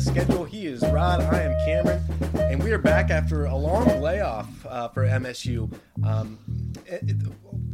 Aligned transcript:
Schedule. 0.00 0.44
He 0.44 0.66
is 0.66 0.82
Rod. 0.88 1.20
I 1.20 1.42
am 1.42 1.52
Cameron, 1.66 2.02
and 2.34 2.62
we 2.62 2.72
are 2.72 2.78
back 2.78 3.10
after 3.10 3.44
a 3.44 3.54
long 3.54 4.00
layoff 4.00 4.48
uh, 4.66 4.88
for 4.88 5.04
MSU. 5.04 5.70
Um, 6.04 6.38
it, 6.86 7.16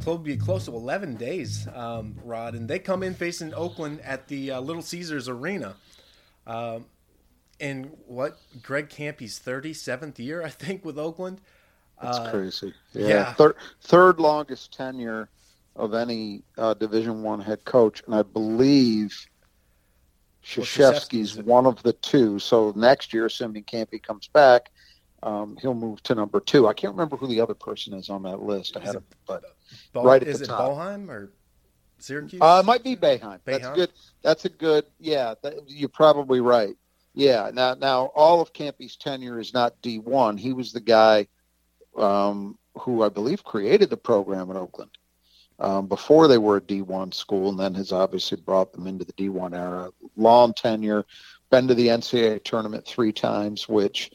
will 0.04 0.18
be 0.18 0.36
close 0.36 0.64
to 0.64 0.72
11 0.72 1.16
days, 1.16 1.68
um, 1.74 2.16
Rod, 2.24 2.54
and 2.54 2.68
they 2.68 2.78
come 2.78 3.02
in 3.02 3.14
facing 3.14 3.54
Oakland 3.54 4.00
at 4.00 4.28
the 4.28 4.52
uh, 4.52 4.60
Little 4.60 4.82
Caesars 4.82 5.28
Arena. 5.28 5.76
Um, 6.46 6.86
in 7.58 7.84
what 8.06 8.38
Greg 8.62 8.88
Kampe's 8.88 9.38
37th 9.38 10.18
year, 10.18 10.42
I 10.42 10.50
think, 10.50 10.84
with 10.84 10.98
Oakland. 10.98 11.40
That's 12.02 12.18
uh, 12.18 12.30
crazy. 12.30 12.74
Yeah, 12.92 13.08
yeah. 13.08 13.32
Third, 13.34 13.56
third 13.80 14.20
longest 14.20 14.76
tenure 14.76 15.28
of 15.74 15.94
any 15.94 16.42
uh, 16.58 16.74
Division 16.74 17.22
One 17.22 17.40
head 17.40 17.64
coach, 17.64 18.02
and 18.06 18.14
I 18.14 18.22
believe 18.22 19.26
Krzyzewski's 20.46 21.36
one 21.38 21.66
of 21.66 21.82
the 21.82 21.92
two. 21.92 22.38
So 22.38 22.72
next 22.76 23.12
year, 23.12 23.26
assuming 23.26 23.64
Kampe 23.64 24.02
comes 24.02 24.28
back, 24.28 24.70
um, 25.22 25.56
he'll 25.60 25.74
move 25.74 26.02
to 26.04 26.14
number 26.14 26.40
two. 26.40 26.68
I 26.68 26.72
can't 26.72 26.92
remember 26.92 27.16
who 27.16 27.26
the 27.26 27.40
other 27.40 27.54
person 27.54 27.94
is 27.94 28.08
on 28.08 28.22
that 28.22 28.42
list. 28.42 28.76
I 28.76 28.80
had 28.80 28.96
it, 28.96 29.02
but 29.26 29.42
Bo- 29.92 30.04
right 30.04 30.22
at 30.22 30.28
is 30.28 30.38
the 30.38 30.44
it 30.44 30.48
top. 30.48 30.70
Boeheim 30.70 31.08
or 31.08 31.32
Syracuse? 31.98 32.40
Uh, 32.40 32.60
it 32.62 32.66
might 32.66 32.84
be 32.84 32.94
Boeheim. 32.94 33.20
Boeheim? 33.20 33.40
That's 33.44 33.68
good. 33.70 33.90
That's 34.22 34.44
a 34.44 34.48
good. 34.48 34.84
Yeah, 35.00 35.34
that, 35.42 35.54
you're 35.66 35.88
probably 35.88 36.40
right. 36.40 36.76
Yeah. 37.12 37.50
Now, 37.52 37.74
now 37.74 38.12
all 38.14 38.40
of 38.40 38.52
Kampe's 38.52 38.96
tenure 38.96 39.40
is 39.40 39.52
not 39.52 39.80
D 39.82 39.98
one. 39.98 40.36
He 40.36 40.52
was 40.52 40.72
the 40.72 40.80
guy 40.80 41.26
um, 41.96 42.56
who 42.78 43.02
I 43.02 43.08
believe 43.08 43.42
created 43.42 43.90
the 43.90 43.96
program 43.96 44.50
in 44.50 44.56
Oakland 44.56 44.90
um, 45.58 45.86
before 45.86 46.28
they 46.28 46.38
were 46.38 46.58
a 46.58 46.60
D1 46.60 47.14
school, 47.14 47.48
and 47.48 47.58
then 47.58 47.74
has 47.74 47.92
obviously 47.92 48.38
brought 48.38 48.72
them 48.72 48.86
into 48.86 49.04
the 49.04 49.12
D1 49.14 49.56
era. 49.56 49.90
Long 50.16 50.52
tenure, 50.52 51.04
been 51.50 51.68
to 51.68 51.74
the 51.74 51.88
NCAA 51.88 52.44
tournament 52.44 52.86
three 52.86 53.12
times, 53.12 53.68
which, 53.68 54.10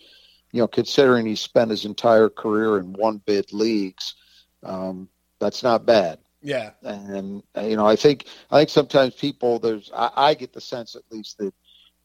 you 0.52 0.62
know, 0.62 0.68
considering 0.68 1.26
he 1.26 1.36
spent 1.36 1.72
his 1.72 1.86
entire 1.86 2.30
career 2.30 2.78
in 2.78 2.94
one 2.94 3.18
bid 3.26 3.52
leagues, 3.54 4.16
um, 4.64 5.10
that's 5.40 5.64
not 5.64 5.86
bad. 5.86 6.20
Yeah, 6.44 6.72
and 6.84 7.44
you 7.62 7.76
know, 7.76 7.86
I 7.86 7.96
think 7.96 8.26
I 8.50 8.60
think 8.60 8.70
sometimes 8.70 9.14
people 9.14 9.60
there's 9.60 9.92
I, 9.96 10.10
I 10.16 10.34
get 10.34 10.54
the 10.54 10.62
sense 10.62 10.96
at 10.96 11.04
least 11.12 11.38
that 11.38 11.54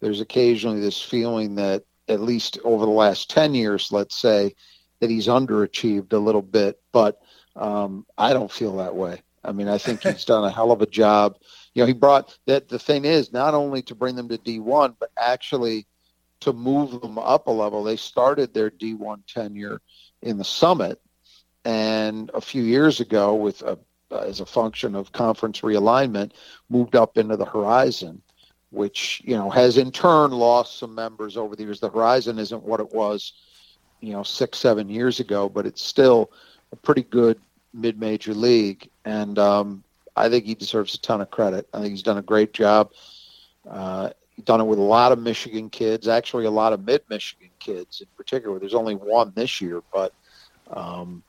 there's 0.00 0.20
occasionally 0.20 0.80
this 0.80 1.00
feeling 1.00 1.54
that 1.54 1.84
at 2.08 2.20
least 2.20 2.58
over 2.62 2.84
the 2.84 2.90
last 2.90 3.30
ten 3.30 3.54
years, 3.54 3.90
let's 3.92 4.20
say, 4.20 4.54
that 5.00 5.08
he's 5.08 5.26
underachieved 5.26 6.12
a 6.12 6.18
little 6.18 6.42
bit, 6.42 6.78
but 6.92 7.18
um, 7.56 8.04
I 8.18 8.34
don't 8.34 8.52
feel 8.52 8.76
that 8.76 8.94
way. 8.94 9.22
I 9.46 9.52
mean, 9.52 9.68
I 9.68 9.78
think 9.78 10.02
he's 10.02 10.24
done 10.24 10.44
a 10.44 10.50
hell 10.50 10.72
of 10.72 10.82
a 10.82 10.86
job. 10.86 11.38
You 11.74 11.82
know, 11.82 11.86
he 11.86 11.92
brought 11.92 12.36
that. 12.46 12.68
The 12.68 12.78
thing 12.78 13.04
is, 13.04 13.32
not 13.32 13.54
only 13.54 13.80
to 13.82 13.94
bring 13.94 14.16
them 14.16 14.28
to 14.28 14.38
D1, 14.38 14.96
but 14.98 15.10
actually 15.16 15.86
to 16.40 16.52
move 16.52 17.00
them 17.00 17.16
up 17.16 17.46
a 17.46 17.50
level. 17.50 17.84
They 17.84 17.96
started 17.96 18.52
their 18.52 18.70
D1 18.70 19.22
tenure 19.26 19.80
in 20.22 20.36
the 20.36 20.44
Summit, 20.44 21.00
and 21.64 22.30
a 22.34 22.40
few 22.40 22.62
years 22.62 23.00
ago, 23.00 23.34
with 23.34 23.62
a 23.62 23.78
as 24.10 24.40
a 24.40 24.46
function 24.46 24.94
of 24.94 25.12
conference 25.12 25.60
realignment, 25.62 26.32
moved 26.68 26.94
up 26.94 27.18
into 27.18 27.36
the 27.36 27.44
Horizon, 27.44 28.22
which 28.70 29.22
you 29.24 29.36
know 29.36 29.50
has 29.50 29.78
in 29.78 29.92
turn 29.92 30.32
lost 30.32 30.78
some 30.78 30.94
members 30.94 31.36
over 31.36 31.54
the 31.54 31.62
years. 31.62 31.80
The 31.80 31.90
Horizon 31.90 32.38
isn't 32.38 32.62
what 32.64 32.80
it 32.80 32.92
was, 32.92 33.32
you 34.00 34.12
know, 34.12 34.22
six 34.24 34.58
seven 34.58 34.88
years 34.88 35.20
ago, 35.20 35.48
but 35.48 35.66
it's 35.66 35.82
still 35.82 36.32
a 36.72 36.76
pretty 36.76 37.02
good 37.02 37.40
mid-major 37.76 38.34
league, 38.34 38.88
and 39.04 39.38
um, 39.38 39.84
I 40.16 40.28
think 40.28 40.46
he 40.46 40.54
deserves 40.54 40.94
a 40.94 40.98
ton 40.98 41.20
of 41.20 41.30
credit. 41.30 41.68
I 41.72 41.80
think 41.80 41.90
he's 41.90 42.02
done 42.02 42.18
a 42.18 42.22
great 42.22 42.52
job. 42.52 42.90
Uh, 43.68 44.10
he's 44.34 44.44
done 44.44 44.60
it 44.60 44.64
with 44.64 44.78
a 44.78 44.82
lot 44.82 45.12
of 45.12 45.18
Michigan 45.18 45.68
kids, 45.70 46.08
actually 46.08 46.46
a 46.46 46.50
lot 46.50 46.72
of 46.72 46.84
mid-Michigan 46.84 47.50
kids 47.58 48.00
in 48.00 48.06
particular. 48.16 48.58
There's 48.58 48.74
only 48.74 48.94
one 48.94 49.32
this 49.34 49.60
year, 49.60 49.82
but 49.92 50.12
um, 50.70 51.22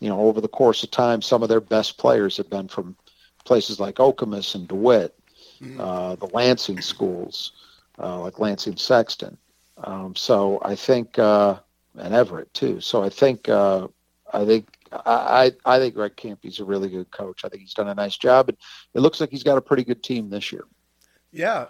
you 0.00 0.08
know, 0.08 0.20
over 0.20 0.40
the 0.40 0.48
course 0.48 0.82
of 0.84 0.90
time, 0.90 1.20
some 1.20 1.42
of 1.42 1.48
their 1.48 1.60
best 1.60 1.98
players 1.98 2.36
have 2.36 2.48
been 2.48 2.68
from 2.68 2.96
places 3.44 3.80
like 3.80 3.96
Okemos 3.96 4.54
and 4.54 4.68
DeWitt, 4.68 5.14
mm-hmm. 5.60 5.80
uh, 5.80 6.14
the 6.16 6.26
Lansing 6.26 6.80
schools, 6.80 7.52
uh, 7.98 8.20
like 8.20 8.38
Lansing 8.38 8.76
Sexton. 8.76 9.36
Um, 9.82 10.14
so 10.14 10.60
I 10.62 10.74
think, 10.76 11.18
uh, 11.18 11.58
and 11.96 12.14
Everett 12.14 12.52
too. 12.54 12.80
So 12.80 13.02
I 13.02 13.08
think, 13.08 13.48
uh, 13.48 13.88
I 14.32 14.44
think 14.44 14.68
I, 14.92 15.52
I 15.64 15.78
think 15.78 15.94
Greg 15.94 16.16
Kampe's 16.16 16.60
a 16.60 16.64
really 16.64 16.88
good 16.88 17.10
coach. 17.10 17.44
I 17.44 17.48
think 17.48 17.62
he's 17.62 17.74
done 17.74 17.88
a 17.88 17.94
nice 17.94 18.16
job, 18.16 18.48
and 18.48 18.58
it 18.94 19.00
looks 19.00 19.20
like 19.20 19.30
he's 19.30 19.42
got 19.42 19.58
a 19.58 19.60
pretty 19.62 19.84
good 19.84 20.02
team 20.02 20.30
this 20.30 20.52
year. 20.52 20.64
Yeah, 21.32 21.66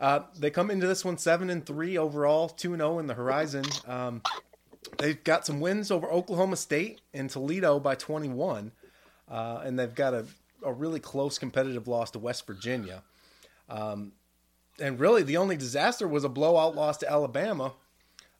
uh, 0.00 0.20
they 0.38 0.50
come 0.50 0.70
into 0.70 0.86
this 0.86 1.04
one 1.04 1.18
seven 1.18 1.50
and 1.50 1.64
three 1.64 1.98
overall, 1.98 2.48
two 2.48 2.72
and 2.72 2.80
zero 2.80 2.98
in 2.98 3.06
the 3.06 3.14
Horizon. 3.14 3.64
Um, 3.86 4.22
they've 4.98 5.22
got 5.22 5.46
some 5.46 5.60
wins 5.60 5.90
over 5.90 6.10
Oklahoma 6.10 6.56
State 6.56 7.00
and 7.12 7.28
Toledo 7.28 7.78
by 7.78 7.94
twenty 7.94 8.28
one, 8.28 8.72
uh, 9.30 9.62
and 9.64 9.78
they've 9.78 9.94
got 9.94 10.14
a, 10.14 10.26
a 10.64 10.72
really 10.72 11.00
close 11.00 11.38
competitive 11.38 11.88
loss 11.88 12.10
to 12.12 12.18
West 12.18 12.46
Virginia. 12.46 13.02
Um, 13.68 14.12
and 14.80 14.98
really, 15.00 15.22
the 15.22 15.36
only 15.36 15.56
disaster 15.56 16.06
was 16.06 16.24
a 16.24 16.28
blowout 16.28 16.74
loss 16.74 16.98
to 16.98 17.10
Alabama. 17.10 17.72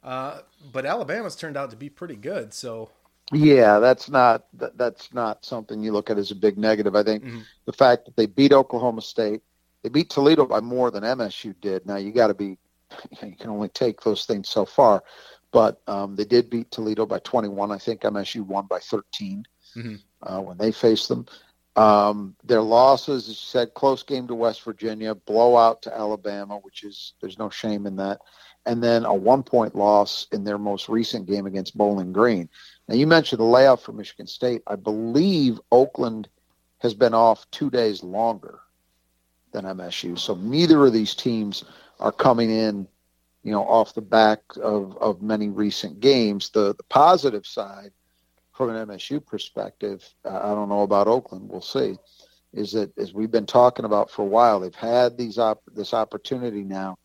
Uh, 0.04 0.38
but 0.72 0.87
Alabama's 0.87 1.34
turned 1.34 1.56
out 1.56 1.71
to 1.71 1.77
be 1.77 1.88
pretty 1.88 2.15
good, 2.15 2.54
so 2.54 2.91
yeah, 3.32 3.78
that's 3.81 4.09
not 4.09 4.47
that, 4.54 4.78
that's 4.78 5.12
not 5.12 5.44
something 5.44 5.82
you 5.82 5.92
look 5.92 6.10
at 6.10 6.19
as 6.19 6.31
a 6.31 6.37
big 6.37 6.59
negative. 6.59 6.94
I 6.94 7.03
think 7.03 7.25
mm-hmm. 7.25 7.41
the 7.64 7.72
fact 7.72 8.04
that 8.04 8.16
they 8.16 8.26
beat 8.26 8.53
Oklahoma 8.53 9.03
State, 9.03 9.42
they 9.82 9.88
beat 9.88 10.10
Toledo 10.10 10.47
by 10.47 10.60
more 10.60 10.91
than 10.91 11.03
MSU 11.03 11.54
did. 11.60 11.86
Now 11.86 11.97
you 11.97 12.12
got 12.12 12.28
to 12.28 12.34
be, 12.34 12.59
you 13.22 13.36
can 13.36 13.50
only 13.50 13.69
take 13.69 14.00
those 14.03 14.26
things 14.26 14.48
so 14.48 14.65
far, 14.65 15.03
but 15.50 15.81
um, 15.88 16.15
they 16.15 16.25
did 16.25 16.50
beat 16.50 16.70
Toledo 16.70 17.04
by 17.04 17.19
21. 17.20 17.72
I 17.72 17.78
think 17.78 18.03
MSU 18.03 18.42
won 18.42 18.66
by 18.66 18.78
13 18.78 19.44
mm-hmm. 19.76 19.94
uh, 20.22 20.41
when 20.41 20.56
they 20.59 20.70
faced 20.70 21.09
them. 21.09 21.26
Um, 21.75 22.34
their 22.42 22.62
losses, 22.62 23.25
as 23.25 23.28
you 23.28 23.34
said, 23.34 23.75
close 23.75 24.03
game 24.03 24.26
to 24.28 24.34
West 24.34 24.62
Virginia, 24.62 25.15
blowout 25.15 25.82
to 25.82 25.94
Alabama, 25.94 26.56
which 26.59 26.84
is 26.84 27.12
there's 27.20 27.38
no 27.38 27.50
shame 27.50 27.86
in 27.86 27.97
that, 27.97 28.20
and 28.65 28.82
then 28.82 29.04
a 29.04 29.12
one 29.12 29.42
point 29.42 29.75
loss 29.75 30.26
in 30.32 30.42
their 30.42 30.56
most 30.56 30.88
recent 30.88 31.26
game 31.26 31.44
against 31.44 31.76
Bowling 31.76 32.15
Green. 32.15 32.48
Now, 32.88 32.94
you 32.94 33.06
mentioned 33.06 33.41
the 33.41 33.44
layoff 33.44 33.82
for 33.82 33.92
Michigan 33.92 34.26
State. 34.26 34.62
I 34.66 34.76
believe 34.76 35.60
Oakland 35.72 36.28
has 36.78 36.94
been 36.94 37.14
off 37.14 37.50
two 37.50 37.70
days 37.70 38.02
longer 38.02 38.60
than 39.52 39.64
MSU. 39.64 40.19
So 40.19 40.34
neither 40.34 40.86
of 40.86 40.92
these 40.92 41.14
teams 41.14 41.64
are 41.98 42.12
coming 42.12 42.50
in, 42.50 42.86
you 43.42 43.50
know, 43.50 43.64
off 43.64 43.94
the 43.94 44.02
back 44.02 44.41
of, 44.62 44.97
of 44.98 45.22
many 45.22 45.48
recent 45.48 46.00
games. 46.00 46.50
The, 46.50 46.74
the 46.74 46.84
positive 46.84 47.47
side, 47.47 47.91
from 48.53 48.71
an 48.71 48.86
MSU 48.86 49.24
perspective, 49.24 50.09
I 50.24 50.54
don't 50.54 50.68
know 50.68 50.82
about 50.82 51.09
Oakland. 51.09 51.48
We'll 51.48 51.60
see. 51.60 51.97
Is 52.53 52.72
that 52.72 52.97
as 52.97 53.12
we've 53.12 53.30
been 53.30 53.47
talking 53.47 53.84
about 53.84 54.10
for 54.10 54.22
a 54.22 54.27
while, 54.27 54.60
they've 54.60 54.74
had 54.74 55.18
these 55.18 55.39
op- 55.39 55.62
this 55.74 55.92
opportunity 55.92 56.62
now 56.62 56.98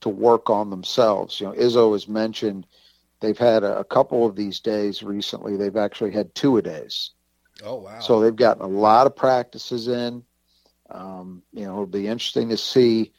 to 0.00 0.08
work 0.08 0.50
on 0.50 0.68
themselves. 0.68 1.40
You 1.40 1.46
know, 1.46 1.52
Izzo 1.52 1.92
has 1.92 2.08
mentioned– 2.08 2.66
they've 3.22 3.38
had 3.38 3.62
a, 3.62 3.78
a 3.78 3.84
couple 3.84 4.26
of 4.26 4.36
these 4.36 4.60
days 4.60 5.02
recently. 5.02 5.56
They've 5.56 5.76
actually 5.76 6.10
had 6.10 6.34
two 6.34 6.58
a 6.58 6.62
days. 6.62 7.12
Oh 7.64 7.76
wow! 7.76 8.00
So 8.00 8.20
they've 8.20 8.36
gotten 8.36 8.62
a 8.62 8.68
lot 8.68 9.06
of 9.06 9.16
practices 9.16 9.88
in. 9.88 10.22
Um, 10.90 11.42
you 11.52 11.64
know, 11.64 11.72
it'll 11.72 11.86
be 11.86 12.08
interesting 12.08 12.50
to 12.50 12.56
see 12.58 13.12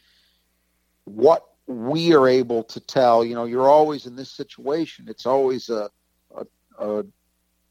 what 1.06 1.44
we 1.66 2.14
are 2.14 2.28
able 2.28 2.64
to 2.66 2.80
tell. 2.80 3.26
You 3.26 3.34
know, 3.34 3.46
you're 3.46 3.70
always 3.70 4.06
in 4.06 4.16
this 4.16 4.30
situation. 4.30 5.08
It's 5.08 5.26
always 5.26 5.70
a, 5.70 5.90
a, 6.36 6.46
a 6.78 7.06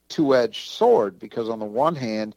two-edged 0.08 0.70
sword 0.70 1.18
because 1.18 1.48
on 1.48 1.58
the 1.58 1.64
one 1.66 1.94
hand, 1.94 2.34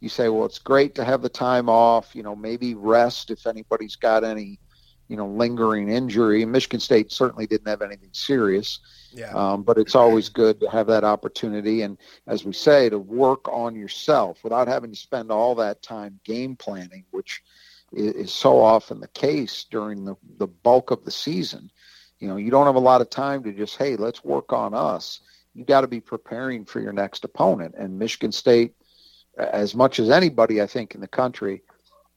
you 0.00 0.08
say, 0.08 0.28
well, 0.28 0.44
it's 0.44 0.58
great 0.58 0.94
to 0.96 1.04
have 1.04 1.22
the 1.22 1.28
time 1.28 1.68
off. 1.68 2.16
You 2.16 2.22
know, 2.22 2.34
maybe 2.34 2.74
rest 2.74 3.30
if 3.30 3.46
anybody's 3.46 3.96
got 3.96 4.24
any 4.24 4.58
you 5.08 5.16
know, 5.16 5.26
lingering 5.26 5.88
injury. 5.88 6.44
Michigan 6.44 6.80
State 6.80 7.12
certainly 7.12 7.46
didn't 7.46 7.68
have 7.68 7.82
anything 7.82 8.10
serious. 8.12 8.80
Yeah. 9.12 9.32
Um, 9.32 9.62
but 9.62 9.78
it's 9.78 9.94
always 9.94 10.28
good 10.28 10.58
to 10.60 10.70
have 10.70 10.88
that 10.88 11.04
opportunity, 11.04 11.82
and 11.82 11.98
as 12.26 12.44
we 12.44 12.52
say, 12.52 12.88
to 12.88 12.98
work 12.98 13.48
on 13.48 13.76
yourself 13.76 14.42
without 14.42 14.66
having 14.66 14.90
to 14.90 14.96
spend 14.96 15.30
all 15.30 15.54
that 15.56 15.82
time 15.82 16.18
game 16.24 16.56
planning, 16.56 17.04
which 17.12 17.42
is, 17.92 18.14
is 18.14 18.32
so 18.32 18.60
often 18.60 18.98
the 18.98 19.08
case 19.08 19.66
during 19.70 20.04
the, 20.04 20.16
the 20.38 20.48
bulk 20.48 20.90
of 20.90 21.04
the 21.04 21.12
season. 21.12 21.70
You 22.18 22.28
know, 22.28 22.36
you 22.36 22.50
don't 22.50 22.66
have 22.66 22.74
a 22.74 22.80
lot 22.80 23.00
of 23.00 23.10
time 23.10 23.44
to 23.44 23.52
just, 23.52 23.76
hey, 23.76 23.96
let's 23.96 24.24
work 24.24 24.52
on 24.52 24.74
us. 24.74 25.20
You 25.54 25.64
got 25.64 25.82
to 25.82 25.88
be 25.88 26.00
preparing 26.00 26.64
for 26.64 26.80
your 26.80 26.92
next 26.92 27.24
opponent. 27.24 27.74
And 27.78 27.98
Michigan 27.98 28.32
State, 28.32 28.74
as 29.38 29.74
much 29.74 30.00
as 30.00 30.10
anybody, 30.10 30.60
I 30.60 30.66
think, 30.66 30.94
in 30.94 31.00
the 31.00 31.08
country, 31.08 31.62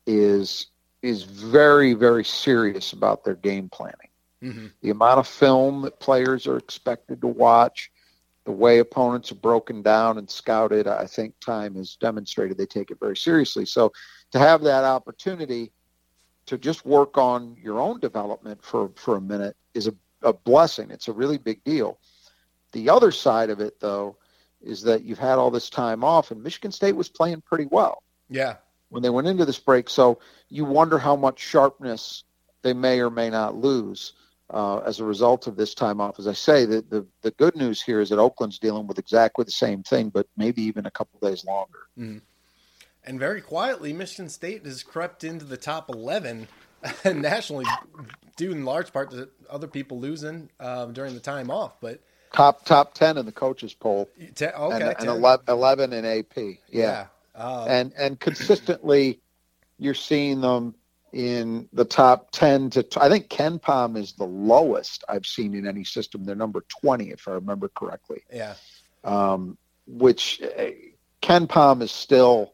is 0.07 0.67
is 1.01 1.23
very, 1.23 1.93
very 1.93 2.23
serious 2.23 2.93
about 2.93 3.23
their 3.23 3.35
game 3.35 3.69
planning. 3.69 4.09
Mm-hmm. 4.43 4.67
The 4.81 4.89
amount 4.89 5.19
of 5.19 5.27
film 5.27 5.81
that 5.83 5.99
players 5.99 6.47
are 6.47 6.57
expected 6.57 7.21
to 7.21 7.27
watch, 7.27 7.91
the 8.45 8.51
way 8.51 8.79
opponents 8.79 9.31
are 9.31 9.35
broken 9.35 9.81
down 9.81 10.17
and 10.17 10.29
scouted, 10.29 10.87
I 10.87 11.05
think 11.05 11.39
time 11.39 11.75
has 11.75 11.95
demonstrated 11.95 12.57
they 12.57 12.65
take 12.65 12.91
it 12.91 12.99
very 12.99 13.17
seriously. 13.17 13.65
So 13.65 13.91
to 14.31 14.39
have 14.39 14.61
that 14.63 14.83
opportunity 14.83 15.71
to 16.45 16.57
just 16.57 16.85
work 16.85 17.17
on 17.17 17.57
your 17.61 17.79
own 17.79 17.99
development 17.99 18.63
for, 18.63 18.89
for 18.95 19.17
a 19.17 19.21
minute 19.21 19.55
is 19.73 19.87
a, 19.87 19.93
a 20.23 20.33
blessing. 20.33 20.91
It's 20.91 21.09
a 21.09 21.13
really 21.13 21.37
big 21.37 21.63
deal. 21.63 21.99
The 22.71 22.89
other 22.89 23.11
side 23.11 23.49
of 23.49 23.59
it, 23.59 23.79
though, 23.79 24.17
is 24.61 24.81
that 24.83 25.03
you've 25.03 25.19
had 25.19 25.37
all 25.37 25.51
this 25.51 25.69
time 25.69 26.03
off, 26.03 26.31
and 26.31 26.41
Michigan 26.41 26.71
State 26.71 26.95
was 26.95 27.09
playing 27.09 27.41
pretty 27.41 27.65
well. 27.65 28.03
Yeah. 28.29 28.55
When 28.89 29.03
they 29.03 29.09
went 29.09 29.27
into 29.27 29.45
this 29.45 29.59
break, 29.59 29.89
so 29.89 30.19
you 30.49 30.65
wonder 30.65 30.97
how 30.97 31.15
much 31.15 31.39
sharpness 31.39 32.23
they 32.61 32.73
may 32.73 32.99
or 32.99 33.09
may 33.09 33.29
not 33.29 33.55
lose 33.55 34.13
uh, 34.53 34.77
as 34.79 34.99
a 34.99 35.03
result 35.03 35.47
of 35.47 35.55
this 35.55 35.73
time 35.73 35.99
off. 35.99 36.19
As 36.19 36.27
I 36.27 36.33
say, 36.33 36.65
the, 36.65 36.83
the, 36.89 37.05
the 37.21 37.31
good 37.31 37.55
news 37.55 37.81
here 37.81 37.99
is 37.99 38.09
that 38.09 38.19
Oakland's 38.19 38.59
dealing 38.59 38.87
with 38.87 38.97
exactly 38.97 39.43
the 39.43 39.51
same 39.51 39.83
thing, 39.83 40.09
but 40.09 40.27
maybe 40.37 40.61
even 40.63 40.85
a 40.85 40.91
couple 40.91 41.19
days 41.19 41.43
longer. 41.45 41.79
Mm. 41.97 42.21
And 43.03 43.19
very 43.19 43.41
quietly, 43.41 43.93
Michigan 43.93 44.29
State 44.29 44.65
has 44.65 44.83
crept 44.83 45.23
into 45.23 45.45
the 45.45 45.57
top 45.57 45.89
11 45.89 46.47
nationally, 47.05 47.65
due 48.35 48.51
in 48.51 48.65
large 48.65 48.91
part 48.93 49.11
to 49.11 49.29
other 49.49 49.67
people 49.67 49.99
losing 49.99 50.49
um, 50.59 50.93
during 50.93 51.13
the 51.13 51.19
time 51.19 51.49
off. 51.49 51.79
But 51.81 52.01
top 52.33 52.65
top 52.65 52.93
10 52.93 53.17
in 53.17 53.25
the 53.25 53.31
coaches 53.31 53.73
poll. 53.73 54.09
Okay, 54.19 54.51
and, 54.53 54.83
and 54.83 55.07
11, 55.07 55.45
11 55.47 55.93
in 55.93 56.05
AP. 56.05 56.35
Yeah. 56.37 56.55
yeah. 56.69 57.05
Um, 57.37 57.69
and 57.69 57.93
and 57.97 58.19
consistently, 58.19 59.21
you're 59.77 59.93
seeing 59.93 60.41
them 60.41 60.73
in 61.13 61.69
the 61.71 61.85
top 61.85 62.31
10 62.31 62.71
to 62.71 62.85
I 62.97 63.09
think 63.09 63.29
KenPom 63.29 63.97
is 63.97 64.13
the 64.13 64.25
lowest 64.25 65.03
I've 65.07 65.25
seen 65.25 65.55
in 65.55 65.67
any 65.67 65.83
system. 65.83 66.25
They're 66.25 66.35
number 66.35 66.65
20 66.81 67.11
if 67.11 67.27
I 67.27 67.31
remember 67.31 67.69
correctly. 67.69 68.23
Yeah. 68.31 68.55
Um, 69.03 69.57
which 69.85 70.41
uh, 70.41 70.71
KenPom 71.21 71.81
is 71.81 71.91
still 71.91 72.53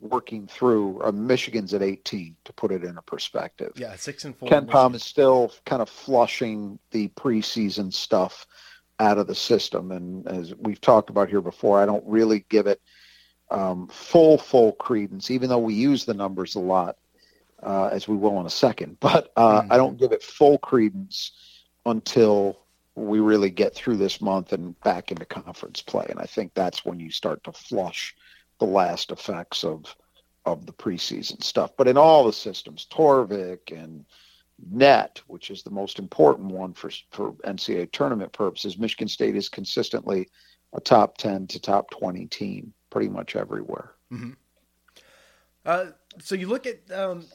working 0.00 0.46
through. 0.46 1.02
Uh, 1.02 1.10
Michigan's 1.10 1.74
at 1.74 1.82
18 1.82 2.36
to 2.44 2.52
put 2.52 2.70
it 2.70 2.84
in 2.84 2.96
a 2.98 3.02
perspective. 3.02 3.72
Yeah, 3.74 3.96
6 3.96 4.24
and 4.26 4.36
4. 4.36 4.48
KenPom 4.48 4.94
is 4.94 5.02
still 5.02 5.52
kind 5.66 5.82
of 5.82 5.88
flushing 5.88 6.78
the 6.92 7.08
preseason 7.08 7.92
stuff 7.92 8.46
out 9.00 9.18
of 9.18 9.26
the 9.26 9.34
system 9.34 9.92
and 9.92 10.26
as 10.26 10.54
we've 10.56 10.80
talked 10.80 11.08
about 11.08 11.28
here 11.28 11.40
before, 11.40 11.80
I 11.80 11.86
don't 11.86 12.04
really 12.04 12.44
give 12.48 12.66
it 12.66 12.80
um, 13.50 13.88
full 13.88 14.38
full 14.38 14.72
credence 14.72 15.30
even 15.30 15.48
though 15.48 15.58
we 15.58 15.74
use 15.74 16.04
the 16.04 16.14
numbers 16.14 16.54
a 16.54 16.60
lot 16.60 16.96
uh, 17.62 17.88
as 17.92 18.06
we 18.06 18.16
will 18.16 18.38
in 18.40 18.46
a 18.46 18.50
second. 18.50 18.96
But 19.00 19.32
uh, 19.36 19.62
mm-hmm. 19.62 19.72
I 19.72 19.76
don't 19.76 19.98
give 19.98 20.12
it 20.12 20.22
full 20.22 20.58
credence 20.58 21.32
until 21.86 22.58
we 22.94 23.20
really 23.20 23.50
get 23.50 23.74
through 23.74 23.96
this 23.96 24.20
month 24.20 24.52
and 24.52 24.78
back 24.80 25.10
into 25.10 25.24
conference 25.24 25.80
play. 25.80 26.06
And 26.10 26.18
I 26.18 26.24
think 26.24 26.52
that's 26.54 26.84
when 26.84 26.98
you 26.98 27.10
start 27.10 27.44
to 27.44 27.52
flush 27.52 28.14
the 28.58 28.66
last 28.66 29.10
effects 29.12 29.64
of 29.64 29.94
of 30.44 30.66
the 30.66 30.72
preseason 30.72 31.42
stuff. 31.42 31.72
But 31.76 31.88
in 31.88 31.96
all 31.96 32.24
the 32.24 32.32
systems, 32.32 32.86
Torvik 32.90 33.70
and 33.70 34.04
net, 34.70 35.20
which 35.26 35.50
is 35.50 35.62
the 35.62 35.70
most 35.70 35.98
important 35.98 36.50
one 36.50 36.72
for 36.72 36.90
for 37.10 37.32
NCAA 37.44 37.92
tournament 37.92 38.32
purposes, 38.32 38.78
Michigan 38.78 39.08
State 39.08 39.36
is 39.36 39.48
consistently 39.48 40.28
a 40.74 40.80
top 40.80 41.18
ten 41.18 41.46
to 41.48 41.60
top 41.60 41.90
twenty 41.90 42.26
team 42.26 42.72
pretty 42.90 43.08
much 43.08 43.36
everywhere. 43.36 43.92
Mm-hmm. 44.12 44.30
Uh, 45.64 45.86
so 46.20 46.34
you 46.34 46.48
look 46.48 46.66
at 46.66 46.78
um, 46.92 47.26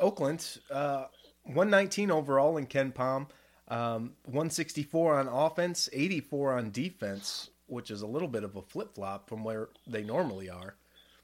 Oakland, 0.00 0.58
uh, 0.70 1.04
119 1.44 2.10
overall 2.10 2.56
in 2.56 2.66
KenPom, 2.66 3.28
um, 3.68 4.12
164 4.24 5.18
on 5.20 5.28
offense, 5.28 5.88
84 5.92 6.58
on 6.58 6.70
defense, 6.70 7.50
which 7.66 7.90
is 7.90 8.02
a 8.02 8.06
little 8.06 8.28
bit 8.28 8.44
of 8.44 8.56
a 8.56 8.62
flip 8.62 8.94
flop 8.94 9.28
from 9.28 9.44
where 9.44 9.68
they 9.86 10.02
normally 10.02 10.50
are. 10.50 10.74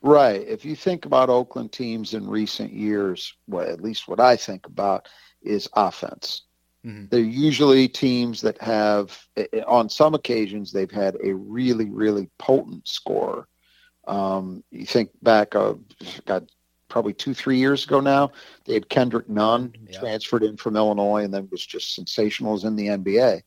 Right. 0.03 0.41
If 0.47 0.65
you 0.65 0.75
think 0.75 1.05
about 1.05 1.31
Oakland 1.31 1.73
teams 1.73 2.15
in 2.15 2.27
recent 2.27 2.73
years, 2.73 3.35
well, 3.47 3.69
at 3.69 3.81
least 3.81 4.09
what 4.09 4.19
I 4.19 4.37
think 4.37 4.67
about 4.67 5.09
is 5.43 5.69
offense. 5.75 6.43
Mm-hmm. 6.87 7.07
They're 7.11 7.21
usually 7.21 7.89
teams 7.89 8.41
that 8.41 8.61
have, 8.61 9.27
on 9.67 9.89
some 9.89 10.15
occasions, 10.15 10.73
they've 10.73 10.91
had 10.91 11.17
a 11.23 11.35
really, 11.35 11.89
really 11.89 12.29
potent 12.39 12.89
score. 12.89 13.49
Um, 14.09 14.65
you 14.71 14.85
think 14.85 15.11
back, 15.23 15.55
uh, 15.55 15.75
God, 16.27 16.51
probably 16.93 17.15
two, 17.15 17.33
three 17.35 17.57
years 17.57 17.85
ago 17.85 18.01
now. 18.01 18.33
They 18.65 18.75
had 18.75 18.89
Kendrick 18.89 19.29
Nunn 19.29 19.73
yeah. 19.89 19.99
transferred 19.99 20.43
in 20.43 20.59
from 20.59 20.77
Illinois 20.77 21.25
and 21.25 21.33
then 21.33 21.49
was 21.51 21.65
just 21.65 21.95
sensational 21.95 22.55
as 22.55 22.65
in 22.65 22.77
the 22.77 22.89
NBA. 22.89 23.43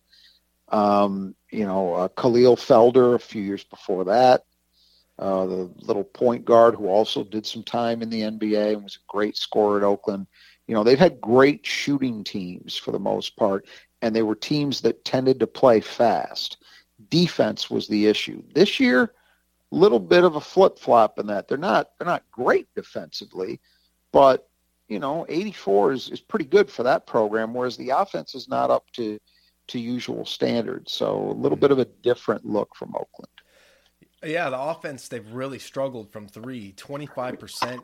Um, 0.69 1.35
you 1.51 1.65
know, 1.65 1.93
uh, 1.93 2.07
Kahlil 2.07 2.57
Felder 2.57 3.13
a 3.13 3.19
few 3.19 3.43
years 3.43 3.63
before 3.63 4.05
that, 4.05 4.45
uh, 5.19 5.45
the 5.45 5.71
little 5.81 6.03
point 6.03 6.43
guard 6.43 6.73
who 6.73 6.87
also 6.87 7.23
did 7.23 7.45
some 7.45 7.63
time 7.63 8.01
in 8.01 8.09
the 8.09 8.21
NBA 8.21 8.73
and 8.73 8.83
was 8.83 8.95
a 8.95 9.11
great 9.11 9.37
scorer 9.37 9.77
at 9.77 9.83
Oakland. 9.83 10.25
You 10.67 10.75
know, 10.75 10.83
they've 10.83 10.99
had 10.99 11.21
great 11.21 11.65
shooting 11.65 12.23
teams 12.23 12.75
for 12.75 12.91
the 12.91 12.99
most 12.99 13.35
part, 13.35 13.67
and 14.01 14.15
they 14.15 14.23
were 14.23 14.35
teams 14.35 14.81
that 14.81 15.05
tended 15.05 15.39
to 15.39 15.47
play 15.47 15.79
fast. 15.79 16.57
Defense 17.09 17.69
was 17.69 17.87
the 17.87 18.07
issue. 18.07 18.41
This 18.53 18.79
year, 18.79 19.13
little 19.71 19.99
bit 19.99 20.23
of 20.23 20.35
a 20.35 20.41
flip 20.41 20.79
flop 20.79 21.19
in 21.19 21.27
that 21.27 21.47
they're 21.47 21.57
not 21.57 21.91
they're 21.97 22.07
not 22.07 22.23
great 22.31 22.67
defensively, 22.75 23.59
but 24.11 24.47
you 24.87 24.99
know 24.99 25.25
84 25.29 25.91
is, 25.91 26.09
is 26.09 26.21
pretty 26.21 26.45
good 26.45 26.69
for 26.69 26.83
that 26.83 27.05
program, 27.05 27.53
whereas 27.53 27.77
the 27.77 27.89
offense 27.89 28.35
is 28.35 28.47
not 28.47 28.71
up 28.71 28.85
to 28.93 29.19
to 29.67 29.79
usual 29.79 30.25
standards. 30.25 30.91
So 30.91 31.31
a 31.31 31.33
little 31.33 31.57
bit 31.57 31.71
of 31.71 31.79
a 31.79 31.85
different 31.85 32.45
look 32.45 32.75
from 32.75 32.93
Oakland. 32.95 33.31
Yeah, 34.23 34.49
the 34.49 34.59
offense 34.59 35.07
they've 35.07 35.31
really 35.31 35.59
struggled 35.59 36.11
from 36.11 36.27
three, 36.27 36.73
25 36.73 37.39
percent, 37.39 37.81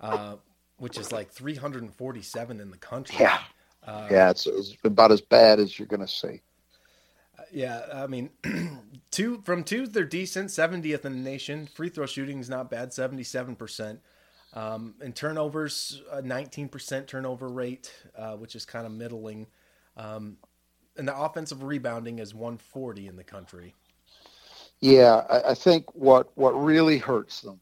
uh, 0.00 0.36
which 0.84 0.98
is 0.98 1.10
like 1.10 1.30
347 1.30 2.60
in 2.60 2.70
the 2.70 2.76
country. 2.76 3.16
Yeah, 3.18 3.38
uh, 3.86 4.06
yeah, 4.10 4.28
it's, 4.28 4.46
it's 4.46 4.76
about 4.84 5.12
as 5.12 5.22
bad 5.22 5.58
as 5.58 5.78
you're 5.78 5.88
going 5.88 6.02
to 6.02 6.06
see. 6.06 6.42
Yeah, 7.50 7.80
I 7.90 8.06
mean, 8.06 8.28
two 9.10 9.40
from 9.46 9.64
two, 9.64 9.86
they're 9.86 10.04
decent, 10.04 10.50
70th 10.50 11.06
in 11.06 11.12
the 11.12 11.30
nation. 11.30 11.68
Free 11.74 11.88
throw 11.88 12.04
shooting 12.04 12.38
is 12.38 12.50
not 12.50 12.70
bad, 12.70 12.90
77%. 12.90 14.00
Um, 14.52 14.96
and 15.00 15.16
turnovers, 15.16 16.02
a 16.12 16.20
19% 16.20 17.06
turnover 17.06 17.48
rate, 17.48 17.90
uh, 18.14 18.34
which 18.34 18.54
is 18.54 18.66
kind 18.66 18.84
of 18.84 18.92
middling. 18.92 19.46
Um, 19.96 20.36
and 20.98 21.08
the 21.08 21.18
offensive 21.18 21.62
rebounding 21.62 22.18
is 22.18 22.34
140 22.34 23.06
in 23.06 23.16
the 23.16 23.24
country. 23.24 23.74
Yeah, 24.82 25.24
I, 25.30 25.52
I 25.52 25.54
think 25.54 25.94
what 25.94 26.30
what 26.36 26.50
really 26.50 26.98
hurts 26.98 27.40
them 27.40 27.58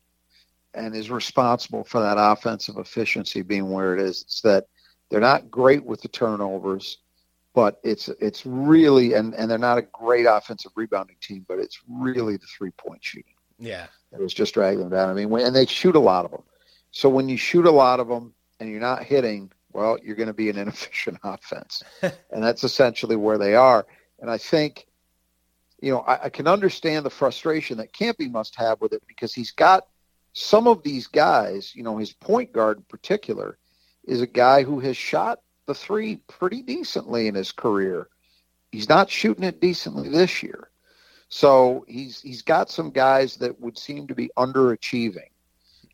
and 0.75 0.95
is 0.95 1.11
responsible 1.11 1.85
for 1.85 2.01
that 2.01 2.17
offensive 2.19 2.79
efficiency 2.79 3.43
being 3.43 3.71
where 3.71 3.95
it 3.95 4.01
is, 4.01 4.23
it's 4.23 4.41
that 4.43 4.67
they're 5.11 5.21
not 5.21 5.51
great 5.51 5.85
with 5.85 6.01
the 6.01 6.09
turnovers 6.09 6.99
but 7.55 7.81
it's 7.83 8.09
it's 8.21 8.47
really 8.47 9.15
and 9.15 9.35
and 9.35 9.51
they're 9.51 9.59
not 9.59 9.79
a 9.79 9.83
great 9.83 10.27
offensive 10.29 10.73
rebounding 10.75 11.17
team, 11.21 11.45
but 11.49 11.59
it's 11.59 11.81
really 11.89 12.37
the 12.37 12.47
three 12.47 12.71
point 12.73 13.05
shooting. 13.05 13.35
Yeah, 13.59 13.87
it 14.13 14.21
was 14.21 14.35
just 14.35 14.55
dragging 14.55 14.81
them 14.81 14.91
down. 14.91 15.09
I 15.09 15.15
mean, 15.15 15.31
when, 15.31 15.47
and 15.47 15.55
they 15.55 15.67
shoot 15.67 15.95
a 15.95 16.01
lot 16.01 16.25
of 16.25 16.31
them. 16.31 16.43
So 16.91 17.09
when 17.09 17.29
you 17.29 17.37
shoot 17.37 17.67
a 17.67 17.71
lot 17.71 18.01
of 18.01 18.09
them 18.09 18.35
and 18.59 18.71
you're 18.71 18.81
not 18.81 19.05
hitting, 19.05 19.51
well, 19.73 19.99
you're 20.03 20.17
going 20.17 20.29
to 20.29 20.35
be 20.35 20.51
an 20.51 20.59
inefficient 20.59 21.19
offense, 21.25 21.83
and 22.03 22.43
that's 22.43 22.65
essentially 22.65 23.17
where 23.17 23.39
they 23.39 23.55
are. 23.55 23.87
And 24.21 24.31
I 24.31 24.39
think, 24.39 24.87
you 25.81 25.93
know, 25.93 26.01
I, 26.01 26.25
I 26.25 26.29
can 26.29 26.47
understand 26.47 27.05
the 27.05 27.11
frustration 27.11 27.79
that 27.79 27.93
Kampe 27.93 28.31
must 28.31 28.57
have 28.57 28.81
with 28.81 28.93
it 28.93 29.03
because 29.07 29.35
he's 29.35 29.51
got 29.51 29.87
some 30.33 30.67
of 30.67 30.83
these 30.83 31.07
guys. 31.07 31.75
You 31.75 31.83
know, 31.83 31.99
his 31.99 32.13
point 32.13 32.53
guard 32.53 32.79
in 32.79 32.85
particular 32.85 33.59
is 34.05 34.21
a 34.21 34.27
guy 34.27 34.63
who 34.63 34.81
has 34.81 34.97
shot 34.97 35.41
the 35.67 35.75
three 35.75 36.17
pretty 36.29 36.63
decently 36.63 37.29
in 37.29 37.35
his 37.35 37.53
career. 37.53 38.09
He's 38.71 38.89
not 38.89 39.11
shooting 39.11 39.45
it 39.45 39.61
decently 39.61 40.09
this 40.09 40.43
year. 40.43 40.71
So 41.29 41.85
he's 41.89 42.21
he's 42.21 42.43
got 42.43 42.71
some 42.71 42.91
guys 42.91 43.37
that 43.37 43.59
would 43.61 43.79
seem 43.79 44.07
to 44.09 44.15
be 44.15 44.31
underachieving 44.37 45.31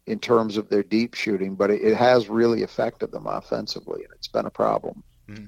in 0.07 0.19
terms 0.19 0.57
of 0.57 0.69
their 0.69 0.83
deep 0.83 1.15
shooting, 1.15 1.55
but 1.55 1.71
it, 1.71 1.83
it 1.83 1.97
has 1.97 2.29
really 2.29 2.63
affected 2.63 3.13
them 3.13 3.27
offensively, 3.27 4.03
and 4.03 4.13
it's 4.15 4.27
been 4.27 4.47
a 4.47 4.51
problem. 4.51 5.05
Mm-hmm. 5.29 5.45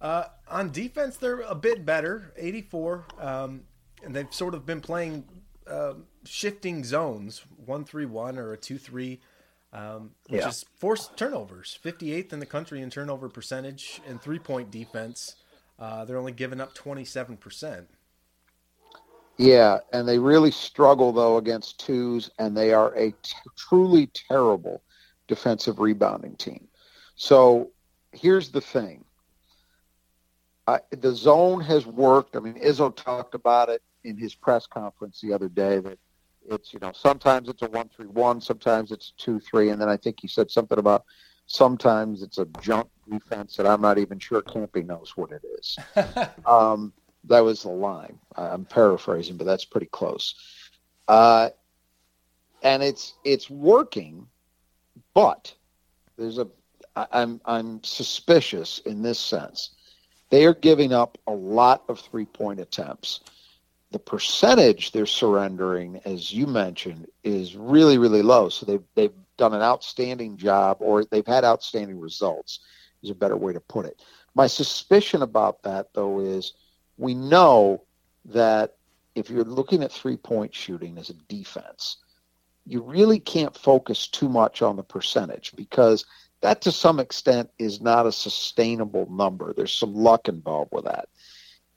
Uh, 0.00 0.24
on 0.48 0.70
defense, 0.70 1.16
they're 1.16 1.40
a 1.40 1.54
bit 1.54 1.84
better, 1.84 2.32
84, 2.36 3.06
um, 3.18 3.62
and 4.04 4.14
they've 4.14 4.32
sort 4.32 4.54
of 4.54 4.64
been 4.64 4.80
playing 4.80 5.24
uh, 5.66 5.94
shifting 6.24 6.84
zones, 6.84 7.42
one 7.64 7.84
three 7.84 8.06
one 8.06 8.38
or 8.38 8.52
a 8.52 8.56
two 8.56 8.78
three, 8.78 9.20
um, 9.72 10.12
which 10.28 10.42
Yeah. 10.42 10.48
is 10.48 10.64
forced 10.76 11.16
turnovers. 11.16 11.78
58th 11.82 12.32
in 12.32 12.40
the 12.40 12.46
country 12.46 12.80
in 12.82 12.90
turnover 12.90 13.28
percentage 13.28 14.00
and 14.06 14.20
three 14.20 14.38
point 14.38 14.70
defense. 14.70 15.36
Uh, 15.78 16.04
they're 16.04 16.18
only 16.18 16.32
giving 16.32 16.60
up 16.60 16.74
27 16.74 17.36
percent. 17.36 17.88
Yeah, 19.38 19.78
and 19.92 20.06
they 20.06 20.18
really 20.18 20.50
struggle 20.50 21.12
though 21.12 21.38
against 21.38 21.80
twos, 21.80 22.30
and 22.38 22.54
they 22.54 22.74
are 22.74 22.94
a 22.94 23.12
t- 23.12 23.36
truly 23.56 24.08
terrible 24.08 24.82
defensive 25.28 25.78
rebounding 25.78 26.36
team. 26.36 26.68
So 27.14 27.70
here's 28.12 28.50
the 28.50 28.60
thing: 28.60 29.04
I, 30.66 30.80
the 30.90 31.12
zone 31.14 31.62
has 31.62 31.86
worked. 31.86 32.36
I 32.36 32.40
mean, 32.40 32.54
Izzo 32.60 32.94
talked 32.94 33.34
about 33.34 33.70
it 33.70 33.82
in 34.04 34.18
his 34.18 34.34
press 34.34 34.66
conference 34.66 35.20
the 35.22 35.32
other 35.32 35.48
day 35.48 35.78
that 35.78 35.98
it's 36.48 36.72
you 36.72 36.80
know 36.80 36.92
sometimes 36.94 37.48
it's 37.48 37.62
a 37.62 37.68
one 37.68 37.88
three 37.88 38.06
one, 38.06 38.40
sometimes 38.40 38.90
it's 38.92 39.12
a 39.16 39.22
two 39.22 39.40
three, 39.40 39.70
and 39.70 39.80
then 39.80 39.88
I 39.88 39.96
think 39.96 40.18
he 40.20 40.28
said 40.28 40.50
something 40.50 40.78
about 40.78 41.04
sometimes 41.46 42.22
it's 42.22 42.38
a 42.38 42.46
junk 42.60 42.88
defense 43.10 43.56
that 43.56 43.66
I'm 43.66 43.80
not 43.80 43.98
even 43.98 44.18
sure 44.18 44.40
Kampe 44.42 44.86
knows 44.86 45.12
what 45.16 45.30
it 45.32 45.42
is. 45.58 45.78
Um, 46.46 46.92
that 47.24 47.40
was 47.40 47.62
the 47.62 47.68
line. 47.70 48.18
I'm 48.36 48.64
paraphrasing, 48.64 49.36
but 49.36 49.44
that's 49.44 49.64
pretty 49.66 49.86
close. 49.86 50.34
Uh, 51.06 51.50
and 52.62 52.82
it's 52.82 53.14
it's 53.24 53.50
working, 53.50 54.26
but 55.14 55.54
there's 56.16 56.38
a 56.38 56.48
I- 56.96 57.06
I'm 57.12 57.40
I'm 57.44 57.82
suspicious 57.84 58.78
in 58.80 59.02
this 59.02 59.18
sense. 59.18 59.74
They 60.30 60.46
are 60.46 60.54
giving 60.54 60.92
up 60.92 61.18
a 61.26 61.32
lot 61.32 61.82
of 61.88 62.00
three 62.00 62.24
point 62.26 62.60
attempts. 62.60 63.20
The 63.92 63.98
percentage 63.98 64.92
they're 64.92 65.06
surrendering, 65.06 66.00
as 66.04 66.32
you 66.32 66.46
mentioned, 66.46 67.06
is 67.24 67.56
really 67.56 67.98
really 67.98 68.22
low. 68.22 68.48
So 68.48 68.66
they've 68.66 68.84
they've 68.94 69.14
done 69.36 69.54
an 69.54 69.62
outstanding 69.62 70.36
job, 70.36 70.78
or 70.80 71.04
they've 71.04 71.26
had 71.26 71.44
outstanding 71.44 71.98
results. 71.98 72.60
Is 73.02 73.10
a 73.10 73.14
better 73.14 73.36
way 73.36 73.54
to 73.54 73.60
put 73.60 73.86
it. 73.86 74.02
My 74.34 74.46
suspicion 74.46 75.22
about 75.22 75.62
that, 75.62 75.94
though, 75.94 76.20
is 76.20 76.52
we 76.98 77.14
know 77.14 77.82
that 78.26 78.76
if 79.14 79.30
you're 79.30 79.44
looking 79.44 79.82
at 79.82 79.90
three 79.90 80.16
point 80.16 80.54
shooting 80.54 80.98
as 80.98 81.10
a 81.10 81.14
defense, 81.14 81.96
you 82.66 82.82
really 82.82 83.18
can't 83.18 83.56
focus 83.56 84.06
too 84.06 84.28
much 84.28 84.62
on 84.62 84.76
the 84.76 84.82
percentage 84.82 85.52
because 85.56 86.04
that 86.42 86.62
to 86.62 86.72
some 86.72 87.00
extent 87.00 87.50
is 87.58 87.80
not 87.80 88.06
a 88.06 88.12
sustainable 88.12 89.10
number. 89.10 89.52
There's 89.52 89.72
some 89.72 89.94
luck 89.94 90.28
involved 90.28 90.72
with 90.72 90.84
that. 90.84 91.08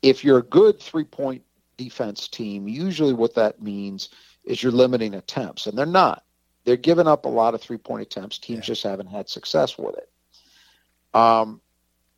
If 0.01 0.23
you're 0.23 0.39
a 0.39 0.43
good 0.43 0.79
three 0.79 1.05
point 1.05 1.43
defense 1.77 2.27
team, 2.27 2.67
usually 2.67 3.13
what 3.13 3.35
that 3.35 3.61
means 3.61 4.09
is 4.45 4.61
you're 4.61 4.71
limiting 4.71 5.15
attempts, 5.15 5.67
and 5.67 5.77
they're 5.77 5.85
not. 5.85 6.23
They're 6.65 6.77
giving 6.77 7.07
up 7.07 7.25
a 7.25 7.29
lot 7.29 7.53
of 7.53 7.61
three 7.61 7.77
point 7.77 8.01
attempts. 8.01 8.37
Teams 8.37 8.59
Yeah. 8.59 8.73
just 8.73 8.83
haven't 8.83 9.07
had 9.07 9.29
success 9.29 9.77
with 9.77 9.95
it. 9.97 10.09
Um, 11.13 11.61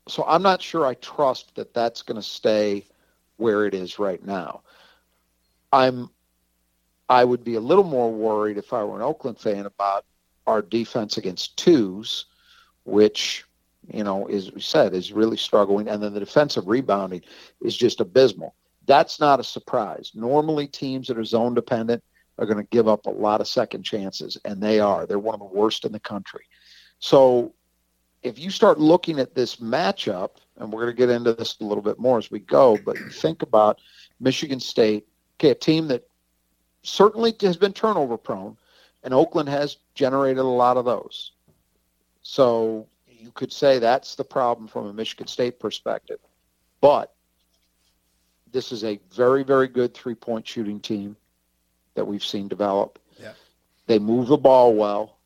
so 0.07 0.23
I'm 0.27 0.41
not 0.43 0.61
sure 0.61 0.85
I 0.85 0.93
trust 0.95 1.55
that 1.55 1.73
that's 1.73 2.01
going 2.01 2.15
to 2.15 2.27
stay 2.27 2.85
where 3.37 3.65
it 3.65 3.73
is 3.73 3.99
right 3.99 4.23
now. 4.23 4.61
I'm 5.71 6.09
I 7.09 7.23
would 7.23 7.43
be 7.43 7.55
a 7.55 7.59
little 7.59 7.83
more 7.83 8.11
worried 8.11 8.57
if 8.57 8.73
I 8.73 8.83
were 8.83 8.95
an 8.95 9.03
Oakland 9.03 9.37
fan 9.39 9.65
about 9.65 10.05
our 10.47 10.61
defense 10.61 11.17
against 11.17 11.57
twos, 11.57 12.25
which 12.83 13.45
you 13.91 14.03
know, 14.03 14.25
as 14.25 14.51
we 14.51 14.61
said, 14.61 14.93
is 14.95 15.11
really 15.11 15.37
struggling, 15.37 15.87
and 15.87 16.01
then 16.01 16.13
the 16.13 16.19
defensive 16.19 16.67
rebounding 16.67 17.21
is 17.61 17.75
just 17.75 17.99
abysmal. 17.99 18.55
That's 18.85 19.19
not 19.19 19.39
a 19.39 19.43
surprise. 19.43 20.11
Normally, 20.13 20.67
teams 20.67 21.07
that 21.07 21.17
are 21.17 21.23
zone 21.23 21.53
dependent 21.53 22.03
are 22.37 22.45
going 22.45 22.57
to 22.57 22.69
give 22.69 22.87
up 22.87 23.05
a 23.05 23.11
lot 23.11 23.41
of 23.41 23.47
second 23.47 23.83
chances, 23.83 24.37
and 24.45 24.61
they 24.61 24.79
are. 24.79 25.05
They're 25.05 25.19
one 25.19 25.33
of 25.35 25.39
the 25.39 25.57
worst 25.57 25.85
in 25.85 25.91
the 25.91 25.99
country. 25.99 26.45
So, 26.99 27.53
if 28.23 28.39
you 28.39 28.49
start 28.49 28.79
looking 28.79 29.19
at 29.19 29.35
this 29.35 29.57
matchup, 29.57 30.31
and 30.57 30.71
we're 30.71 30.83
going 30.83 30.95
to 30.95 30.97
get 30.97 31.09
into 31.09 31.33
this 31.33 31.57
a 31.59 31.63
little 31.63 31.83
bit 31.83 31.99
more 31.99 32.17
as 32.17 32.31
we 32.31 32.39
go, 32.39 32.77
but 32.85 32.97
think 33.11 33.41
about 33.41 33.79
Michigan 34.19 34.59
State, 34.59 35.05
okay, 35.37 35.51
a 35.51 35.55
team 35.55 35.87
that 35.87 36.07
certainly 36.83 37.35
has 37.41 37.57
been 37.57 37.73
turnover 37.73 38.17
prone, 38.17 38.57
and 39.03 39.13
Oakland 39.13 39.49
has 39.49 39.77
generated 39.93 40.39
a 40.39 40.43
lot 40.43 40.77
of 40.77 40.85
those. 40.85 41.31
So 42.21 42.87
you 43.07 43.31
could 43.31 43.51
say 43.51 43.79
that's 43.79 44.15
the 44.15 44.23
problem 44.23 44.67
from 44.67 44.87
a 44.87 44.93
Michigan 44.93 45.27
State 45.27 45.59
perspective. 45.59 46.19
But 46.81 47.14
this 48.55 48.71
is 48.71 48.85
a 48.85 48.97
very, 49.13 49.43
very 49.43 49.67
good 49.67 49.93
three 49.93 50.15
point 50.15 50.47
shooting 50.47 50.79
team 50.79 51.17
that 51.93 52.05
we've 52.05 52.23
seen 52.23 52.47
develop. 52.47 52.97
Yeah. 53.19 53.33
They 53.85 53.99
move 53.99 54.29
the 54.29 54.37
ball 54.37 54.73
well. 54.73 55.17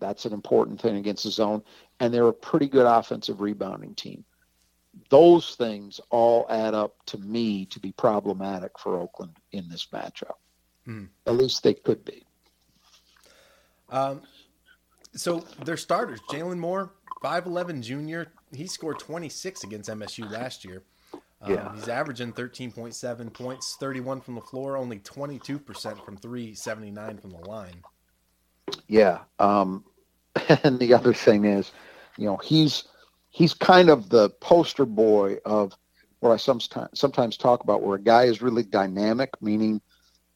That's 0.00 0.24
an 0.24 0.32
important 0.32 0.80
thing 0.80 0.96
against 0.96 1.22
the 1.22 1.30
zone. 1.30 1.62
And 2.00 2.12
they're 2.12 2.26
a 2.26 2.32
pretty 2.32 2.66
good 2.66 2.86
offensive 2.86 3.40
rebounding 3.40 3.94
team. 3.94 4.24
Those 5.10 5.54
things 5.54 6.00
all 6.10 6.46
add 6.50 6.74
up 6.74 6.96
to 7.06 7.18
me 7.18 7.66
to 7.66 7.78
be 7.78 7.92
problematic 7.92 8.76
for 8.78 8.98
Oakland 8.98 9.36
in 9.52 9.68
this 9.68 9.86
matchup. 9.92 10.34
Mhm. 10.88 11.08
At 11.26 11.34
least 11.34 11.62
they 11.62 11.74
could 11.74 12.04
be. 12.04 12.24
Um, 13.90 14.22
so 15.14 15.40
their 15.64 15.76
starters, 15.76 16.20
Jalen 16.30 16.58
Moore, 16.58 16.94
5'11 17.22 17.82
junior, 17.82 18.32
he 18.52 18.66
scored 18.66 18.98
26 18.98 19.62
against 19.62 19.88
MSU 19.88 20.28
last 20.28 20.64
year. 20.64 20.82
Um, 21.40 21.52
Yeah. 21.52 21.74
He's 21.74 21.88
averaging 21.88 22.32
13.7 22.32 23.32
points, 23.32 23.76
31 23.80 24.20
from 24.20 24.34
the 24.34 24.40
floor, 24.40 24.76
only 24.76 24.98
22% 24.98 26.04
from 26.04 26.16
three, 26.16 26.54
79 26.54 27.18
from 27.18 27.30
the 27.30 27.38
line. 27.38 27.82
Yeah. 28.88 29.20
Um, 29.38 29.84
and 30.64 30.78
the 30.78 30.94
other 30.94 31.12
thing 31.14 31.44
is, 31.44 31.72
you 32.16 32.26
know, 32.26 32.36
he's 32.36 32.84
he's 33.30 33.54
kind 33.54 33.88
of 33.88 34.08
the 34.08 34.30
poster 34.40 34.84
boy 34.84 35.38
of 35.44 35.72
what 36.20 36.30
I 36.30 36.36
sometimes 36.36 36.98
sometimes 36.98 37.36
talk 37.36 37.62
about, 37.62 37.82
where 37.82 37.96
a 37.96 38.02
guy 38.02 38.24
is 38.24 38.42
really 38.42 38.62
dynamic, 38.62 39.30
meaning 39.40 39.80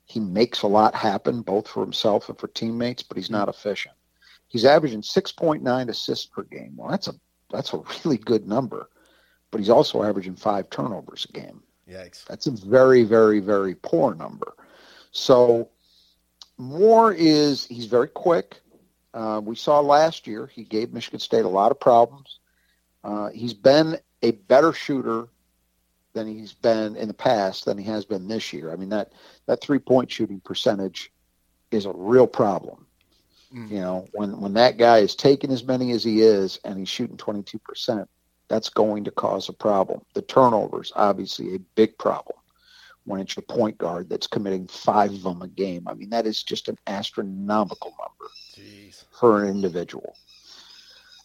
he 0.07 0.21
makes 0.21 0.63
a 0.63 0.67
lot 0.67 0.95
happen 0.95 1.43
both 1.43 1.69
for 1.69 1.83
himself 1.83 2.29
and 2.29 2.39
for 2.39 2.49
teammates, 2.49 3.03
but 3.03 3.17
he's 3.17 3.31
not 3.31 3.49
efficient. 3.49 3.95
He's 4.49 4.65
averaging 4.65 5.03
six 5.03 5.33
point 5.33 5.63
nine 5.63 5.89
assists 5.89 6.27
per 6.27 6.43
game. 6.43 6.75
Well, 6.77 6.91
that's 6.91 7.09
a 7.09 7.15
that's 7.51 7.73
a 7.75 7.83
really 8.05 8.19
good 8.19 8.47
number, 8.49 8.89
but 9.55 9.61
he's 9.61 9.71
also 9.71 10.03
averaging 10.03 10.35
five 10.35 10.69
turnovers 10.69 11.29
a 11.31 11.33
game. 11.33 11.63
Yikes. 11.89 12.25
That's 12.25 12.49
a 12.49 12.51
very, 12.51 13.05
very, 13.05 13.39
very 13.39 13.77
poor 13.77 14.13
number. 14.13 14.53
So 15.13 15.69
Moore 16.59 17.13
is 17.13 17.65
he's 17.65 17.87
very 17.87 18.09
quick. 18.09 18.61
Uh, 19.15 19.41
we 19.45 19.55
saw 19.55 19.79
last 19.79 20.27
year 20.27 20.49
he 20.49 20.65
gave 20.65 20.93
Michigan 20.93 21.21
State 21.21 21.45
a 21.45 21.49
lot 21.49 21.71
of 21.71 21.79
problems. 21.79 22.41
Uh, 23.05 23.29
he's 23.29 23.55
been 23.55 23.97
a 24.23 24.33
better 24.33 24.73
shooter 24.73 25.29
than 26.15 26.27
he's 26.27 26.53
been 26.53 26.97
in 26.97 27.07
the 27.07 27.15
past 27.15 27.65
than 27.65 27.79
he 27.79 27.85
has 27.85 28.05
been 28.05 28.27
this 28.27 28.53
year. 28.53 28.73
I 28.73 28.77
mean 28.77 28.89
that 28.89 29.13
that 29.47 29.61
three 29.61 29.79
point 29.79 30.11
shooting 30.11 30.41
percentage 30.41 31.13
is 31.71 31.87
a 31.87 31.93
real 31.95 32.27
problem. 32.27 32.87
Mm. 33.55 33.71
You 33.71 33.81
know, 33.83 34.09
when 34.15 34.41
when 34.41 34.55
that 34.55 34.79
guy 34.79 34.99
is 34.99 35.15
taking 35.15 35.53
as 35.53 35.63
many 35.63 35.93
as 35.93 36.03
he 36.03 36.23
is 36.23 36.59
and 36.65 36.77
he's 36.77 36.89
shooting 36.89 37.17
twenty 37.17 37.45
two 37.45 37.61
percent, 37.61 38.09
that's 38.49 38.69
going 38.69 39.05
to 39.05 39.11
cause 39.11 39.49
a 39.49 39.53
problem. 39.53 40.03
The 40.15 40.23
turnovers, 40.23 40.93
obviously, 40.95 41.55
a 41.55 41.59
big 41.59 41.97
problem 41.99 42.37
when 43.05 43.21
it's 43.21 43.37
your 43.37 43.43
point 43.43 43.79
guard 43.79 44.09
that's 44.09 44.27
committing 44.27 44.67
five 44.67 45.13
of 45.13 45.23
them 45.23 45.43
a 45.43 45.49
game. 45.49 45.87
I 45.87 45.95
mean, 45.95 46.11
that 46.11 46.27
is 46.27 46.43
just 46.43 46.69
an 46.69 46.79
astronomical 46.87 47.95
number 47.99 48.33
Jeez. 48.55 49.05
for 49.19 49.43
an 49.43 49.51
individual. 49.51 50.17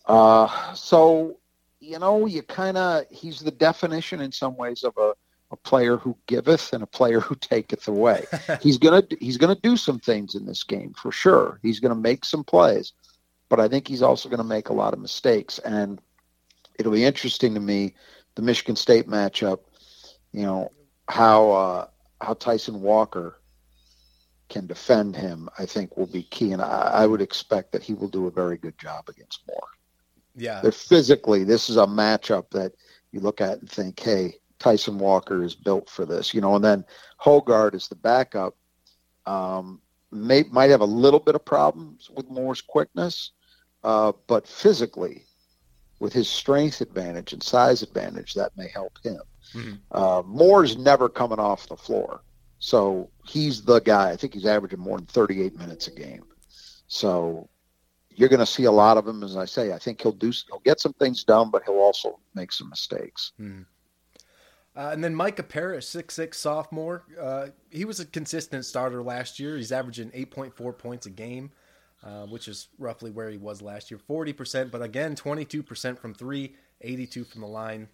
Uh, 0.05 0.73
so, 0.73 1.37
you 1.79 1.99
know, 1.99 2.25
you 2.25 2.41
kind 2.41 2.77
of, 2.77 3.05
he's 3.09 3.39
the 3.39 3.51
definition 3.51 4.21
in 4.21 4.31
some 4.31 4.57
ways 4.57 4.83
of 4.83 4.93
a, 4.97 5.13
a 5.51 5.55
player 5.57 5.97
who 5.97 6.17
giveth 6.27 6.73
and 6.73 6.83
a 6.83 6.87
player 6.87 7.19
who 7.19 7.35
taketh 7.35 7.87
away. 7.87 8.25
he's 8.61 8.77
gonna 8.77 9.03
he's 9.19 9.37
gonna 9.37 9.57
do 9.63 9.77
some 9.77 9.99
things 9.99 10.35
in 10.35 10.45
this 10.45 10.63
game 10.63 10.93
for 10.93 11.11
sure. 11.11 11.59
He's 11.63 11.79
gonna 11.79 11.95
make 11.95 12.23
some 12.23 12.43
plays, 12.43 12.93
but 13.49 13.59
I 13.59 13.67
think 13.67 13.87
he's 13.87 14.03
also 14.03 14.29
gonna 14.29 14.43
make 14.43 14.69
a 14.69 14.73
lot 14.73 14.93
of 14.93 14.99
mistakes. 14.99 15.57
And 15.59 15.99
it'll 16.79 16.91
be 16.91 17.05
interesting 17.05 17.53
to 17.53 17.59
me 17.59 17.93
the 18.35 18.41
Michigan 18.41 18.75
State 18.75 19.07
matchup. 19.07 19.59
You 20.31 20.43
know 20.43 20.71
how 21.07 21.51
uh, 21.51 21.87
how 22.21 22.33
Tyson 22.33 22.81
Walker 22.81 23.39
can 24.47 24.65
defend 24.65 25.15
him. 25.15 25.49
I 25.59 25.65
think 25.65 25.97
will 25.97 26.07
be 26.07 26.23
key, 26.23 26.53
and 26.53 26.61
I, 26.61 26.91
I 26.93 27.05
would 27.05 27.21
expect 27.21 27.71
that 27.73 27.83
he 27.83 27.93
will 27.93 28.07
do 28.07 28.27
a 28.27 28.31
very 28.31 28.57
good 28.57 28.77
job 28.79 29.09
against 29.09 29.43
Moore. 29.47 29.67
Yeah. 30.35 30.61
But 30.63 30.73
physically, 30.73 31.43
this 31.43 31.69
is 31.69 31.77
a 31.77 31.85
matchup 31.85 32.49
that 32.51 32.73
you 33.11 33.19
look 33.19 33.41
at 33.41 33.59
and 33.59 33.69
think, 33.69 33.99
hey, 33.99 34.35
Tyson 34.59 34.97
Walker 34.97 35.43
is 35.43 35.55
built 35.55 35.89
for 35.89 36.05
this, 36.05 36.33
you 36.33 36.41
know. 36.41 36.55
And 36.55 36.63
then 36.63 36.85
Hoggard 37.21 37.75
is 37.75 37.87
the 37.87 37.95
backup. 37.95 38.55
Um, 39.25 39.81
may 40.11 40.43
might 40.51 40.69
have 40.69 40.81
a 40.81 40.85
little 40.85 41.19
bit 41.19 41.35
of 41.35 41.43
problems 41.45 42.09
with 42.09 42.29
Moore's 42.29 42.61
quickness, 42.61 43.31
uh, 43.83 44.13
but 44.27 44.47
physically, 44.47 45.25
with 45.99 46.13
his 46.13 46.29
strength 46.29 46.81
advantage 46.81 47.33
and 47.33 47.43
size 47.43 47.81
advantage, 47.81 48.33
that 48.33 48.55
may 48.57 48.67
help 48.67 48.97
him. 49.03 49.21
Mm-hmm. 49.53 49.73
Uh, 49.91 50.21
Moore's 50.25 50.77
never 50.77 51.09
coming 51.09 51.39
off 51.39 51.67
the 51.67 51.77
floor, 51.77 52.21
so 52.59 53.09
he's 53.25 53.63
the 53.63 53.79
guy. 53.79 54.11
I 54.11 54.15
think 54.15 54.33
he's 54.33 54.45
averaging 54.45 54.79
more 54.79 54.97
than 54.97 55.07
38 55.07 55.57
minutes 55.57 55.87
a 55.87 55.91
game. 55.91 56.23
So 56.87 57.49
you're 58.09 58.29
going 58.29 58.39
to 58.39 58.45
see 58.45 58.65
a 58.65 58.71
lot 58.71 58.97
of 58.97 59.07
him. 59.07 59.23
As 59.23 59.37
I 59.37 59.45
say, 59.45 59.71
I 59.71 59.77
think 59.79 60.01
he'll 60.01 60.11
do. 60.11 60.31
He'll 60.47 60.61
get 60.65 60.79
some 60.79 60.93
things 60.93 61.23
done, 61.23 61.49
but 61.49 61.63
he'll 61.65 61.75
also 61.75 62.19
make 62.35 62.51
some 62.51 62.69
mistakes. 62.69 63.31
Mm-hmm. 63.39 63.61
Uh, 64.75 64.91
and 64.91 65.03
then 65.03 65.15
Micah 65.15 65.43
Parrish, 65.43 65.85
six 65.85 66.13
six 66.13 66.37
sophomore. 66.37 67.03
Uh, 67.19 67.47
he 67.69 67.85
was 67.85 67.99
a 67.99 68.05
consistent 68.05 68.65
starter 68.65 69.01
last 69.01 69.39
year. 69.39 69.57
He's 69.57 69.71
averaging 69.71 70.11
8.4 70.11 70.77
points 70.77 71.05
a 71.05 71.09
game, 71.09 71.51
uh, 72.03 72.25
which 72.25 72.47
is 72.47 72.67
roughly 72.77 73.11
where 73.11 73.29
he 73.29 73.37
was 73.37 73.61
last 73.61 73.91
year. 73.91 73.99
40%, 74.09 74.71
but 74.71 74.81
again, 74.81 75.15
22% 75.15 75.97
from 75.99 76.13
three, 76.13 76.55
82 76.81 77.23
from 77.25 77.41
the 77.41 77.47
line. 77.47 77.87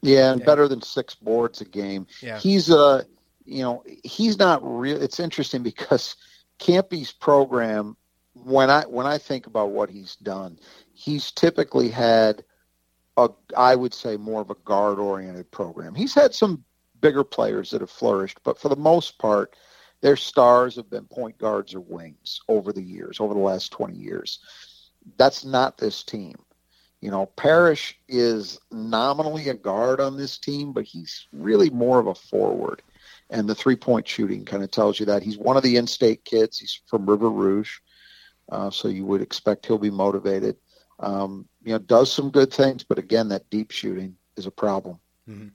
Yeah, 0.00 0.32
and 0.32 0.40
yeah. 0.40 0.46
better 0.46 0.68
than 0.68 0.82
six 0.82 1.14
boards 1.14 1.60
a 1.60 1.64
game. 1.64 2.06
Yeah. 2.22 2.38
He's 2.38 2.70
uh 2.70 3.02
you 3.44 3.62
know, 3.62 3.82
he's 4.04 4.38
not 4.38 4.60
real 4.62 5.00
it's 5.02 5.18
interesting 5.18 5.62
because 5.62 6.16
Kampe's 6.58 7.12
program 7.12 7.96
when 8.34 8.70
I 8.70 8.82
when 8.82 9.06
I 9.06 9.18
think 9.18 9.46
about 9.46 9.70
what 9.70 9.90
he's 9.90 10.16
done, 10.16 10.58
he's 10.92 11.30
typically 11.32 11.88
had 11.88 12.44
a 13.16 13.30
I 13.56 13.74
would 13.74 13.94
say 13.94 14.16
more 14.16 14.40
of 14.40 14.50
a 14.50 14.56
guard 14.64 14.98
oriented 14.98 15.50
program. 15.50 15.94
He's 15.94 16.14
had 16.14 16.34
some 16.34 16.64
bigger 17.00 17.24
players 17.24 17.70
that 17.70 17.80
have 17.80 17.90
flourished, 17.90 18.38
but 18.44 18.58
for 18.58 18.68
the 18.68 18.76
most 18.76 19.18
part, 19.18 19.54
their 20.00 20.16
stars 20.16 20.76
have 20.76 20.90
been 20.90 21.04
point 21.04 21.38
guards 21.38 21.74
or 21.74 21.80
wings 21.80 22.40
over 22.48 22.72
the 22.72 22.82
years, 22.82 23.20
over 23.20 23.34
the 23.34 23.40
last 23.40 23.72
20 23.72 23.94
years. 23.94 24.38
That's 25.16 25.44
not 25.44 25.78
this 25.78 26.02
team. 26.02 26.36
You 27.00 27.10
know, 27.10 27.26
Parrish 27.26 27.96
is 28.08 28.58
nominally 28.72 29.48
a 29.48 29.54
guard 29.54 30.00
on 30.00 30.16
this 30.16 30.38
team, 30.38 30.72
but 30.72 30.84
he's 30.84 31.28
really 31.32 31.70
more 31.70 32.00
of 32.00 32.08
a 32.08 32.14
forward. 32.14 32.82
And 33.30 33.48
the 33.48 33.54
three 33.54 33.76
point 33.76 34.08
shooting 34.08 34.44
kind 34.44 34.64
of 34.64 34.70
tells 34.70 34.98
you 34.98 35.06
that. 35.06 35.22
He's 35.22 35.38
one 35.38 35.56
of 35.56 35.62
the 35.62 35.76
in 35.76 35.86
state 35.86 36.24
kids. 36.24 36.58
He's 36.58 36.80
from 36.86 37.08
River 37.08 37.30
Rouge. 37.30 37.70
Uh, 38.50 38.70
so 38.70 38.88
you 38.88 39.04
would 39.04 39.20
expect 39.20 39.66
he'll 39.66 39.78
be 39.78 39.90
motivated. 39.90 40.56
Um, 41.00 41.46
you 41.62 41.72
know, 41.72 41.78
does 41.78 42.10
some 42.10 42.30
good 42.30 42.52
things, 42.52 42.82
but 42.82 42.98
again, 42.98 43.28
that 43.28 43.48
deep 43.50 43.70
shooting 43.70 44.16
is 44.36 44.46
a 44.46 44.50
problem. 44.50 44.98
Mm-hmm. 45.28 45.48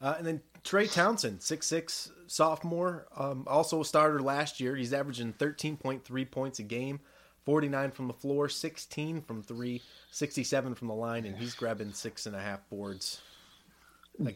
Uh, 0.00 0.14
and 0.18 0.26
then 0.26 0.40
Trey 0.68 0.86
Townsend, 0.86 1.40
six 1.40 1.66
six 1.66 2.10
sophomore, 2.26 3.06
um, 3.16 3.44
also 3.46 3.80
a 3.80 3.84
starter 3.86 4.20
last 4.20 4.60
year. 4.60 4.76
He's 4.76 4.92
averaging 4.92 5.32
13.3 5.32 6.30
points 6.30 6.58
a 6.58 6.62
game, 6.62 7.00
49 7.46 7.90
from 7.90 8.06
the 8.06 8.12
floor, 8.12 8.50
16 8.50 9.22
from 9.22 9.42
three, 9.42 9.80
67 10.10 10.74
from 10.74 10.88
the 10.88 10.94
line, 10.94 11.24
and 11.24 11.34
he's 11.38 11.54
grabbing 11.54 11.94
six 11.94 12.26
and 12.26 12.36
a 12.36 12.38
half 12.38 12.68
boards. 12.68 13.22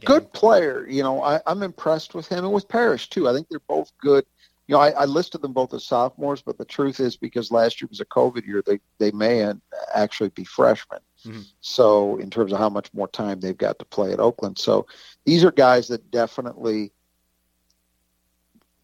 Good 0.06 0.32
player. 0.32 0.88
You 0.88 1.02
know, 1.02 1.22
I, 1.22 1.38
I'm 1.46 1.62
impressed 1.62 2.14
with 2.14 2.28
him 2.28 2.46
and 2.46 2.54
with 2.54 2.66
Parrish, 2.66 3.10
too. 3.10 3.28
I 3.28 3.34
think 3.34 3.50
they're 3.50 3.60
both 3.68 3.92
good. 4.00 4.24
You 4.68 4.76
know, 4.76 4.80
I, 4.80 4.88
I 4.92 5.04
listed 5.04 5.42
them 5.42 5.52
both 5.52 5.74
as 5.74 5.84
sophomores, 5.84 6.40
but 6.40 6.56
the 6.56 6.64
truth 6.64 6.98
is 6.98 7.14
because 7.14 7.50
last 7.50 7.82
year 7.82 7.88
was 7.90 8.00
a 8.00 8.06
COVID 8.06 8.46
year, 8.46 8.62
they, 8.64 8.80
they 8.96 9.10
may 9.10 9.52
actually 9.94 10.30
be 10.30 10.44
freshmen. 10.44 11.00
Mm-hmm. 11.26 11.42
So, 11.60 12.16
in 12.18 12.30
terms 12.30 12.52
of 12.52 12.58
how 12.58 12.68
much 12.68 12.92
more 12.92 13.08
time 13.08 13.40
they've 13.40 13.56
got 13.56 13.78
to 13.78 13.84
play 13.84 14.12
at 14.12 14.20
Oakland. 14.20 14.58
So, 14.58 14.86
these 15.24 15.44
are 15.44 15.52
guys 15.52 15.88
that 15.88 16.10
definitely 16.10 16.92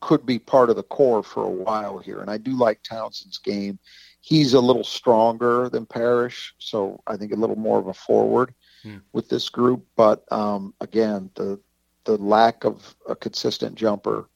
could 0.00 0.24
be 0.24 0.38
part 0.38 0.70
of 0.70 0.76
the 0.76 0.84
core 0.84 1.24
for 1.24 1.44
a 1.44 1.50
while 1.50 1.98
here. 1.98 2.20
And 2.20 2.30
I 2.30 2.38
do 2.38 2.52
like 2.52 2.82
Townsend's 2.82 3.38
game 3.38 3.78
he's 4.20 4.52
a 4.52 4.60
little 4.60 4.84
stronger 4.84 5.68
than 5.68 5.86
Parrish, 5.86 6.54
so 6.58 7.00
I 7.06 7.16
think 7.16 7.32
a 7.32 7.36
little 7.36 7.56
more 7.56 7.78
of 7.78 7.86
a 7.86 7.94
forward 7.94 8.54
hmm. 8.82 8.98
with 9.12 9.28
this 9.28 9.48
group. 9.48 9.86
But 9.96 10.30
um, 10.32 10.74
again, 10.80 11.30
the 11.34 11.58
the 12.04 12.16
lack 12.18 12.64
of 12.64 12.94
a 13.08 13.14
consistent 13.14 13.74
jumper 13.74 14.28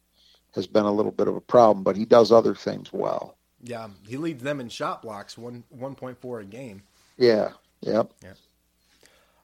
has 0.55 0.67
been 0.67 0.85
a 0.85 0.93
little 0.93 1.13
bit 1.13 1.29
of 1.29 1.37
a 1.37 1.41
problem. 1.41 1.85
But 1.85 1.97
he 1.97 2.05
does 2.05 2.33
other 2.33 2.55
things 2.55 2.93
well. 2.93 3.37
Yeah, 3.63 3.89
he 4.07 4.17
leads 4.17 4.43
them 4.43 4.61
in 4.61 4.69
shot 4.69 5.03
blocks, 5.03 5.37
one 5.37 5.65
one 5.69 5.95
point 5.95 6.19
four 6.19 6.41
a 6.41 6.45
game. 6.45 6.83
Yeah. 7.19 7.51
Yep. 7.83 8.13
Yeah. 8.23 8.33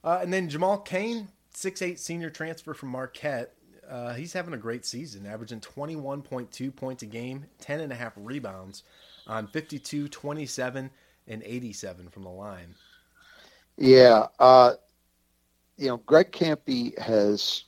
Uh, 0.02 0.20
and 0.22 0.32
then 0.32 0.48
Jamal 0.48 0.78
Cain, 0.78 1.28
six 1.52 1.82
eight 1.82 1.98
senior 1.98 2.30
transfer 2.30 2.74
from 2.74 2.90
Marquette. 2.90 3.54
Uh, 3.88 4.14
he's 4.14 4.32
having 4.32 4.54
a 4.54 4.58
great 4.58 4.84
season, 4.84 5.26
averaging 5.26 5.60
21.2 5.60 6.76
points 6.76 7.02
a 7.02 7.06
game, 7.06 7.46
10 7.60 7.80
and 7.80 7.90
a 7.90 7.94
half 7.96 8.12
rebounds 8.16 8.82
on 9.26 9.46
52, 9.46 10.08
27, 10.08 10.90
and 11.26 11.42
87 11.42 12.08
from 12.10 12.22
the 12.24 12.28
line. 12.28 12.74
Yeah. 13.78 14.26
Uh, 14.38 14.74
you 15.78 15.88
know, 15.88 15.96
Greg 15.98 16.32
Kampe 16.32 16.98
has 16.98 17.64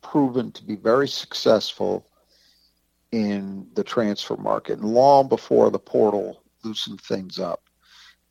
proven 0.00 0.52
to 0.52 0.64
be 0.64 0.76
very 0.76 1.08
successful 1.08 2.06
in 3.12 3.66
the 3.74 3.84
transfer 3.84 4.36
market 4.36 4.78
and 4.78 4.88
long 4.94 5.28
before 5.28 5.70
the 5.70 5.78
portal 5.78 6.42
loosened 6.62 7.00
things 7.00 7.38
up. 7.38 7.67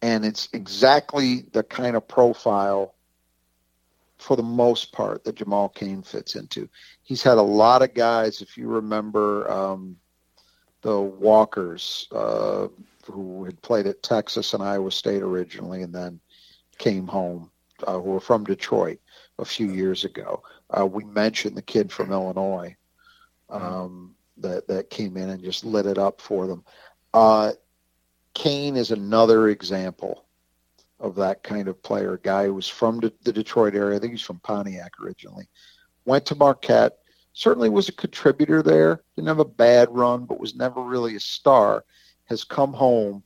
And 0.02 0.26
it's 0.26 0.50
exactly 0.54 1.46
the 1.54 1.64
kind 1.64 1.96
of 1.96 2.08
profile 2.08 2.94
for 4.18 4.36
the 4.36 4.44
most 4.44 4.92
part 4.92 5.24
that 5.24 5.36
Jamal 5.36 5.70
Cain 5.70 6.02
fits 6.02 6.36
into. 6.36 6.68
He's 7.04 7.24
had 7.24 7.38
a 7.38 7.42
lot 7.42 7.82
of 7.82 7.94
guys, 7.94 8.42
if 8.42 8.58
you 8.58 8.68
remember, 8.68 9.50
um, 9.50 9.98
the 10.82 11.00
Walkers, 11.00 12.08
uh, 12.12 12.68
who 13.06 13.46
had 13.46 13.62
played 13.62 13.88
at 13.88 14.04
Texas 14.04 14.54
and 14.54 14.64
Iowa 14.64 14.92
State 14.92 15.22
originally, 15.22 15.82
and 15.84 15.94
then 15.94 16.20
came 16.78 17.08
home, 17.08 17.50
uh, 17.86 17.94
who 17.94 18.12
were 18.12 18.20
from 18.20 18.44
Detroit 18.44 19.00
a 19.40 19.46
few 19.46 19.72
years 19.72 20.04
ago. 20.04 20.42
Uh, 20.70 20.86
we 20.86 21.04
mentioned 21.06 21.56
the 21.56 21.62
kid 21.62 21.92
from 21.92 22.12
Illinois 22.12 22.76
um, 23.50 24.16
that 24.38 24.68
that 24.68 24.90
came 24.90 25.18
in 25.18 25.30
and 25.30 25.44
just 25.44 25.64
lit 25.64 25.86
it 25.86 25.98
up 25.98 26.22
for 26.22 26.48
them. 26.48 26.64
Cain 28.38 28.78
is 28.78 28.92
another 28.92 29.50
example 29.50 30.26
of 31.00 31.16
that 31.16 31.42
kind 31.42 31.68
of 31.68 31.82
player. 31.82 32.14
A 32.14 32.20
guy 32.20 32.46
who 32.46 32.54
was 32.54 32.68
from 32.68 33.00
the 33.00 33.34
Detroit 33.34 33.74
area. 33.74 33.98
I 33.98 34.00
think 34.00 34.14
he's 34.14 34.22
from 34.22 34.40
Pontiac 34.40 34.94
originally. 35.02 35.48
Went 36.06 36.28
to 36.28 36.36
Marquette 36.36 37.00
certainly 37.34 37.70
was 37.70 37.90
a 37.90 37.94
contributor 37.94 38.62
there. 38.62 39.02
Didn't 39.16 39.28
have 39.28 39.40
a 39.40 39.46
bad 39.46 39.90
run, 39.92 40.26
but 40.26 40.40
was 40.40 40.56
never 40.56 40.82
really 40.84 41.16
a 41.16 41.20
star. 41.20 41.84
Has 42.26 42.44
come 42.44 42.74
home 42.74 43.24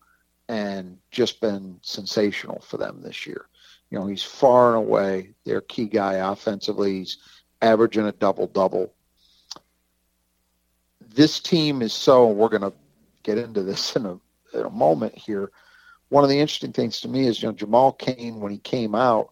and 0.48 0.98
just 1.12 1.42
been 1.42 1.78
sensational 1.82 2.62
for 2.62 2.78
them 2.78 3.02
this 3.02 3.28
year. 3.28 3.48
You 3.90 4.00
know, 4.00 4.08
he's 4.08 4.24
far 4.24 4.76
and 4.76 4.86
away 4.86 5.34
their 5.46 5.60
key 5.60 5.88
guy 5.88 6.14
offensively. 6.16 7.00
He's 7.00 7.18
averaging 7.62 8.06
a 8.06 8.14
double 8.14 8.48
double. 8.48 8.94
This 11.02 11.42
team 11.42 11.82
is 11.82 11.92
so, 11.92 12.30
we're 12.32 12.48
going 12.48 12.62
to 12.62 12.74
get 13.24 13.38
into 13.38 13.62
this 13.62 13.96
in 13.98 14.06
a, 14.06 14.20
in 14.62 14.68
a 14.68 14.76
moment 14.76 15.18
here. 15.18 15.52
One 16.10 16.24
of 16.24 16.30
the 16.30 16.40
interesting 16.40 16.74
things 16.74 17.02
to 17.02 17.08
me 17.08 17.28
is, 17.28 17.42
you 17.42 17.48
know, 17.48 17.54
Jamal 17.54 17.94
Cain, 17.94 18.40
when 18.40 18.52
he 18.52 18.58
came 18.58 18.96
out, 18.96 19.32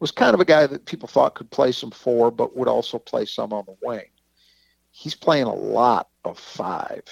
was 0.00 0.10
kind 0.10 0.34
of 0.34 0.40
a 0.40 0.44
guy 0.44 0.66
that 0.66 0.86
people 0.86 1.08
thought 1.08 1.34
could 1.34 1.50
play 1.50 1.72
some 1.72 1.90
four, 1.90 2.30
but 2.30 2.56
would 2.56 2.68
also 2.68 2.98
play 2.98 3.24
some 3.24 3.52
on 3.52 3.64
the 3.66 3.76
wing. 3.82 4.10
He's 4.90 5.14
playing 5.14 5.46
a 5.46 5.54
lot 5.54 6.08
of 6.24 6.38
five 6.38 7.04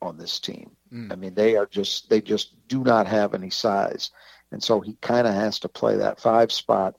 on 0.00 0.18
this 0.18 0.38
team. 0.38 0.70
Mm. 0.92 1.12
I 1.12 1.16
mean, 1.16 1.34
they 1.34 1.56
are 1.56 1.66
just 1.66 2.08
they 2.08 2.20
just 2.20 2.54
do 2.68 2.84
not 2.84 3.06
have 3.06 3.34
any 3.34 3.50
size, 3.50 4.10
and 4.52 4.62
so 4.62 4.80
he 4.80 4.96
kind 5.00 5.26
of 5.26 5.34
has 5.34 5.58
to 5.60 5.68
play 5.68 5.96
that 5.96 6.20
five 6.20 6.52
spot. 6.52 6.96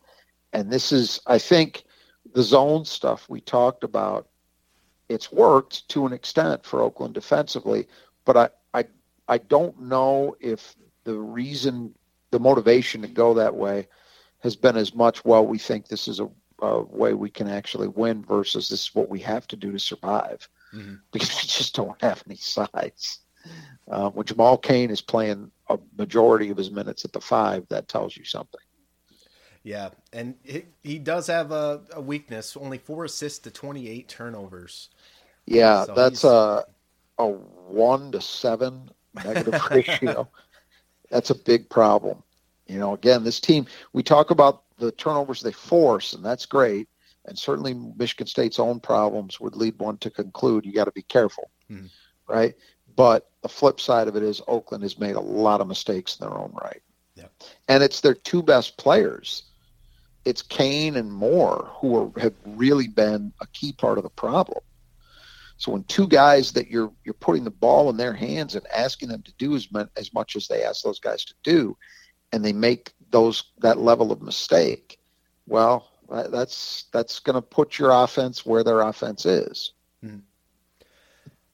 And 0.51 0.71
this 0.71 0.91
is, 0.91 1.19
I 1.25 1.37
think, 1.37 1.83
the 2.33 2.43
zone 2.43 2.85
stuff 2.85 3.29
we 3.29 3.41
talked 3.41 3.83
about. 3.83 4.27
It's 5.07 5.31
worked 5.31 5.87
to 5.89 6.05
an 6.05 6.13
extent 6.13 6.65
for 6.65 6.81
Oakland 6.81 7.13
defensively, 7.13 7.87
but 8.25 8.37
I 8.37 8.49
I 9.29 9.37
don't 9.37 9.79
know 9.79 10.35
if 10.39 10.75
the 11.03 11.15
reason 11.15 11.93
the 12.31 12.39
motivation 12.39 13.03
to 13.03 13.07
go 13.07 13.35
that 13.35 13.55
way 13.55 13.87
has 14.39 14.55
been 14.55 14.75
as 14.75 14.93
much, 14.93 15.23
well, 15.23 15.45
we 15.45 15.59
think 15.59 15.87
this 15.87 16.07
is 16.07 16.19
a, 16.19 16.27
a 16.61 16.81
way 16.81 17.13
we 17.13 17.29
can 17.29 17.47
actually 17.47 17.87
win 17.87 18.23
versus 18.23 18.69
this 18.69 18.83
is 18.83 18.95
what 18.95 19.09
we 19.09 19.19
have 19.19 19.47
to 19.47 19.55
do 19.55 19.71
to 19.71 19.79
survive 19.79 20.49
mm-hmm. 20.73 20.95
because 21.11 21.29
we 21.29 21.47
just 21.47 21.75
don't 21.75 22.01
have 22.01 22.23
any 22.27 22.37
size. 22.37 23.19
Uh, 23.89 24.09
when 24.09 24.25
Jamal 24.25 24.57
Cain 24.57 24.89
is 24.89 25.01
playing 25.01 25.51
a 25.69 25.77
majority 25.97 26.49
of 26.49 26.57
his 26.57 26.71
minutes 26.71 27.05
at 27.05 27.13
the 27.13 27.21
five, 27.21 27.65
that 27.69 27.87
tells 27.87 28.17
you 28.17 28.25
something. 28.25 28.59
Yeah, 29.63 29.89
and 30.13 30.35
he, 30.43 30.65
he 30.83 30.99
does 30.99 31.27
have 31.27 31.51
a, 31.51 31.81
a, 31.93 32.01
weakness: 32.01 32.55
only 32.55 32.77
four 32.77 33.05
assists 33.05 33.39
to 33.39 33.51
twenty-eight 33.51 34.07
turnovers. 34.07 34.89
Yeah, 35.45 35.85
so 35.85 35.93
that's 35.93 36.23
a 36.23 36.65
a 37.17 37.27
one 37.27 38.11
to 38.13 38.21
seven 38.21 38.89
negative 39.13 39.61
ratio. 39.71 40.27
That's 41.09 41.29
a 41.29 41.35
big 41.35 41.69
problem. 41.69 42.23
You 42.67 42.79
know, 42.79 42.93
again, 42.93 43.23
this 43.23 43.39
team, 43.39 43.65
we 43.93 44.03
talk 44.03 44.29
about 44.29 44.63
the 44.77 44.91
turnovers 44.91 45.41
they 45.41 45.51
force, 45.51 46.13
and 46.13 46.23
that's 46.23 46.45
great. 46.45 46.87
And 47.25 47.37
certainly 47.37 47.73
Michigan 47.73 48.27
State's 48.27 48.59
own 48.59 48.79
problems 48.79 49.39
would 49.39 49.55
lead 49.55 49.77
one 49.79 49.97
to 49.97 50.09
conclude 50.09 50.65
you 50.65 50.73
got 50.73 50.85
to 50.85 50.91
be 50.91 51.01
careful, 51.03 51.49
hmm. 51.67 51.85
right? 52.27 52.55
But 52.95 53.29
the 53.41 53.49
flip 53.49 53.79
side 53.79 54.07
of 54.07 54.15
it 54.15 54.23
is 54.23 54.41
Oakland 54.47 54.83
has 54.83 54.99
made 54.99 55.15
a 55.15 55.21
lot 55.21 55.61
of 55.61 55.67
mistakes 55.67 56.17
in 56.17 56.27
their 56.27 56.37
own 56.37 56.51
right. 56.61 56.81
Yep. 57.15 57.31
And 57.67 57.83
it's 57.83 58.01
their 58.01 58.13
two 58.13 58.41
best 58.41 58.77
players. 58.77 59.43
It's 60.25 60.41
Cain 60.41 60.95
and 60.95 61.11
Moore 61.11 61.69
who 61.75 61.95
are, 61.97 62.19
have 62.19 62.33
really 62.45 62.87
been 62.87 63.33
a 63.41 63.47
key 63.47 63.73
part 63.73 63.97
of 63.97 64.03
the 64.03 64.09
problem. 64.09 64.59
So 65.59 65.73
when 65.73 65.83
two 65.83 66.07
guys 66.07 66.53
that 66.53 66.69
you're 66.69 66.91
you're 67.03 67.13
putting 67.13 67.43
the 67.43 67.51
ball 67.51 67.89
in 67.89 67.97
their 67.97 68.13
hands 68.13 68.55
and 68.55 68.65
asking 68.67 69.09
them 69.09 69.21
to 69.23 69.33
do 69.33 69.55
as 69.55 69.71
much, 69.71 69.89
as 69.97 70.13
much 70.13 70.35
as 70.37 70.47
they 70.47 70.63
ask 70.63 70.83
those 70.83 70.99
guys 70.99 71.25
to 71.25 71.33
do, 71.43 71.77
and 72.31 72.43
they 72.43 72.53
make 72.53 72.93
those 73.11 73.43
that 73.59 73.77
level 73.77 74.11
of 74.13 74.21
mistake, 74.21 74.99
well, 75.47 75.91
that's 76.09 76.85
that's 76.93 77.19
going 77.19 77.35
to 77.35 77.41
put 77.41 77.77
your 77.77 77.91
offense 77.91 78.45
where 78.45 78.63
their 78.63 78.79
offense 78.79 79.25
is. 79.25 79.73
Hmm. 80.01 80.19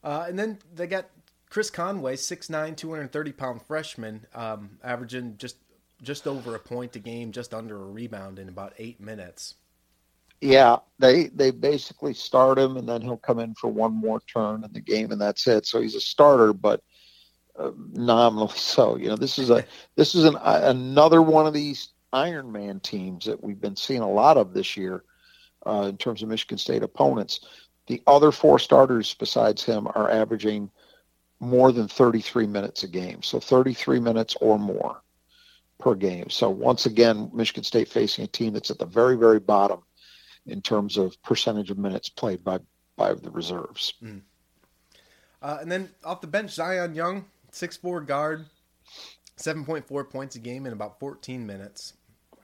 Uh, 0.04 0.26
and 0.28 0.38
then 0.38 0.60
they 0.76 0.86
got 0.86 1.06
Chris 1.50 1.72
Conway, 1.72 2.16
6'9", 2.16 2.78
230 2.78 3.32
pound 3.32 3.62
freshman, 3.64 4.28
um, 4.36 4.78
averaging 4.84 5.38
just 5.38 5.58
just 6.04 6.28
over 6.28 6.54
a 6.54 6.60
point 6.60 6.96
a 6.96 7.00
game, 7.00 7.32
just 7.32 7.56
under 7.56 7.76
a 7.76 7.86
rebound 7.88 8.38
in 8.38 8.50
about 8.50 8.74
eight 8.78 9.00
minutes. 9.00 9.56
Yeah, 10.46 10.78
they 11.00 11.30
they 11.30 11.50
basically 11.50 12.14
start 12.14 12.60
him, 12.60 12.78
and 12.78 12.88
then 12.88 13.02
he'll 13.02 13.18
come 13.18 13.40
in 13.40 13.56
for 13.56 13.68
one 13.68 13.94
more 13.94 14.20
turn 14.32 14.64
in 14.64 14.72
the 14.74 14.80
game, 14.80 15.12
and 15.12 15.20
that's 15.20 15.48
it. 15.48 15.66
So 15.66 15.82
he's 15.82 15.96
a 15.96 16.00
starter, 16.00 16.54
but 16.54 16.84
uh, 17.58 17.72
nominally 17.94 18.52
so. 18.56 18.96
You 18.96 19.08
know, 19.08 19.16
this 19.16 19.40
is 19.40 19.50
a 19.50 19.66
this 19.96 20.14
is 20.14 20.24
an 20.24 20.36
uh, 20.36 20.62
another 20.66 21.24
one 21.24 21.48
of 21.48 21.54
these 21.56 21.90
Iron 22.14 22.52
Man 22.52 22.80
teams 22.80 23.26
that 23.26 23.44
we've 23.44 23.60
been 23.60 23.76
seeing 23.76 24.02
a 24.02 24.10
lot 24.10 24.38
of 24.38 24.54
this 24.54 24.78
year 24.78 25.04
uh, 25.66 25.88
in 25.90 25.98
terms 25.98 26.22
of 26.22 26.30
Michigan 26.30 26.60
State 26.60 26.84
opponents. 26.84 27.40
The 27.88 28.04
other 28.06 28.32
four 28.32 28.60
starters 28.60 29.16
besides 29.16 29.64
him 29.64 29.88
are 29.96 30.12
averaging 30.12 30.70
more 31.40 31.72
than 31.72 31.88
33 31.88 32.46
minutes 32.46 32.84
a 32.84 32.88
game, 32.88 33.24
so 33.24 33.40
33 33.40 34.00
minutes 34.00 34.36
or 34.42 34.60
more 34.60 35.02
per 35.80 35.96
game. 35.96 36.30
So 36.30 36.52
once 36.52 36.86
again, 36.86 37.32
Michigan 37.34 37.64
State 37.64 37.88
facing 37.88 38.26
a 38.26 38.28
team 38.28 38.54
that's 38.54 38.70
at 38.70 38.78
the 38.78 38.86
very, 38.86 39.18
very 39.18 39.40
bottom 39.40 39.82
in 40.46 40.62
terms 40.62 40.98
of 40.98 41.22
percentage 41.24 41.72
of 41.72 41.78
minutes 41.78 42.10
played 42.10 42.44
by 42.44 42.60
by 42.96 43.14
the 43.14 43.32
reserves. 43.32 43.94
Mm. 44.02 44.22
Uh, 45.42 45.58
and 45.62 45.72
then 45.72 45.90
off 46.04 46.22
the 46.22 46.28
bench, 46.28 46.52
Zion 46.52 46.96
Young, 46.96 47.26
six 47.52 47.78
four 47.78 48.02
guard, 48.02 48.46
seven 49.36 49.66
point 49.66 49.86
four 49.86 50.04
points 50.04 50.36
a 50.36 50.40
game 50.40 50.66
in 50.66 50.74
about 50.74 51.00
fourteen 51.00 51.46
minutes, 51.46 51.94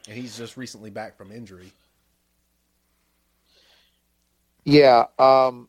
and 0.08 0.18
he's 0.18 0.38
just 0.38 0.58
recently 0.58 0.90
back 0.90 1.18
from 1.18 1.32
injury. 1.32 1.72
Yeah, 4.64 5.06
um, 5.18 5.68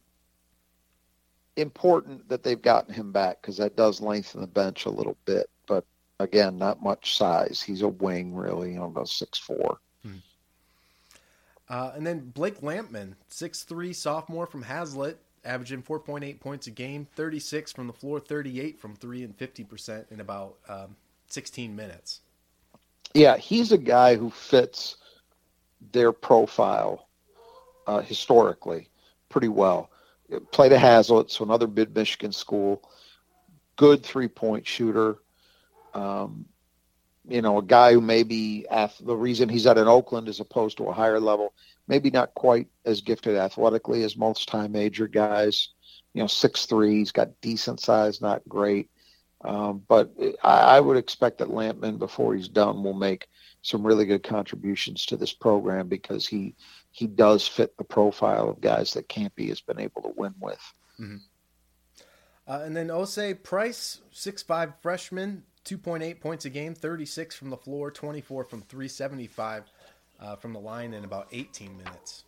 important 1.56 2.28
that 2.28 2.42
they've 2.42 2.60
gotten 2.60 2.92
him 2.92 3.12
back 3.12 3.40
because 3.40 3.56
that 3.56 3.76
does 3.76 4.00
lengthen 4.00 4.40
the 4.40 4.46
bench 4.46 4.84
a 4.84 4.90
little 4.90 5.16
bit. 5.24 5.48
But 5.66 5.84
again, 6.20 6.58
not 6.58 6.82
much 6.82 7.16
size. 7.16 7.62
He's 7.62 7.82
a 7.82 7.88
wing, 7.88 8.34
really, 8.34 8.72
you 8.72 8.78
know, 8.78 8.84
about 8.84 9.08
six 9.08 9.38
four. 9.38 9.78
Uh, 11.72 11.90
and 11.96 12.06
then 12.06 12.20
Blake 12.34 12.60
Lampman, 12.60 13.14
six 13.28 13.62
three 13.62 13.94
sophomore 13.94 14.46
from 14.46 14.60
Haslett, 14.60 15.16
averaging 15.42 15.82
4.8 15.82 16.38
points 16.38 16.66
a 16.66 16.70
game, 16.70 17.08
36 17.16 17.72
from 17.72 17.86
the 17.86 17.94
floor, 17.94 18.20
38 18.20 18.78
from 18.78 18.94
three, 18.94 19.24
and 19.24 19.36
50% 19.38 20.04
in 20.12 20.20
about 20.20 20.58
um, 20.68 20.94
16 21.28 21.74
minutes. 21.74 22.20
Yeah, 23.14 23.38
he's 23.38 23.72
a 23.72 23.78
guy 23.78 24.16
who 24.16 24.28
fits 24.28 24.98
their 25.92 26.12
profile 26.12 27.08
uh, 27.86 28.02
historically 28.02 28.90
pretty 29.30 29.48
well. 29.48 29.90
Played 30.50 30.72
at 30.72 30.80
Haslett, 30.80 31.30
so 31.30 31.42
another 31.42 31.66
mid 31.66 31.94
Michigan 31.94 32.32
school. 32.32 32.82
Good 33.76 34.02
three 34.02 34.28
point 34.28 34.66
shooter. 34.66 35.16
Um, 35.94 36.44
you 37.28 37.42
know, 37.42 37.58
a 37.58 37.62
guy 37.62 37.92
who 37.92 38.00
maybe 38.00 38.66
the 39.00 39.16
reason 39.16 39.48
he's 39.48 39.66
at 39.66 39.78
an 39.78 39.88
Oakland 39.88 40.28
as 40.28 40.40
opposed 40.40 40.78
to 40.78 40.88
a 40.88 40.92
higher 40.92 41.20
level, 41.20 41.52
maybe 41.86 42.10
not 42.10 42.34
quite 42.34 42.68
as 42.84 43.00
gifted 43.00 43.36
athletically 43.36 44.02
as 44.02 44.16
most 44.16 44.48
high 44.50 44.68
major 44.68 45.06
guys. 45.06 45.68
You 46.14 46.22
know, 46.22 46.26
six 46.26 46.66
three, 46.66 46.98
he's 46.98 47.12
got 47.12 47.40
decent 47.40 47.80
size, 47.80 48.20
not 48.20 48.46
great. 48.48 48.90
Um, 49.44 49.82
but 49.88 50.12
I, 50.42 50.76
I, 50.76 50.80
would 50.80 50.96
expect 50.96 51.38
that 51.38 51.48
Lampman, 51.48 51.98
before 51.98 52.34
he's 52.34 52.48
done, 52.48 52.84
will 52.84 52.92
make 52.92 53.28
some 53.62 53.84
really 53.84 54.04
good 54.04 54.22
contributions 54.22 55.04
to 55.06 55.16
this 55.16 55.32
program 55.32 55.88
because 55.88 56.28
he 56.28 56.54
he 56.92 57.06
does 57.06 57.48
fit 57.48 57.76
the 57.76 57.84
profile 57.84 58.50
of 58.50 58.60
guys 58.60 58.92
that 58.92 59.08
Kampe 59.08 59.48
has 59.48 59.60
been 59.60 59.80
able 59.80 60.02
to 60.02 60.12
win 60.16 60.34
with. 60.40 60.74
Mm-hmm. 61.00 61.16
Uh, 62.46 62.60
and 62.64 62.76
then 62.76 62.88
Osei 62.88 63.40
Price, 63.40 64.00
six 64.12 64.42
five 64.42 64.74
freshman, 64.80 65.42
2.8 65.64 66.20
points 66.20 66.44
a 66.44 66.50
game, 66.50 66.74
36 66.74 67.34
from 67.36 67.50
the 67.50 67.56
floor, 67.56 67.90
24 67.90 68.44
from 68.44 68.62
375 68.62 69.64
uh, 70.20 70.36
from 70.36 70.52
the 70.52 70.60
line 70.60 70.94
in 70.94 71.04
about 71.04 71.28
18 71.32 71.76
minutes. 71.76 72.24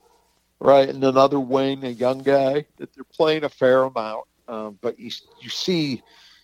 Right, 0.61 0.88
and 0.88 1.03
another 1.03 1.40
wing, 1.40 1.85
a 1.85 1.90
young 1.90 2.18
guy 2.18 2.64
that 2.77 2.94
they're 2.94 3.05
playing 3.05 3.44
a 3.44 3.49
fair 3.49 3.83
amount, 3.85 4.27
um, 4.49 4.79
but 4.81 4.99
you 4.99 5.11
you 5.40 5.51
see 5.51 6.03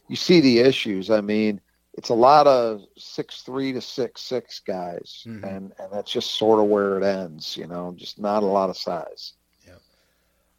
you 0.09 0.17
see 0.17 0.41
the 0.41 0.59
issues. 0.59 1.11
I 1.11 1.21
mean, 1.21 1.61
it's 1.95 2.09
a 2.09 2.15
lot 2.15 2.47
of 2.47 2.83
six 2.99 3.43
three 3.43 3.73
to 3.73 3.81
six 3.81 4.21
six 4.21 4.61
guys, 4.61 5.25
mm-hmm. 5.27 5.45
and 5.45 5.73
and 5.79 5.93
that's 5.93 6.11
just 6.11 6.33
sort 6.33 6.59
of 6.59 6.67
where 6.67 6.99
it 6.99 7.05
ends. 7.05 7.57
You 7.57 7.67
know, 7.67 7.95
just 7.97 8.19
not 8.19 8.43
a 8.43 8.47
lot 8.47 8.69
of 8.69 8.77
size. 8.77 9.35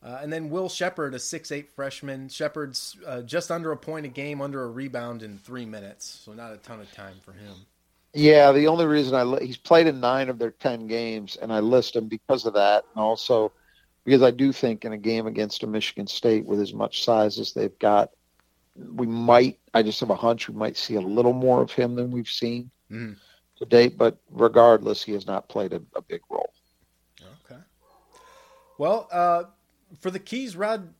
Uh, 0.03 0.17
and 0.21 0.33
then 0.33 0.49
Will 0.49 0.67
Shepard, 0.67 1.13
a 1.13 1.19
six-eight 1.19 1.69
freshman. 1.69 2.27
Shepard's 2.27 2.97
uh, 3.05 3.21
just 3.21 3.51
under 3.51 3.71
a 3.71 3.77
point 3.77 4.05
a 4.07 4.09
game, 4.09 4.41
under 4.41 4.63
a 4.63 4.67
rebound 4.67 5.21
in 5.21 5.37
three 5.37 5.65
minutes, 5.65 6.21
so 6.25 6.33
not 6.33 6.51
a 6.51 6.57
ton 6.57 6.79
of 6.79 6.91
time 6.91 7.17
for 7.23 7.33
him. 7.33 7.53
Yeah, 8.13 8.51
the 8.51 8.67
only 8.67 8.85
reason 8.85 9.13
I 9.13 9.21
li- 9.21 9.45
he's 9.45 9.57
played 9.57 9.85
in 9.85 9.99
nine 9.99 10.29
of 10.29 10.39
their 10.39 10.51
ten 10.51 10.87
games, 10.87 11.37
and 11.39 11.53
I 11.53 11.59
list 11.59 11.95
him 11.95 12.07
because 12.07 12.47
of 12.47 12.55
that, 12.55 12.83
and 12.95 13.01
also 13.01 13.51
because 14.03 14.23
I 14.23 14.31
do 14.31 14.51
think 14.51 14.85
in 14.85 14.93
a 14.93 14.97
game 14.97 15.27
against 15.27 15.61
a 15.61 15.67
Michigan 15.67 16.07
State 16.07 16.45
with 16.45 16.59
as 16.59 16.73
much 16.73 17.05
size 17.05 17.37
as 17.37 17.53
they've 17.53 17.77
got, 17.77 18.09
we 18.75 19.05
might. 19.05 19.59
I 19.75 19.83
just 19.83 19.99
have 19.99 20.09
a 20.09 20.15
hunch 20.15 20.49
we 20.49 20.55
might 20.55 20.77
see 20.77 20.95
a 20.95 21.01
little 21.01 21.33
more 21.33 21.61
of 21.61 21.71
him 21.71 21.93
than 21.93 22.09
we've 22.09 22.27
seen 22.27 22.71
mm. 22.91 23.15
to 23.57 23.65
date. 23.65 23.99
But 23.99 24.17
regardless, 24.31 25.03
he 25.03 25.11
has 25.11 25.27
not 25.27 25.47
played 25.47 25.73
a, 25.73 25.81
a 25.95 26.01
big 26.01 26.21
role. 26.27 26.51
Okay. 27.45 27.61
Well. 28.79 29.07
Uh, 29.11 29.43
for 29.99 30.11
the 30.11 30.19
keys, 30.19 30.55
Rod, 30.55 30.93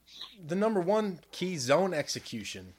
the 0.46 0.56
number 0.56 0.82
one 0.82 1.20
key 1.32 1.58
zone 1.58 1.94
execution. 1.94 2.74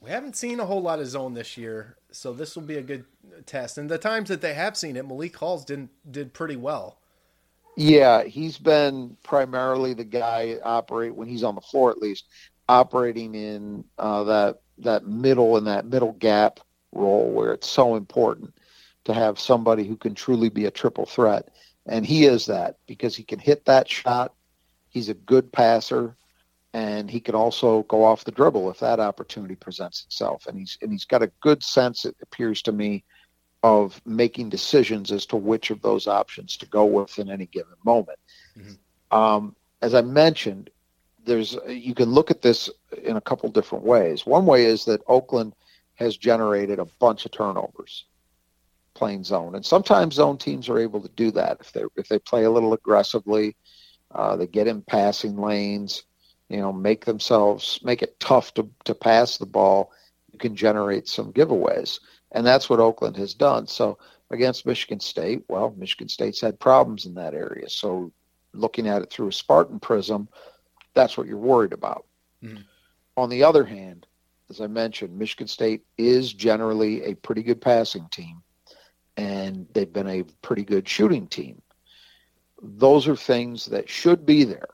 We 0.00 0.10
haven't 0.10 0.36
seen 0.36 0.58
a 0.58 0.66
whole 0.66 0.82
lot 0.82 0.98
of 0.98 1.06
zone 1.06 1.34
this 1.34 1.56
year, 1.56 1.96
so 2.10 2.32
this 2.32 2.56
will 2.56 2.64
be 2.64 2.76
a 2.76 2.82
good 2.82 3.04
test. 3.46 3.78
And 3.78 3.88
the 3.88 3.98
times 3.98 4.28
that 4.30 4.40
they 4.40 4.54
have 4.54 4.76
seen 4.76 4.96
it, 4.96 5.06
Malik 5.06 5.36
Halls 5.36 5.64
did 5.64 5.88
did 6.10 6.32
pretty 6.32 6.56
well. 6.56 6.98
Yeah, 7.76 8.24
he's 8.24 8.58
been 8.58 9.16
primarily 9.22 9.94
the 9.94 10.04
guy 10.04 10.58
operate 10.62 11.14
when 11.14 11.28
he's 11.28 11.44
on 11.44 11.54
the 11.54 11.60
floor 11.60 11.90
at 11.90 11.98
least, 11.98 12.26
operating 12.68 13.34
in 13.34 13.84
uh, 13.98 14.24
that 14.24 14.60
that 14.78 15.06
middle 15.06 15.56
and 15.56 15.66
that 15.66 15.86
middle 15.86 16.12
gap 16.12 16.60
role 16.92 17.30
where 17.30 17.52
it's 17.52 17.68
so 17.68 17.94
important 17.94 18.54
to 19.04 19.14
have 19.14 19.38
somebody 19.38 19.84
who 19.84 19.96
can 19.96 20.14
truly 20.14 20.48
be 20.48 20.66
a 20.66 20.70
triple 20.70 21.06
threat. 21.06 21.48
And 21.86 22.06
he 22.06 22.26
is 22.26 22.46
that 22.46 22.76
because 22.86 23.16
he 23.16 23.24
can 23.24 23.38
hit 23.38 23.64
that 23.64 23.88
shot 23.88 24.34
He's 24.92 25.08
a 25.08 25.14
good 25.14 25.50
passer, 25.50 26.14
and 26.74 27.10
he 27.10 27.18
can 27.18 27.34
also 27.34 27.82
go 27.84 28.04
off 28.04 28.24
the 28.24 28.30
dribble 28.30 28.70
if 28.70 28.78
that 28.80 29.00
opportunity 29.00 29.56
presents 29.56 30.04
itself. 30.04 30.46
And 30.46 30.58
he's 30.58 30.78
and 30.82 30.92
he's 30.92 31.06
got 31.06 31.22
a 31.22 31.32
good 31.40 31.62
sense, 31.62 32.04
it 32.04 32.14
appears 32.22 32.62
to 32.62 32.72
me, 32.72 33.02
of 33.62 34.00
making 34.04 34.50
decisions 34.50 35.10
as 35.10 35.24
to 35.26 35.36
which 35.36 35.70
of 35.70 35.80
those 35.82 36.06
options 36.06 36.56
to 36.58 36.66
go 36.66 36.84
with 36.84 37.18
in 37.18 37.30
any 37.30 37.46
given 37.46 37.74
moment. 37.84 38.18
Mm-hmm. 38.56 39.16
Um, 39.16 39.56
as 39.80 39.94
I 39.94 40.02
mentioned, 40.02 40.70
there's 41.24 41.56
you 41.66 41.94
can 41.94 42.10
look 42.10 42.30
at 42.30 42.42
this 42.42 42.68
in 43.02 43.16
a 43.16 43.20
couple 43.20 43.48
different 43.50 43.84
ways. 43.84 44.26
One 44.26 44.46
way 44.46 44.66
is 44.66 44.84
that 44.84 45.00
Oakland 45.06 45.54
has 45.94 46.16
generated 46.16 46.78
a 46.78 46.86
bunch 47.00 47.24
of 47.24 47.32
turnovers 47.32 48.04
playing 48.94 49.24
zone, 49.24 49.54
and 49.54 49.64
sometimes 49.64 50.16
zone 50.16 50.36
teams 50.36 50.68
are 50.68 50.78
able 50.78 51.00
to 51.00 51.08
do 51.10 51.30
that 51.30 51.58
if 51.60 51.72
they 51.72 51.84
if 51.96 52.08
they 52.08 52.18
play 52.18 52.44
a 52.44 52.50
little 52.50 52.74
aggressively 52.74 53.56
uh, 54.14 54.36
they 54.36 54.46
get 54.46 54.66
in 54.66 54.82
passing 54.82 55.36
lanes, 55.36 56.04
you 56.48 56.58
know, 56.58 56.72
make 56.72 57.04
themselves 57.04 57.80
make 57.82 58.02
it 58.02 58.18
tough 58.20 58.54
to 58.54 58.68
to 58.84 58.94
pass 58.94 59.38
the 59.38 59.46
ball. 59.46 59.92
You 60.32 60.38
can 60.38 60.56
generate 60.56 61.08
some 61.08 61.32
giveaways, 61.32 62.00
and 62.32 62.46
that's 62.46 62.68
what 62.68 62.80
Oakland 62.80 63.16
has 63.16 63.34
done. 63.34 63.66
So 63.66 63.98
against 64.30 64.66
Michigan 64.66 65.00
State, 65.00 65.44
well, 65.48 65.74
Michigan 65.76 66.08
State's 66.08 66.40
had 66.40 66.58
problems 66.58 67.06
in 67.06 67.14
that 67.14 67.34
area. 67.34 67.68
So 67.68 68.12
looking 68.52 68.88
at 68.88 69.02
it 69.02 69.10
through 69.10 69.28
a 69.28 69.32
Spartan 69.32 69.80
prism, 69.80 70.28
that's 70.94 71.16
what 71.16 71.26
you're 71.26 71.36
worried 71.36 71.72
about. 71.72 72.06
Mm-hmm. 72.42 72.62
On 73.16 73.28
the 73.28 73.44
other 73.44 73.64
hand, 73.64 74.06
as 74.50 74.60
I 74.60 74.66
mentioned, 74.66 75.18
Michigan 75.18 75.48
State 75.48 75.82
is 75.96 76.32
generally 76.32 77.04
a 77.04 77.14
pretty 77.14 77.42
good 77.42 77.60
passing 77.60 78.08
team, 78.10 78.42
and 79.16 79.66
they've 79.72 79.92
been 79.92 80.08
a 80.08 80.24
pretty 80.42 80.64
good 80.64 80.88
shooting 80.88 81.26
team 81.26 81.62
those 82.62 83.08
are 83.08 83.16
things 83.16 83.66
that 83.66 83.88
should 83.88 84.24
be 84.24 84.44
there 84.44 84.68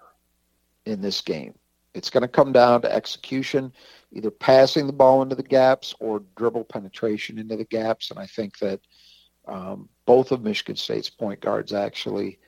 in 0.85 1.01
this 1.01 1.21
game 1.21 1.55
It's 1.95 2.11
going 2.11 2.23
to 2.23 2.29
come 2.29 2.53
down 2.53 2.83
to 2.83 2.95
execution, 2.95 3.73
either 4.13 4.31
passing 4.31 4.87
the 4.87 4.93
ball 4.93 5.23
into 5.23 5.35
the 5.35 5.43
gaps 5.43 5.95
or 6.01 6.23
dribble 6.37 6.65
penetration 6.65 7.39
into 7.39 7.57
the 7.57 7.65
gaps. 7.65 8.11
And 8.11 8.19
I 8.19 8.27
think 8.27 8.59
that 8.59 8.81
um, 9.47 9.89
both 10.07 10.31
of 10.33 10.43
Michigan 10.43 10.77
State's 10.77 11.11
point 11.11 11.41
guards 11.41 11.73
actually 11.73 12.39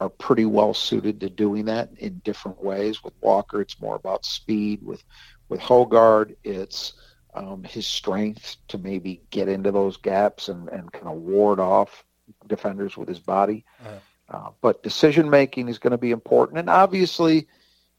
are 0.00 0.08
pretty 0.08 0.44
well 0.46 0.74
suited 0.74 1.20
to 1.20 1.30
doing 1.30 1.66
that 1.66 1.90
in 1.98 2.18
different 2.24 2.62
ways. 2.62 3.02
With 3.04 3.14
Walker, 3.20 3.60
it's 3.60 3.80
more 3.80 3.96
about 3.96 4.24
speed. 4.24 4.82
With 4.82 5.04
with 5.48 5.60
Hoggard, 5.60 6.36
it's 6.44 6.94
um, 7.34 7.62
his 7.64 7.86
strength 7.86 8.56
to 8.68 8.78
maybe 8.78 9.22
get 9.30 9.48
into 9.48 9.70
those 9.70 9.96
gaps 9.96 10.48
and, 10.48 10.68
and 10.70 10.92
kind 10.92 11.08
of 11.08 11.16
ward 11.18 11.60
off 11.60 12.04
defenders 12.46 12.96
with 12.96 13.08
his 13.08 13.20
body. 13.20 13.64
Uh-huh. 13.80 13.98
Uh, 14.28 14.50
but 14.60 14.82
decision 14.82 15.30
making 15.30 15.68
is 15.68 15.78
going 15.78 15.92
to 15.92 15.98
be 15.98 16.10
important, 16.10 16.58
and 16.58 16.68
obviously, 16.68 17.46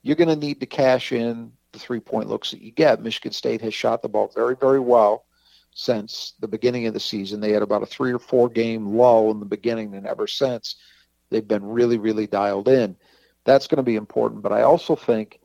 you're 0.04 0.16
going 0.16 0.28
to 0.28 0.36
need 0.36 0.60
to 0.60 0.66
cash 0.66 1.12
in 1.12 1.52
the 1.72 1.80
three 1.80 2.00
point 2.00 2.28
looks 2.28 2.52
that 2.52 2.62
you 2.62 2.72
get. 2.72 3.02
Michigan 3.02 3.32
State 3.32 3.62
has 3.62 3.74
shot 3.74 4.02
the 4.02 4.10
ball 4.10 4.32
very, 4.36 4.56
very 4.56 4.80
well 4.80 5.26
since 5.74 6.34
the 6.40 6.48
beginning 6.48 6.86
of 6.88 6.94
the 6.94 7.00
season. 7.00 7.40
They 7.40 7.52
had 7.52 7.62
about 7.62 7.84
a 7.84 7.86
three 7.86 8.12
or 8.12 8.20
four 8.20 8.50
game 8.50 8.96
lull 8.96 9.32
in 9.32 9.40
the 9.40 9.46
beginning, 9.46 9.94
and 9.96 10.06
ever 10.06 10.28
since 10.28 10.76
they've 11.30 11.48
been 11.48 11.66
really, 11.66 11.98
really 11.98 12.28
dialed 12.28 12.68
in. 12.68 12.96
That's 13.44 13.68
going 13.68 13.78
to 13.78 13.84
be 13.84 13.96
important. 13.96 14.42
But 14.42 14.52
I 14.52 14.64
also 14.64 14.96
think 14.96 15.40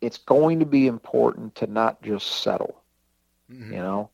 it's 0.00 0.18
going 0.18 0.60
to 0.60 0.66
be 0.66 0.86
important 0.86 1.54
to 1.56 1.66
not 1.66 2.02
just 2.02 2.42
settle. 2.42 2.82
Mm-hmm. 3.50 3.72
You 3.72 3.78
know, 3.78 4.10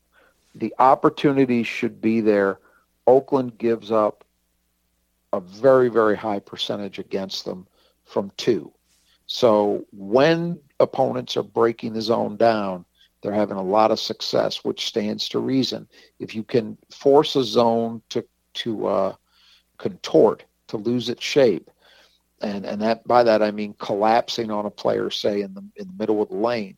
the 0.55 0.73
opportunities 0.79 1.67
should 1.67 2.01
be 2.01 2.21
there. 2.21 2.59
Oakland 3.07 3.57
gives 3.57 3.91
up 3.91 4.23
a 5.33 5.39
very, 5.39 5.89
very 5.89 6.15
high 6.15 6.39
percentage 6.39 6.99
against 6.99 7.45
them 7.45 7.67
from 8.05 8.31
two. 8.37 8.71
So 9.27 9.85
when 9.93 10.59
opponents 10.79 11.37
are 11.37 11.43
breaking 11.43 11.93
the 11.93 12.01
zone 12.01 12.35
down, 12.35 12.85
they're 13.21 13.31
having 13.31 13.57
a 13.57 13.63
lot 13.63 13.91
of 13.91 13.99
success, 13.99 14.63
which 14.63 14.87
stands 14.87 15.29
to 15.29 15.39
reason. 15.39 15.87
If 16.19 16.35
you 16.35 16.43
can 16.43 16.77
force 16.89 17.35
a 17.35 17.43
zone 17.43 18.01
to 18.09 18.25
to 18.53 18.87
uh, 18.87 19.15
contort, 19.77 20.43
to 20.67 20.77
lose 20.77 21.07
its 21.07 21.23
shape, 21.23 21.69
and 22.41 22.65
and 22.65 22.81
that 22.81 23.07
by 23.07 23.23
that 23.23 23.41
I 23.41 23.51
mean 23.51 23.75
collapsing 23.77 24.51
on 24.51 24.65
a 24.65 24.71
player, 24.71 25.09
say 25.09 25.41
in 25.41 25.53
the 25.53 25.63
in 25.75 25.87
the 25.87 25.93
middle 25.97 26.21
of 26.21 26.29
the 26.29 26.35
lane, 26.35 26.75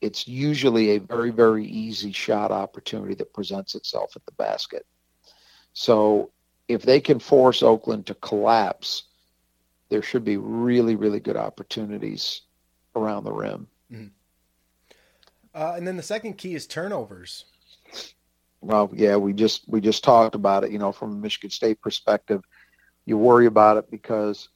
it's 0.00 0.26
usually 0.26 0.90
a 0.90 0.98
very 0.98 1.30
very 1.30 1.66
easy 1.66 2.12
shot 2.12 2.50
opportunity 2.50 3.14
that 3.14 3.34
presents 3.34 3.74
itself 3.74 4.16
at 4.16 4.24
the 4.24 4.32
basket. 4.32 4.86
So 5.74 6.30
if 6.72 6.82
they 6.82 7.00
can 7.00 7.18
force 7.18 7.62
Oakland 7.62 8.06
to 8.06 8.14
collapse, 8.14 9.04
there 9.88 10.02
should 10.02 10.24
be 10.24 10.36
really 10.36 10.96
really 10.96 11.20
good 11.20 11.36
opportunities 11.36 12.42
around 12.94 13.24
the 13.24 13.32
rim. 13.32 13.66
Mm-hmm. 13.90 14.06
Uh, 15.54 15.74
and 15.76 15.86
then 15.86 15.96
the 15.96 16.02
second 16.02 16.38
key 16.38 16.54
is 16.54 16.66
turnovers. 16.66 17.44
Well, 18.60 18.90
yeah, 18.94 19.16
we 19.16 19.32
just 19.32 19.68
we 19.68 19.80
just 19.80 20.04
talked 20.04 20.34
about 20.34 20.64
it. 20.64 20.70
You 20.70 20.78
know, 20.78 20.92
from 20.92 21.12
a 21.12 21.16
Michigan 21.16 21.50
State 21.50 21.80
perspective, 21.80 22.42
you 23.04 23.18
worry 23.18 23.46
about 23.46 23.76
it 23.76 23.90
because 23.90 24.48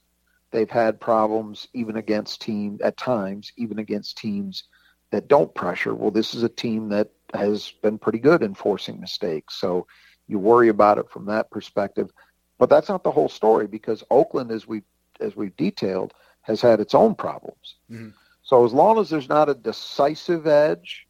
they've 0.51 0.69
had 0.69 0.99
problems 0.99 1.67
even 1.73 1.97
against 1.97 2.41
teams 2.41 2.81
at 2.81 2.97
times, 2.97 3.51
even 3.57 3.79
against 3.79 4.17
teams 4.17 4.63
that 5.11 5.27
don't 5.27 5.53
pressure. 5.53 5.93
Well, 5.93 6.11
this 6.11 6.33
is 6.33 6.43
a 6.43 6.49
team 6.49 6.89
that 6.89 7.11
has 7.33 7.73
been 7.83 7.97
pretty 7.97 8.19
good 8.19 8.43
in 8.43 8.53
forcing 8.53 8.99
mistakes, 8.99 9.55
so 9.55 9.87
you 10.27 10.39
worry 10.39 10.69
about 10.69 10.97
it 10.97 11.09
from 11.09 11.25
that 11.25 11.49
perspective. 11.49 12.11
But 12.57 12.69
that's 12.69 12.89
not 12.89 13.03
the 13.03 13.11
whole 13.11 13.29
story 13.29 13.67
because 13.67 14.03
Oakland, 14.09 14.51
as 14.51 14.67
we 14.67 14.83
as 15.19 15.35
we've 15.35 15.55
detailed, 15.55 16.13
has 16.41 16.61
had 16.61 16.79
its 16.79 16.93
own 16.93 17.15
problems. 17.15 17.75
Mm-hmm. 17.91 18.09
So 18.43 18.65
as 18.65 18.73
long 18.73 18.97
as 18.99 19.09
there's 19.09 19.29
not 19.29 19.49
a 19.49 19.53
decisive 19.53 20.47
edge 20.47 21.07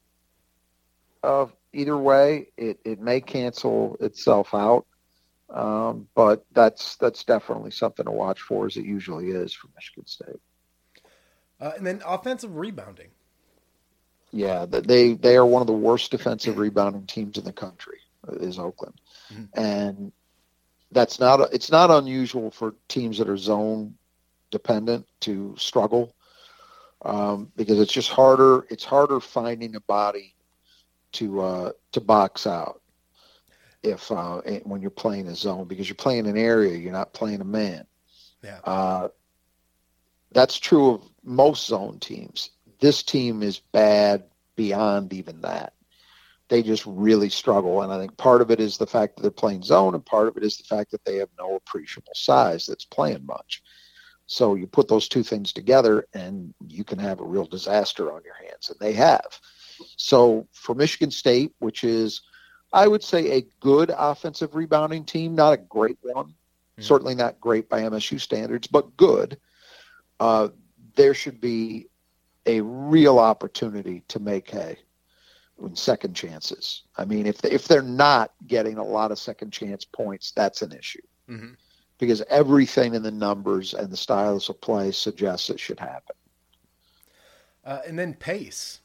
of 1.24 1.54
either 1.74 1.98
way, 1.98 2.48
it, 2.58 2.80
it 2.84 3.00
may 3.00 3.22
cancel 3.22 3.98
itself 4.00 4.54
out. 4.54 4.86
Um, 5.50 6.08
but 6.14 6.46
that's 6.52 6.98
that's 6.98 7.24
definitely 7.24 7.72
something 7.72 8.06
to 8.06 8.12
watch 8.12 8.42
for, 8.42 8.66
as 8.66 8.76
it 8.76 8.86
usually 8.86 9.30
is 9.30 9.54
for 9.54 9.68
Michigan 9.76 10.06
State. 10.06 10.42
Uh, 11.62 11.72
and 11.78 11.86
then 11.86 12.02
offensive 12.06 12.58
rebounding. 12.58 13.08
Yeah, 14.32 14.66
they 14.66 15.14
they 15.14 15.38
are 15.38 15.46
one 15.46 15.62
of 15.62 15.68
the 15.68 15.74
worst 15.74 16.12
defensive 16.12 16.58
rebounding 16.58 17.06
teams 17.06 17.38
in 17.38 17.46
the 17.46 17.54
country. 17.54 18.00
Is 18.42 18.60
Oakland, 18.60 19.00
mm-hmm. 19.34 19.60
and 19.60 20.12
that's 20.92 21.20
not 21.20 21.54
it's 21.54 21.72
not 21.72 21.92
unusual 21.92 22.52
for 22.52 22.76
teams 22.88 23.18
that 23.18 23.30
are 23.30 23.38
zone 23.38 23.96
dependent 24.52 25.06
to 25.22 25.54
struggle 25.58 26.14
um, 27.04 27.52
because 27.56 27.80
it's 27.80 27.92
just 27.92 28.10
harder. 28.10 28.66
It's 28.70 28.84
harder 28.84 29.20
finding 29.20 29.76
a 29.76 29.82
body 29.82 30.36
to 31.14 31.42
uh, 31.42 31.72
to 31.94 32.02
box 32.02 32.48
out 32.48 32.82
if 33.84 34.12
uh, 34.12 34.42
when 34.64 34.82
you're 34.82 34.90
playing 34.90 35.28
a 35.28 35.36
zone 35.36 35.68
because 35.68 35.88
you're 35.88 35.96
playing 35.96 36.28
an 36.28 36.38
area, 36.38 36.76
you're 36.76 36.92
not 36.92 37.14
playing 37.14 37.42
a 37.42 37.46
man. 37.46 37.86
Yeah. 38.44 38.60
Uh, 38.64 39.08
that's 40.32 40.58
true 40.58 40.96
of 40.96 41.04
most 41.24 41.68
zone 41.68 42.00
teams. 42.00 42.52
This 42.80 43.04
team 43.04 43.42
is 43.42 43.60
bad 43.60 44.26
beyond 44.56 45.14
even 45.14 45.42
that. 45.42 45.74
They 46.50 46.64
just 46.64 46.86
really 46.86 47.30
struggle, 47.30 47.82
and 47.82 47.92
I 47.92 48.00
think 48.00 48.16
part 48.16 48.42
of 48.42 48.52
it 48.52 48.60
is 48.60 48.78
the 48.78 48.88
fact 48.88 49.16
that 49.16 49.22
they're 49.22 49.32
playing 49.32 49.64
zone, 49.64 49.94
and 49.96 50.06
part 50.06 50.30
of 50.30 50.38
it 50.38 50.44
is 50.44 50.58
the 50.58 50.64
fact 50.64 50.92
that 50.92 51.04
they 51.04 51.18
have 51.18 51.30
no 51.38 51.56
appreciable 51.56 52.14
size 52.16 52.66
that's 52.66 52.86
playing 52.86 53.26
much. 53.26 53.62
So 54.28 54.56
you 54.56 54.68
put 54.68 54.90
those 54.90 55.08
two 55.08 55.24
things 55.24 55.54
together 55.54 56.06
and 56.14 56.54
you 56.68 56.84
can 56.84 57.00
have 57.00 57.22
a 57.22 57.26
real 57.26 57.46
disaster 57.46 58.12
on 58.12 58.22
your 58.26 58.36
hands. 58.36 58.70
And 58.70 58.78
they 58.80 58.92
have. 58.94 59.40
So 59.96 60.48
for 60.52 60.76
Michigan 60.76 61.12
State, 61.12 61.54
which 61.60 61.86
is, 61.86 62.22
I 62.74 62.88
would 62.88 63.04
say, 63.04 63.32
a 63.32 63.48
good 63.62 63.92
offensive 63.98 64.54
rebounding 64.54 65.06
team, 65.06 65.34
not 65.34 65.54
a 65.54 65.58
great 65.58 65.98
one, 66.02 66.26
mm-hmm. 66.26 66.82
certainly 66.82 67.16
not 67.16 67.40
great 67.40 67.70
by 67.70 67.82
MSU 67.82 68.20
standards, 68.20 68.68
but 68.68 68.98
good, 68.98 69.38
uh, 70.20 70.50
there 70.96 71.14
should 71.14 71.40
be 71.40 71.88
a 72.46 72.60
real 72.62 73.20
opportunity 73.20 74.04
to 74.10 74.20
make 74.20 74.50
hay 74.50 74.78
second 75.74 76.14
chances. 76.16 76.84
I 76.98 77.06
mean, 77.06 77.26
if, 77.26 77.40
they, 77.40 77.52
if 77.52 77.68
they're 77.68 77.82
not 77.82 78.32
getting 78.46 78.78
a 78.78 78.84
lot 78.84 79.12
of 79.12 79.20
second 79.20 79.52
chance 79.52 79.86
points, 79.86 80.32
that's 80.32 80.62
an 80.62 80.72
issue. 80.72 81.02
Mm-hmm 81.30 81.54
because 81.98 82.22
everything 82.30 82.94
in 82.94 83.04
the 83.04 83.12
numbers 83.12 83.74
and 83.74 83.90
the 83.90 83.98
styles 83.98 84.50
of 84.50 84.60
play 84.62 84.92
suggests 84.92 85.50
it 85.50 85.60
should 85.60 85.80
happen. 85.80 86.16
Uh, 87.66 87.80
and 87.88 87.98
then 87.98 88.14
pace. 88.14 88.80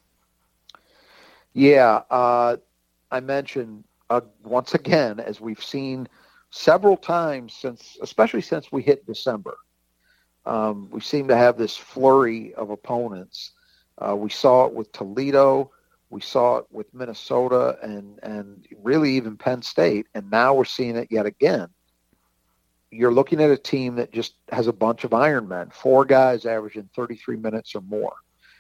Yeah, 1.52 2.02
uh, 2.10 2.56
I 3.10 3.20
mentioned 3.20 3.84
uh, 4.08 4.22
once 4.42 4.74
again, 4.74 5.20
as 5.20 5.40
we've 5.40 5.62
seen 5.62 6.08
several 6.50 6.96
times 6.96 7.52
since, 7.54 7.98
especially 8.02 8.42
since 8.42 8.72
we 8.72 8.82
hit 8.82 9.06
December, 9.06 9.56
um, 10.46 10.88
we 10.90 11.00
seem 11.00 11.28
to 11.28 11.36
have 11.36 11.56
this 11.56 11.76
flurry 11.76 12.54
of 12.54 12.70
opponents. 12.70 13.52
Uh, 13.98 14.16
we 14.16 14.30
saw 14.30 14.66
it 14.66 14.72
with 14.72 14.90
Toledo. 14.92 15.70
We 16.12 16.20
saw 16.20 16.58
it 16.58 16.66
with 16.70 16.92
Minnesota 16.94 17.78
and, 17.82 18.20
and 18.22 18.66
really 18.82 19.12
even 19.12 19.36
Penn 19.36 19.62
State. 19.62 20.06
And 20.14 20.30
now 20.30 20.54
we're 20.54 20.64
seeing 20.64 20.96
it 20.96 21.08
yet 21.10 21.26
again 21.26 21.68
you're 22.92 23.12
looking 23.12 23.40
at 23.40 23.50
a 23.50 23.56
team 23.56 23.96
that 23.96 24.12
just 24.12 24.34
has 24.52 24.66
a 24.66 24.72
bunch 24.72 25.02
of 25.02 25.14
Iron 25.14 25.48
Men, 25.48 25.70
four 25.70 26.04
guys 26.04 26.44
averaging 26.44 26.90
33 26.94 27.38
minutes 27.38 27.74
or 27.74 27.80
more 27.80 28.12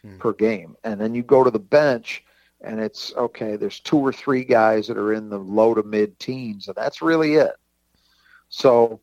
mm. 0.04 0.18
per 0.18 0.32
game. 0.32 0.74
And 0.84 0.98
then 0.98 1.14
you 1.14 1.22
go 1.22 1.44
to 1.44 1.50
the 1.50 1.58
bench 1.58 2.24
and 2.62 2.80
it's 2.80 3.12
okay, 3.14 3.56
there's 3.56 3.80
two 3.80 3.98
or 3.98 4.12
three 4.12 4.44
guys 4.44 4.86
that 4.86 4.96
are 4.96 5.12
in 5.12 5.28
the 5.28 5.38
low 5.38 5.74
to 5.74 5.82
mid 5.82 6.18
teens, 6.18 6.68
and 6.68 6.76
that's 6.76 7.02
really 7.02 7.34
it. 7.34 7.54
So, 8.48 9.00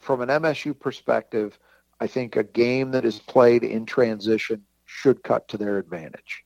from 0.00 0.20
an 0.20 0.28
MSU 0.28 0.78
perspective, 0.78 1.56
I 2.00 2.08
think 2.08 2.34
a 2.34 2.42
game 2.42 2.90
that 2.90 3.04
is 3.04 3.20
played 3.20 3.62
in 3.62 3.86
transition 3.86 4.62
should 4.84 5.22
cut 5.22 5.46
to 5.48 5.56
their 5.56 5.78
advantage. 5.78 6.43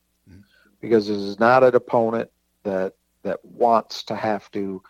Because 0.81 1.07
this 1.07 1.17
is 1.17 1.39
not 1.39 1.63
an 1.63 1.75
opponent 1.75 2.29
that 2.63 2.93
that 3.23 3.43
wants 3.43 4.03
to 4.03 4.15
have 4.15 4.49
to 4.51 4.81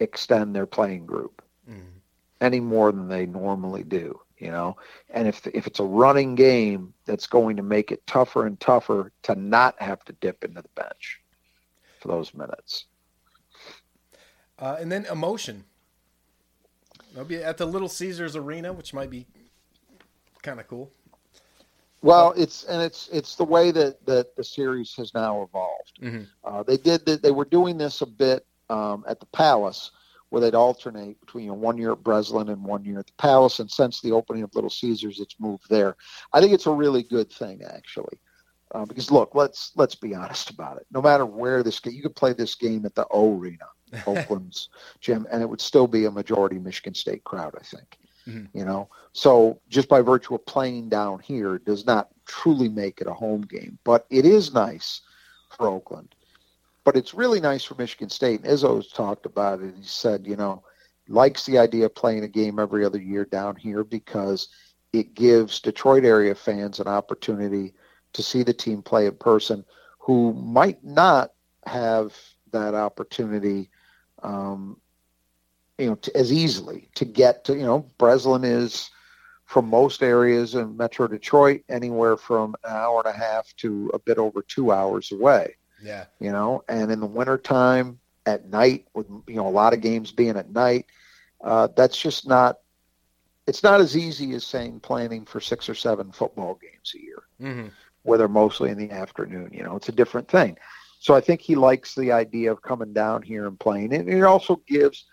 extend 0.00 0.54
their 0.54 0.66
playing 0.66 1.06
group. 1.06 1.42
Mm 1.70 1.96
any 2.38 2.60
more 2.60 2.92
than 2.92 3.08
they 3.08 3.24
normally 3.24 3.82
do 3.82 4.20
you 4.38 4.50
know? 4.50 4.76
And 5.10 5.26
if 5.26 5.46
if 5.46 5.66
it's 5.66 5.80
a 5.80 5.84
running 5.84 6.34
game 6.34 6.92
that's 7.04 7.26
going 7.26 7.56
to 7.56 7.62
make 7.62 7.90
it 7.90 8.06
tougher 8.06 8.46
and 8.46 8.58
tougher 8.60 9.12
to 9.22 9.34
not 9.34 9.80
have 9.80 10.04
to 10.04 10.12
dip 10.14 10.44
into 10.44 10.62
the 10.62 10.68
bench 10.74 11.20
for 12.00 12.08
those 12.08 12.34
minutes. 12.34 12.86
Uh, 14.58 14.76
and 14.80 14.90
then 14.90 15.06
emotion. 15.06 15.64
I'll 17.16 17.24
be 17.24 17.36
at 17.36 17.56
the 17.56 17.66
little 17.66 17.88
caesars 17.88 18.36
arena 18.36 18.72
which 18.72 18.92
might 18.92 19.10
be 19.10 19.26
kind 20.42 20.60
of 20.60 20.68
cool 20.68 20.90
well 22.02 22.32
it's 22.36 22.64
and 22.64 22.82
it's 22.82 23.08
it's 23.12 23.36
the 23.36 23.44
way 23.44 23.70
that 23.70 24.04
that 24.06 24.36
the 24.36 24.44
series 24.44 24.94
has 24.94 25.12
now 25.14 25.42
evolved 25.42 25.98
mm-hmm. 26.02 26.22
uh, 26.44 26.62
they 26.62 26.76
did 26.76 27.04
they 27.04 27.30
were 27.30 27.44
doing 27.44 27.78
this 27.78 28.00
a 28.02 28.06
bit 28.06 28.46
um, 28.68 29.04
at 29.08 29.20
the 29.20 29.26
palace 29.26 29.90
where 30.30 30.40
they'd 30.40 30.54
alternate 30.54 31.20
between 31.20 31.44
you 31.44 31.50
know, 31.50 31.56
one 31.56 31.78
year 31.78 31.92
at 31.92 32.02
Breslin 32.02 32.48
and 32.48 32.64
one 32.64 32.84
year 32.84 32.98
at 32.98 33.06
the 33.06 33.12
Palace. 33.18 33.60
And 33.60 33.70
since 33.70 34.00
the 34.00 34.12
opening 34.12 34.42
of 34.42 34.54
Little 34.54 34.70
Caesars, 34.70 35.20
it's 35.20 35.38
moved 35.38 35.68
there. 35.68 35.96
I 36.32 36.40
think 36.40 36.52
it's 36.52 36.66
a 36.66 36.72
really 36.72 37.02
good 37.02 37.30
thing, 37.30 37.62
actually. 37.62 38.18
Uh, 38.74 38.84
because 38.84 39.12
look, 39.12 39.34
let's 39.34 39.70
let's 39.76 39.94
be 39.94 40.14
honest 40.14 40.50
about 40.50 40.76
it. 40.78 40.86
No 40.90 41.00
matter 41.00 41.24
where 41.24 41.62
this 41.62 41.78
game, 41.78 41.94
you 41.94 42.02
could 42.02 42.16
play 42.16 42.32
this 42.32 42.56
game 42.56 42.84
at 42.84 42.96
the 42.96 43.06
O'rena, 43.12 43.66
Oakland's 44.06 44.68
gym, 45.00 45.26
and 45.30 45.40
it 45.40 45.48
would 45.48 45.60
still 45.60 45.86
be 45.86 46.04
a 46.04 46.10
majority 46.10 46.58
Michigan 46.58 46.94
State 46.94 47.22
crowd. 47.22 47.54
I 47.58 47.62
think. 47.62 47.96
Mm-hmm. 48.26 48.58
You 48.58 48.64
know, 48.64 48.88
so 49.12 49.60
just 49.68 49.88
by 49.88 50.00
virtue 50.00 50.34
of 50.34 50.44
playing 50.46 50.88
down 50.88 51.20
here 51.20 51.58
does 51.58 51.86
not 51.86 52.08
truly 52.26 52.68
make 52.68 53.00
it 53.00 53.06
a 53.06 53.14
home 53.14 53.42
game, 53.42 53.78
but 53.84 54.06
it 54.10 54.24
is 54.24 54.52
nice 54.52 55.02
for 55.56 55.68
Oakland. 55.68 56.14
But 56.84 56.96
it's 56.96 57.14
really 57.14 57.40
nice 57.40 57.64
for 57.64 57.74
Michigan 57.76 58.10
State. 58.10 58.42
And 58.42 58.50
Izzo's 58.50 58.92
talked 58.92 59.26
about 59.26 59.60
it. 59.60 59.74
He 59.76 59.84
said, 59.84 60.26
you 60.26 60.36
know, 60.36 60.62
likes 61.08 61.44
the 61.44 61.58
idea 61.58 61.86
of 61.86 61.94
playing 61.94 62.24
a 62.24 62.28
game 62.28 62.58
every 62.58 62.84
other 62.84 63.00
year 63.00 63.24
down 63.24 63.56
here 63.56 63.84
because 63.84 64.48
it 64.92 65.14
gives 65.14 65.60
Detroit 65.60 66.04
area 66.04 66.34
fans 66.34 66.80
an 66.80 66.88
opportunity 66.88 67.74
to 68.12 68.22
see 68.22 68.42
the 68.42 68.54
team 68.54 68.82
play 68.82 69.06
in 69.06 69.14
person 69.14 69.64
who 69.98 70.32
might 70.32 70.82
not 70.82 71.32
have 71.66 72.14
that 72.52 72.74
opportunity 72.74 73.70
um, 74.22 74.80
you 75.78 75.90
know, 75.90 75.94
to, 75.96 76.16
as 76.16 76.32
easily 76.32 76.88
to 76.94 77.04
get 77.04 77.44
to, 77.44 77.54
you 77.54 77.64
know, 77.64 77.86
Breslin 77.98 78.44
is 78.44 78.90
from 79.44 79.68
most 79.68 80.02
areas 80.02 80.54
in 80.54 80.76
Metro 80.76 81.06
Detroit 81.06 81.62
anywhere 81.68 82.16
from 82.16 82.56
an 82.64 82.72
hour 82.72 83.02
and 83.04 83.14
a 83.14 83.18
half 83.18 83.54
to 83.58 83.90
a 83.94 83.98
bit 83.98 84.18
over 84.18 84.42
two 84.42 84.72
hours 84.72 85.12
away. 85.12 85.56
Yeah. 85.82 86.06
You 86.18 86.32
know, 86.32 86.64
and 86.68 86.90
in 86.90 87.00
the 87.00 87.06
wintertime 87.06 87.98
at 88.24 88.48
night 88.48 88.86
with, 88.94 89.06
you 89.28 89.36
know, 89.36 89.46
a 89.46 89.50
lot 89.50 89.72
of 89.72 89.80
games 89.80 90.10
being 90.10 90.36
at 90.36 90.50
night, 90.50 90.86
uh, 91.44 91.68
that's 91.76 92.00
just 92.00 92.26
not, 92.26 92.58
it's 93.46 93.62
not 93.62 93.80
as 93.80 93.96
easy 93.96 94.34
as 94.34 94.44
saying 94.44 94.80
planning 94.80 95.24
for 95.24 95.40
six 95.40 95.68
or 95.68 95.74
seven 95.74 96.10
football 96.10 96.58
games 96.60 96.92
a 96.96 97.00
year, 97.00 97.22
mm-hmm. 97.40 97.68
where 98.02 98.18
they're 98.18 98.26
mostly 98.26 98.70
in 98.70 98.78
the 98.78 98.90
afternoon. 98.90 99.50
You 99.52 99.62
know, 99.62 99.76
it's 99.76 99.88
a 99.88 99.92
different 99.92 100.26
thing. 100.26 100.58
So 100.98 101.14
I 101.14 101.20
think 101.20 101.40
he 101.40 101.54
likes 101.54 101.94
the 101.94 102.10
idea 102.10 102.50
of 102.50 102.62
coming 102.62 102.92
down 102.92 103.22
here 103.22 103.46
and 103.46 103.60
playing. 103.60 103.94
And 103.94 104.08
it 104.08 104.24
also 104.24 104.60
gives 104.66 105.04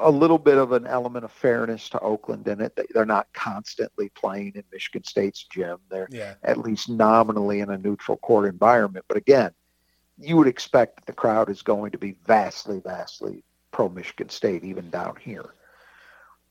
a, 0.00 0.10
little 0.10 0.38
bit 0.38 0.58
of 0.58 0.72
an 0.72 0.86
element 0.86 1.24
of 1.24 1.32
fairness 1.32 1.88
to 1.90 2.00
Oakland 2.00 2.46
in 2.48 2.60
it. 2.60 2.78
They're 2.92 3.06
not 3.06 3.28
constantly 3.32 4.10
playing 4.10 4.52
in 4.54 4.64
Michigan 4.72 5.04
State's 5.04 5.44
gym. 5.44 5.78
They're 5.90 6.08
yeah. 6.10 6.34
at 6.42 6.58
least 6.58 6.88
nominally 6.88 7.60
in 7.60 7.70
a 7.70 7.78
neutral 7.78 8.18
court 8.18 8.48
environment. 8.48 9.04
But 9.08 9.16
again, 9.16 9.52
you 10.18 10.36
would 10.36 10.48
expect 10.48 10.96
that 10.96 11.06
the 11.06 11.12
crowd 11.12 11.48
is 11.48 11.62
going 11.62 11.92
to 11.92 11.98
be 11.98 12.16
vastly, 12.26 12.80
vastly 12.80 13.42
pro 13.70 13.88
Michigan 13.88 14.28
State, 14.28 14.64
even 14.64 14.90
down 14.90 15.16
here. 15.16 15.54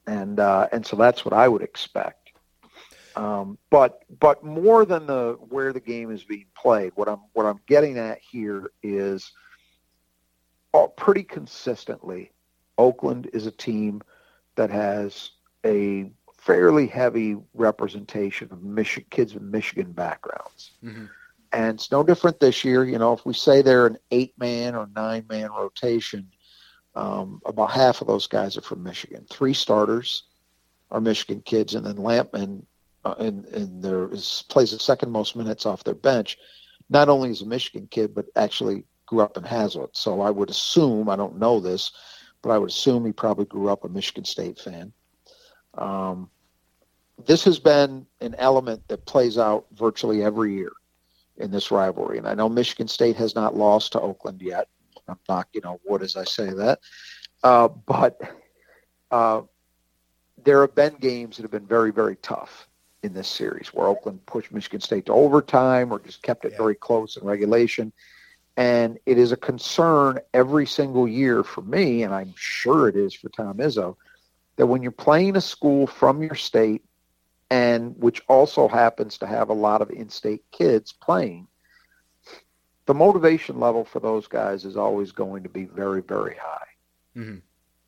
And 0.07 0.39
uh, 0.39 0.67
and 0.71 0.85
so 0.85 0.95
that's 0.95 1.23
what 1.23 1.33
I 1.33 1.47
would 1.47 1.61
expect. 1.61 2.31
Um, 3.15 3.57
but 3.69 4.03
but 4.19 4.43
more 4.43 4.85
than 4.85 5.05
the 5.05 5.37
where 5.49 5.73
the 5.73 5.79
game 5.79 6.09
is 6.11 6.23
being 6.23 6.47
played, 6.55 6.93
what 6.95 7.07
I'm 7.07 7.21
what 7.33 7.45
I'm 7.45 7.59
getting 7.67 7.97
at 7.97 8.19
here 8.19 8.71
is 8.81 9.31
uh, 10.73 10.87
pretty 10.87 11.23
consistently 11.23 12.31
Oakland 12.79 13.29
is 13.33 13.45
a 13.45 13.51
team 13.51 14.01
that 14.55 14.71
has 14.71 15.31
a 15.65 16.11
fairly 16.33 16.87
heavy 16.87 17.37
representation 17.53 18.49
of 18.51 19.09
kids 19.09 19.33
with 19.33 19.43
Michigan 19.43 19.91
backgrounds. 19.91 20.71
Mm-hmm. 20.83 21.05
And 21.51 21.75
it's 21.75 21.91
no 21.91 22.03
different 22.03 22.39
this 22.39 22.63
year. 22.63 22.83
You 22.85 22.97
know, 22.97 23.13
if 23.13 23.25
we 23.25 23.33
say 23.33 23.61
they're 23.61 23.87
an 23.87 23.97
eight 24.11 24.33
man 24.39 24.75
or 24.75 24.87
nine 24.95 25.25
man 25.29 25.51
rotation, 25.51 26.31
um, 26.95 27.41
about 27.45 27.71
half 27.71 28.01
of 28.01 28.07
those 28.07 28.27
guys 28.27 28.57
are 28.57 28.61
from 28.61 28.83
Michigan. 28.83 29.25
Three 29.29 29.53
starters 29.53 30.23
are 30.91 31.01
Michigan 31.01 31.41
kids, 31.41 31.75
and 31.75 31.85
then 31.85 31.95
Lampman 31.95 32.63
uh, 33.05 33.15
and, 33.19 33.45
and 33.45 33.83
there 33.83 34.11
is 34.11 34.43
plays 34.49 34.71
the 34.71 34.79
second 34.79 35.11
most 35.11 35.35
minutes 35.35 35.65
off 35.65 35.83
their 35.83 35.93
bench. 35.93 36.37
Not 36.89 37.09
only 37.09 37.29
is 37.29 37.41
a 37.41 37.45
Michigan 37.45 37.87
kid, 37.89 38.13
but 38.13 38.25
actually 38.35 38.85
grew 39.05 39.21
up 39.21 39.37
in 39.37 39.43
Haslett. 39.43 39.95
So 39.95 40.21
I 40.21 40.29
would 40.29 40.49
assume, 40.49 41.09
I 41.09 41.15
don't 41.15 41.39
know 41.39 41.59
this, 41.59 41.91
but 42.41 42.51
I 42.51 42.57
would 42.57 42.69
assume 42.69 43.05
he 43.05 43.11
probably 43.11 43.45
grew 43.45 43.69
up 43.69 43.83
a 43.83 43.89
Michigan 43.89 44.25
State 44.25 44.59
fan. 44.59 44.93
Um, 45.75 46.29
this 47.25 47.43
has 47.43 47.59
been 47.59 48.05
an 48.21 48.35
element 48.37 48.87
that 48.87 49.05
plays 49.05 49.37
out 49.37 49.65
virtually 49.73 50.23
every 50.23 50.53
year 50.53 50.71
in 51.37 51.51
this 51.51 51.71
rivalry. 51.71 52.17
And 52.17 52.27
I 52.27 52.33
know 52.33 52.49
Michigan 52.49 52.87
State 52.87 53.15
has 53.17 53.35
not 53.35 53.55
lost 53.55 53.93
to 53.93 54.01
Oakland 54.01 54.41
yet. 54.41 54.67
I'm 55.07 55.19
not, 55.27 55.47
you 55.53 55.61
know, 55.61 55.79
what 55.83 56.01
as 56.01 56.15
I 56.15 56.23
say 56.23 56.49
that. 56.51 56.79
Uh, 57.43 57.67
but 57.67 58.19
uh, 59.11 59.41
there 60.43 60.61
have 60.61 60.75
been 60.75 60.95
games 60.95 61.37
that 61.37 61.43
have 61.43 61.51
been 61.51 61.65
very, 61.65 61.91
very 61.91 62.15
tough 62.17 62.67
in 63.03 63.13
this 63.13 63.27
series 63.27 63.73
where 63.73 63.87
Oakland 63.87 64.25
pushed 64.25 64.51
Michigan 64.51 64.81
State 64.81 65.05
to 65.05 65.13
overtime 65.13 65.91
or 65.91 65.99
just 65.99 66.21
kept 66.21 66.45
it 66.45 66.51
yeah. 66.51 66.57
very 66.57 66.75
close 66.75 67.17
in 67.17 67.25
regulation. 67.25 67.91
And 68.59 68.99
it 69.05 69.17
is 69.17 69.31
a 69.31 69.37
concern 69.37 70.19
every 70.33 70.67
single 70.67 71.07
year 71.07 71.45
for 71.45 71.61
me, 71.61 72.03
and 72.03 72.13
I'm 72.13 72.33
sure 72.35 72.89
it 72.89 72.97
is 72.97 73.13
for 73.13 73.29
Tom 73.29 73.59
Izzo, 73.59 73.95
that 74.57 74.67
when 74.67 74.83
you're 74.83 74.91
playing 74.91 75.37
a 75.37 75.41
school 75.41 75.87
from 75.87 76.21
your 76.21 76.35
state 76.35 76.83
and 77.49 77.95
which 77.97 78.21
also 78.27 78.67
happens 78.67 79.19
to 79.19 79.27
have 79.27 79.47
a 79.47 79.53
lot 79.53 79.81
of 79.81 79.89
in-state 79.89 80.43
kids 80.51 80.91
playing, 80.91 81.47
the 82.85 82.93
motivation 82.93 83.61
level 83.61 83.85
for 83.85 84.01
those 84.01 84.27
guys 84.27 84.65
is 84.65 84.75
always 84.75 85.13
going 85.13 85.43
to 85.43 85.49
be 85.49 85.63
very, 85.63 86.01
very 86.01 86.35
high. 86.35 86.67
Mm-hmm. 87.15 87.37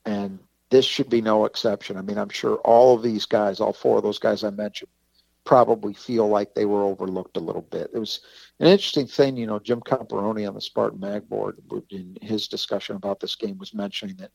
And 0.06 0.40
this 0.70 0.86
should 0.86 1.10
be 1.10 1.22
no 1.22 1.44
exception. 1.44 1.98
I 1.98 2.02
mean, 2.02 2.18
I'm 2.18 2.30
sure 2.30 2.56
all 2.60 2.96
of 2.96 3.04
these 3.04 3.26
guys, 3.26 3.60
all 3.60 3.74
four 3.74 3.98
of 3.98 4.04
those 4.04 4.20
guys 4.20 4.46
I 4.46 4.52
mentioned, 4.52 4.90
probably 5.44 5.94
feel 5.94 6.28
like 6.28 6.54
they 6.54 6.66
were 6.66 6.84
overlooked 6.84 7.38
a 7.38 7.42
little 7.42 7.64
bit. 7.64 7.90
It 7.94 8.00
was 8.00 8.22
an 8.60 8.68
interesting 8.68 9.08
thing, 9.08 9.38
you 9.38 9.48
know, 9.48 9.60
Jim 9.60 9.82
Comparoni 9.82 10.48
on 10.48 10.54
the 10.54 10.62
Spartan 10.62 11.00
Mag 11.00 11.28
board 11.28 11.58
in 11.90 12.18
his 12.22 12.48
discussion 12.48 12.96
about 12.96 13.20
this 13.20 13.36
game 13.36 13.58
was 13.58 13.74
mentioning 13.74 14.16
that, 14.18 14.32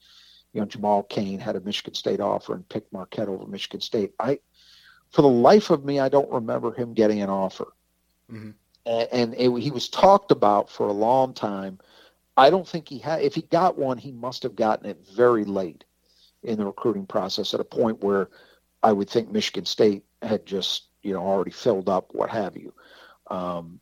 you 0.53 0.61
know, 0.61 0.67
Jamal 0.67 1.05
Cain 1.05 1.39
had 1.39 1.57
a 1.57 1.61
Michigan 1.61 1.95
State 1.95 2.21
offer 2.21 2.55
and 2.55 2.69
picked 2.69 2.93
Marquette 2.93 3.29
over 3.29 3.47
Michigan 3.47 3.81
State. 3.81 4.15
I, 4.19 4.41
for 5.11 5.23
the 5.23 5.29
life 5.29 5.71
of 5.71 5.85
me, 5.85 6.01
I 6.01 6.09
don't 6.09 6.31
remember 6.31 6.73
him 6.73 6.93
getting 6.93 7.23
an 7.23 7.31
offer. 7.31 7.69
Mm-hmm. 8.31 8.51
And, 8.87 9.09
and 9.13 9.35
it, 9.35 9.63
he 9.63 9.71
was 9.71 9.89
talked 9.89 10.31
about 10.31 10.71
for 10.71 10.89
a 10.89 10.93
long 10.93 11.35
time. 11.35 11.79
I 12.37 12.51
don't 12.51 12.69
think 12.69 12.89
he 12.89 12.99
had, 12.99 13.23
if 13.23 13.35
he 13.35 13.43
got 13.43 13.79
one, 13.79 13.99
he 13.99 14.13
must 14.13 14.43
have 14.43 14.57
gotten 14.57 14.87
it 14.87 14.99
very 15.15 15.45
late 15.45 15.85
in 16.43 16.59
the 16.59 16.67
recruiting 16.67 17.07
process 17.07 17.55
at 17.55 17.61
a 17.61 17.65
point 17.65 18.03
where 18.03 18.29
I 18.83 18.93
would 18.93 19.09
think 19.09 19.31
Michigan 19.31 19.65
State 19.65 20.05
had 20.23 20.47
just 20.47 20.89
you 21.07 21.13
know 21.13 21.21
already 21.21 21.53
filled 21.53 21.89
up, 21.89 22.13
what 22.13 22.31
have 22.31 22.57
you. 22.57 22.73
Um, 23.29 23.81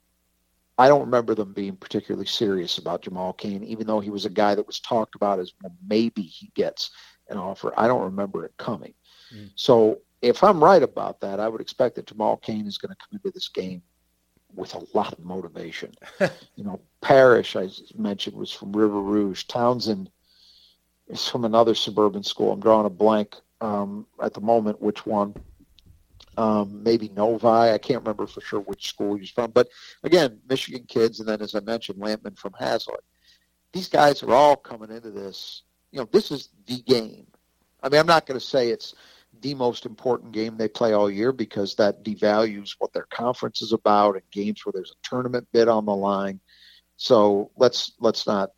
I 0.76 0.88
don't 0.88 1.02
remember 1.02 1.34
them 1.34 1.52
being 1.52 1.76
particularly 1.76 2.26
serious 2.26 2.78
about 2.78 3.02
Jamal 3.02 3.32
Cain, 3.32 3.62
even 3.64 3.86
though 3.86 4.00
he 4.00 4.10
was 4.10 4.24
a 4.24 4.30
guy 4.30 4.54
that 4.54 4.66
was 4.66 4.80
talked 4.80 5.14
about 5.14 5.38
as 5.38 5.52
well, 5.62 5.72
maybe 5.86 6.22
he 6.22 6.50
gets 6.54 6.90
an 7.28 7.38
offer. 7.38 7.72
I 7.76 7.86
don't 7.86 8.02
remember 8.02 8.44
it 8.44 8.52
coming. 8.58 8.92
Mm. 9.34 9.50
So 9.54 10.00
if 10.20 10.42
I'm 10.42 10.62
right 10.62 10.82
about 10.82 11.20
that, 11.20 11.38
I 11.38 11.48
would 11.48 11.60
expect 11.60 11.94
that 11.94 12.06
Jamal 12.06 12.36
Cain 12.38 12.66
is 12.66 12.78
going 12.78 12.90
to 12.90 12.96
come 12.96 13.18
into 13.18 13.30
this 13.30 13.48
game 13.48 13.82
with 14.52 14.74
a 14.74 14.84
lot 14.94 15.12
of 15.12 15.24
motivation. 15.24 15.92
you 16.56 16.64
know, 16.64 16.80
Parrish, 17.00 17.56
I 17.56 17.68
mentioned, 17.96 18.36
was 18.36 18.50
from 18.50 18.72
River 18.72 19.00
Rouge. 19.00 19.44
Townsend 19.44 20.10
is 21.08 21.28
from 21.28 21.44
another 21.44 21.74
suburban 21.74 22.24
school. 22.24 22.52
I'm 22.52 22.60
drawing 22.60 22.86
a 22.86 22.90
blank 22.90 23.36
um, 23.60 24.06
at 24.22 24.34
the 24.34 24.40
moment 24.40 24.82
which 24.82 25.06
one 25.06 25.34
um, 26.36 26.82
maybe 26.82 27.08
Novi. 27.10 27.46
I 27.46 27.78
can't 27.78 28.02
remember 28.02 28.26
for 28.26 28.40
sure 28.40 28.60
which 28.60 28.88
school 28.88 29.16
he's 29.16 29.30
from. 29.30 29.50
But 29.50 29.68
again, 30.02 30.40
Michigan 30.48 30.84
kids, 30.88 31.20
and 31.20 31.28
then 31.28 31.42
as 31.42 31.54
I 31.54 31.60
mentioned, 31.60 32.00
Lampman 32.00 32.38
from 32.38 32.54
Haslett. 32.58 33.04
These 33.72 33.88
guys 33.88 34.22
are 34.22 34.32
all 34.32 34.56
coming 34.56 34.90
into 34.90 35.10
this. 35.10 35.62
You 35.90 36.00
know, 36.00 36.08
this 36.12 36.30
is 36.30 36.50
the 36.66 36.80
game. 36.82 37.26
I 37.82 37.88
mean, 37.88 38.00
I'm 38.00 38.06
not 38.06 38.26
going 38.26 38.38
to 38.38 38.44
say 38.44 38.70
it's 38.70 38.94
the 39.40 39.54
most 39.54 39.84
important 39.84 40.32
game 40.32 40.56
they 40.56 40.68
play 40.68 40.92
all 40.92 41.10
year 41.10 41.32
because 41.32 41.74
that 41.74 42.04
devalues 42.04 42.76
what 42.78 42.92
their 42.92 43.06
conference 43.10 43.62
is 43.62 43.72
about 43.72 44.14
and 44.14 44.22
games 44.30 44.64
where 44.64 44.72
there's 44.72 44.92
a 44.92 45.08
tournament 45.08 45.46
bid 45.52 45.68
on 45.68 45.84
the 45.84 45.94
line. 45.94 46.40
So 46.96 47.50
let's 47.56 47.92
let's 47.98 48.26
not 48.26 48.50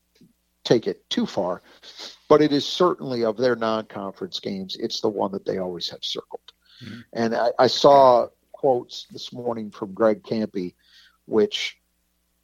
take 0.64 0.86
it 0.86 1.08
too 1.08 1.26
far. 1.26 1.62
But 2.28 2.42
it 2.42 2.52
is 2.52 2.66
certainly 2.66 3.24
of 3.24 3.36
their 3.36 3.56
non-conference 3.56 4.40
games, 4.40 4.76
it's 4.76 5.00
the 5.00 5.08
one 5.08 5.32
that 5.32 5.46
they 5.46 5.58
always 5.58 5.88
have 5.90 6.02
circled. 6.02 6.52
Mm-hmm. 6.84 7.00
And 7.12 7.34
I, 7.34 7.50
I, 7.58 7.66
saw 7.66 8.28
quotes 8.52 9.06
this 9.10 9.32
morning 9.32 9.70
from 9.70 9.94
Greg 9.94 10.22
Kampe, 10.22 10.74
which 11.26 11.78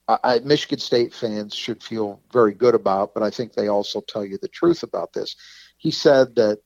I, 0.09 0.41
Michigan 0.41 0.79
State 0.79 1.15
fans 1.15 1.55
should 1.55 1.83
feel 1.83 2.21
very 2.33 2.55
good 2.55 2.75
about, 2.75 3.15
but 3.15 3.23
I 3.23 3.31
think 3.31 3.53
they 3.53 3.69
also 3.69 4.01
tell 4.01 4.25
you 4.25 4.39
the 4.41 4.49
truth 4.49 4.83
about 4.83 5.13
this. 5.13 5.37
He 5.77 5.91
said 5.91 6.35
that 6.37 6.59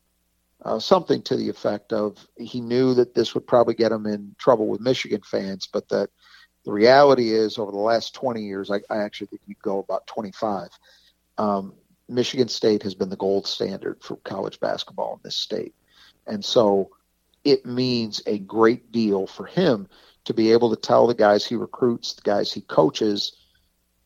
uh, 0.65 0.79
something 0.79 1.23
to 1.23 1.37
the 1.37 1.49
effect 1.49 1.93
of 1.93 2.17
he 2.37 2.61
knew 2.61 2.95
that 2.95 3.15
this 3.15 3.35
would 3.35 3.47
probably 3.47 3.75
get 3.75 3.93
him 3.93 4.07
in 4.07 4.35
trouble 4.39 4.69
with 4.69 4.81
Michigan 4.81 5.21
fans, 5.23 5.69
but 5.71 5.89
that 5.91 6.11
the 6.65 6.73
reality 6.73 7.31
is 7.31 7.59
over 7.59 7.71
the 7.71 7.79
last 7.79 8.15
20 8.15 8.43
years, 8.43 8.71
I, 8.71 8.81
I 8.91 8.99
actually 8.99 9.29
think 9.29 9.43
you'd 9.47 9.63
go 9.63 9.79
about 9.79 10.07
25. 10.07 10.69
Um, 11.39 11.75
Michigan 12.09 12.49
State 12.49 12.83
has 12.83 12.95
been 12.95 13.11
the 13.11 13.17
gold 13.17 13.47
standard 13.47 14.03
for 14.03 14.17
college 14.17 14.59
basketball 14.61 15.15
in 15.15 15.21
this 15.23 15.37
state. 15.37 15.75
And 16.27 16.45
so 16.45 16.91
it 17.47 17.65
means 17.65 18.21
a 18.27 18.41
great 18.41 18.91
deal 18.91 19.29
for 19.29 19.47
him 19.47 19.89
to 20.25 20.35
be 20.35 20.51
able 20.51 20.69
to 20.69 20.77
tell 20.77 21.07
the 21.07 21.15
guys 21.15 21.47
he 21.47 21.55
recruits, 21.55 22.15
the 22.15 22.23
guys 22.23 22.53
he 22.53 22.61
coaches, 22.61 23.37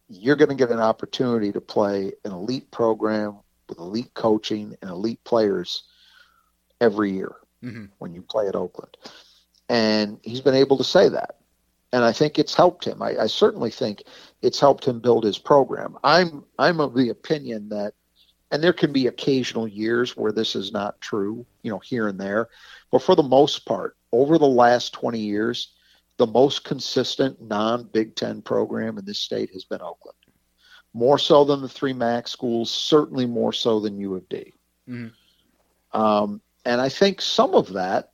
you're 0.09 0.36
going 0.36 0.51
to 0.51 0.55
get 0.55 0.70
an 0.70 0.78
opportunity 0.78 1.51
to 1.51 1.61
play 1.61 2.12
an 2.26 2.32
elite 2.32 2.70
program 2.70 3.38
with 3.66 3.78
elite 3.78 4.12
coaching 4.12 4.76
and 4.82 4.91
elite 4.91 5.24
players 5.24 5.84
every 6.82 7.12
year 7.12 7.34
mm-hmm. 7.64 7.86
when 7.97 8.12
you 8.12 8.20
play 8.20 8.47
at 8.47 8.55
Oakland. 8.55 8.95
And 9.70 10.18
he's 10.22 10.43
been 10.43 10.55
able 10.55 10.76
to 10.76 10.84
say 10.84 11.09
that. 11.09 11.36
And 11.95 12.05
I 12.05 12.12
think 12.12 12.38
it's 12.38 12.55
helped 12.55 12.84
him. 12.84 13.01
I, 13.01 13.16
I 13.22 13.26
certainly 13.26 13.70
think 13.70 14.03
it's 14.43 14.61
helped 14.61 14.84
him 14.84 15.01
build 15.01 15.24
his 15.24 15.38
program. 15.38 15.97
I'm 16.05 16.45
I'm 16.59 16.78
of 16.78 16.95
the 16.95 17.09
opinion 17.09 17.70
that 17.70 17.95
and 18.51 18.62
there 18.62 18.72
can 18.72 18.92
be 18.92 19.07
occasional 19.07 19.68
years 19.68 20.16
where 20.16 20.32
this 20.32 20.57
is 20.57 20.72
not 20.72 21.01
true, 21.01 21.46
you 21.62 21.70
know, 21.70 21.78
here 21.78 22.09
and 22.09 22.18
there. 22.18 22.48
But 22.90 23.03
for 23.03 23.14
the 23.14 23.22
most 23.22 23.64
part, 23.64 23.96
over 24.12 24.38
the 24.38 24.46
last 24.46 24.92
20 24.92 25.18
years, 25.20 25.74
the 26.16 26.26
most 26.26 26.64
consistent 26.64 27.40
non 27.40 27.84
Big 27.84 28.14
Ten 28.16 28.42
program 28.42 28.98
in 28.98 29.05
this 29.05 29.20
state 29.20 29.51
has 29.53 29.64
been 29.64 29.80
Oakland. 29.80 30.16
More 30.92 31.18
so 31.18 31.44
than 31.44 31.62
the 31.62 31.68
three 31.68 31.92
MAC 31.92 32.26
schools, 32.26 32.70
certainly 32.70 33.24
more 33.24 33.53
so 33.53 33.78
than 33.78 33.98
U 33.98 34.16
of 34.16 34.28
D. 34.28 34.53
Mm-hmm. 34.88 35.98
Um, 35.98 36.40
and 36.64 36.80
I 36.80 36.88
think 36.88 37.22
some 37.22 37.55
of 37.55 37.72
that, 37.72 38.11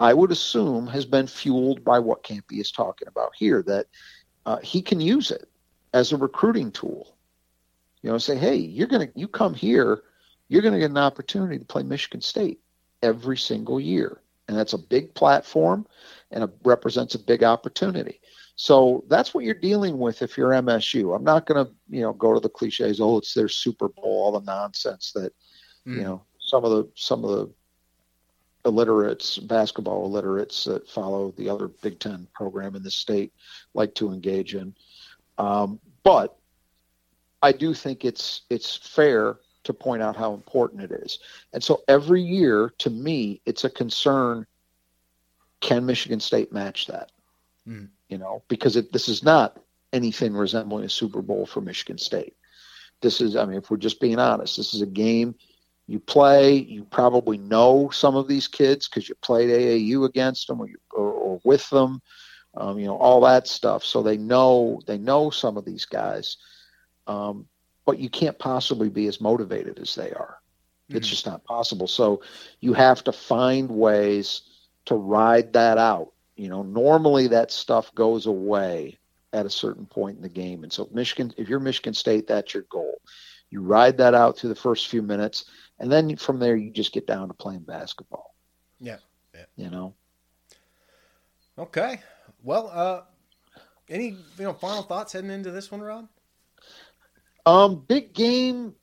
I 0.00 0.12
would 0.12 0.32
assume, 0.32 0.86
has 0.88 1.06
been 1.06 1.26
fueled 1.26 1.84
by 1.84 2.00
what 2.00 2.24
Kampe 2.24 2.60
is 2.60 2.72
talking 2.72 3.08
about 3.08 3.32
here, 3.36 3.62
that 3.62 3.86
uh, 4.44 4.58
he 4.58 4.82
can 4.82 5.00
use 5.00 5.30
it 5.30 5.48
as 5.94 6.12
a 6.12 6.16
recruiting 6.16 6.72
tool. 6.72 7.14
You 8.02 8.10
know, 8.10 8.18
say, 8.18 8.36
hey, 8.36 8.56
you're 8.56 8.86
gonna 8.86 9.08
you 9.14 9.28
come 9.28 9.54
here, 9.54 10.02
you're 10.48 10.62
gonna 10.62 10.78
get 10.78 10.90
an 10.90 10.98
opportunity 10.98 11.58
to 11.58 11.64
play 11.64 11.82
Michigan 11.82 12.20
State 12.20 12.60
every 13.02 13.36
single 13.36 13.80
year, 13.80 14.20
and 14.46 14.56
that's 14.56 14.72
a 14.72 14.78
big 14.78 15.14
platform, 15.14 15.86
and 16.30 16.44
it 16.44 16.50
represents 16.64 17.14
a 17.14 17.18
big 17.18 17.42
opportunity. 17.42 18.20
So 18.60 19.04
that's 19.08 19.32
what 19.32 19.44
you're 19.44 19.54
dealing 19.54 19.98
with 19.98 20.20
if 20.20 20.36
you're 20.36 20.50
MSU. 20.50 21.14
I'm 21.14 21.22
not 21.22 21.46
going 21.46 21.64
to, 21.64 21.72
you 21.88 22.00
know, 22.00 22.12
go 22.12 22.34
to 22.34 22.40
the 22.40 22.48
cliches. 22.48 23.00
Oh, 23.00 23.18
it's 23.18 23.32
their 23.32 23.48
Super 23.48 23.88
Bowl, 23.88 24.04
all 24.04 24.32
the 24.32 24.44
nonsense 24.44 25.12
that, 25.12 25.32
mm. 25.86 25.94
you 25.94 26.02
know, 26.02 26.22
some 26.40 26.64
of 26.64 26.70
the 26.72 26.88
some 26.96 27.24
of 27.24 27.30
the 27.30 27.50
illiterates, 28.64 29.38
basketball 29.38 30.06
illiterates 30.06 30.64
that 30.64 30.88
follow 30.88 31.32
the 31.36 31.48
other 31.48 31.68
Big 31.68 32.00
Ten 32.00 32.26
program 32.34 32.74
in 32.74 32.82
the 32.82 32.90
state 32.90 33.32
like 33.74 33.94
to 33.94 34.12
engage 34.12 34.54
in. 34.54 34.74
Um, 35.38 35.78
but 36.02 36.37
I 37.42 37.52
do 37.52 37.74
think 37.74 38.04
it's 38.04 38.42
it's 38.50 38.76
fair 38.76 39.36
to 39.64 39.72
point 39.72 40.02
out 40.02 40.16
how 40.16 40.34
important 40.34 40.82
it 40.82 40.92
is. 40.92 41.18
And 41.52 41.62
so 41.62 41.82
every 41.88 42.22
year, 42.22 42.72
to 42.78 42.90
me, 42.90 43.40
it's 43.44 43.64
a 43.64 43.70
concern. 43.70 44.46
Can 45.60 45.84
Michigan 45.84 46.20
State 46.20 46.52
match 46.52 46.86
that? 46.86 47.10
Mm. 47.66 47.88
You 48.08 48.18
know, 48.18 48.42
because 48.48 48.76
it, 48.76 48.92
this 48.92 49.08
is 49.08 49.22
not 49.22 49.58
anything 49.92 50.34
resembling 50.34 50.84
a 50.84 50.88
Super 50.88 51.20
Bowl 51.20 51.44
for 51.44 51.60
Michigan 51.60 51.98
State. 51.98 52.34
This 53.00 53.20
is, 53.20 53.36
I 53.36 53.44
mean, 53.44 53.58
if 53.58 53.70
we're 53.70 53.76
just 53.76 54.00
being 54.00 54.18
honest, 54.18 54.56
this 54.56 54.74
is 54.74 54.82
a 54.82 54.86
game 54.86 55.34
you 55.88 55.98
play. 55.98 56.54
You 56.54 56.84
probably 56.84 57.38
know 57.38 57.88
some 57.90 58.14
of 58.14 58.28
these 58.28 58.46
kids 58.46 58.86
because 58.86 59.08
you 59.08 59.14
played 59.16 59.48
AAU 59.48 60.04
against 60.04 60.46
them 60.46 60.60
or, 60.60 60.68
you, 60.68 60.76
or, 60.92 61.10
or 61.10 61.40
with 61.44 61.68
them. 61.70 62.00
Um, 62.54 62.78
you 62.78 62.86
know 62.86 62.96
all 62.96 63.20
that 63.22 63.46
stuff. 63.46 63.84
So 63.84 64.02
they 64.02 64.16
know 64.16 64.80
they 64.86 64.98
know 64.98 65.30
some 65.30 65.56
of 65.56 65.64
these 65.64 65.84
guys. 65.84 66.36
Um, 67.08 67.46
but 67.84 67.98
you 67.98 68.10
can't 68.10 68.38
possibly 68.38 68.90
be 68.90 69.06
as 69.06 69.20
motivated 69.20 69.78
as 69.78 69.94
they 69.94 70.12
are. 70.12 70.38
It's 70.88 71.06
mm-hmm. 71.06 71.10
just 71.10 71.26
not 71.26 71.44
possible. 71.44 71.86
So 71.86 72.22
you 72.60 72.74
have 72.74 73.02
to 73.04 73.12
find 73.12 73.70
ways 73.70 74.42
to 74.84 74.94
ride 74.94 75.54
that 75.54 75.78
out. 75.78 76.12
You 76.36 76.48
know, 76.48 76.62
normally 76.62 77.28
that 77.28 77.50
stuff 77.50 77.94
goes 77.94 78.26
away 78.26 78.98
at 79.32 79.46
a 79.46 79.50
certain 79.50 79.86
point 79.86 80.16
in 80.16 80.22
the 80.22 80.28
game. 80.28 80.62
And 80.62 80.72
so 80.72 80.88
Michigan, 80.92 81.32
if 81.36 81.48
you're 81.48 81.60
Michigan 81.60 81.94
State, 81.94 82.26
that's 82.26 82.54
your 82.54 82.64
goal. 82.64 83.00
You 83.50 83.62
ride 83.62 83.98
that 83.98 84.14
out 84.14 84.38
through 84.38 84.50
the 84.50 84.54
first 84.54 84.88
few 84.88 85.02
minutes, 85.02 85.46
and 85.78 85.90
then 85.90 86.16
from 86.16 86.38
there 86.38 86.56
you 86.56 86.70
just 86.70 86.92
get 86.92 87.06
down 87.06 87.28
to 87.28 87.34
playing 87.34 87.60
basketball. 87.60 88.34
Yeah. 88.78 88.98
yeah. 89.34 89.44
You 89.56 89.70
know. 89.70 89.94
Okay. 91.58 92.00
Well, 92.42 92.70
uh 92.72 93.02
any 93.88 94.08
you 94.08 94.44
know 94.44 94.52
final 94.52 94.82
thoughts 94.82 95.12
heading 95.12 95.30
into 95.30 95.50
this 95.50 95.70
one, 95.70 95.80
Rob? 95.80 96.08
Um, 97.46 97.84
big 97.86 98.12
game 98.12 98.74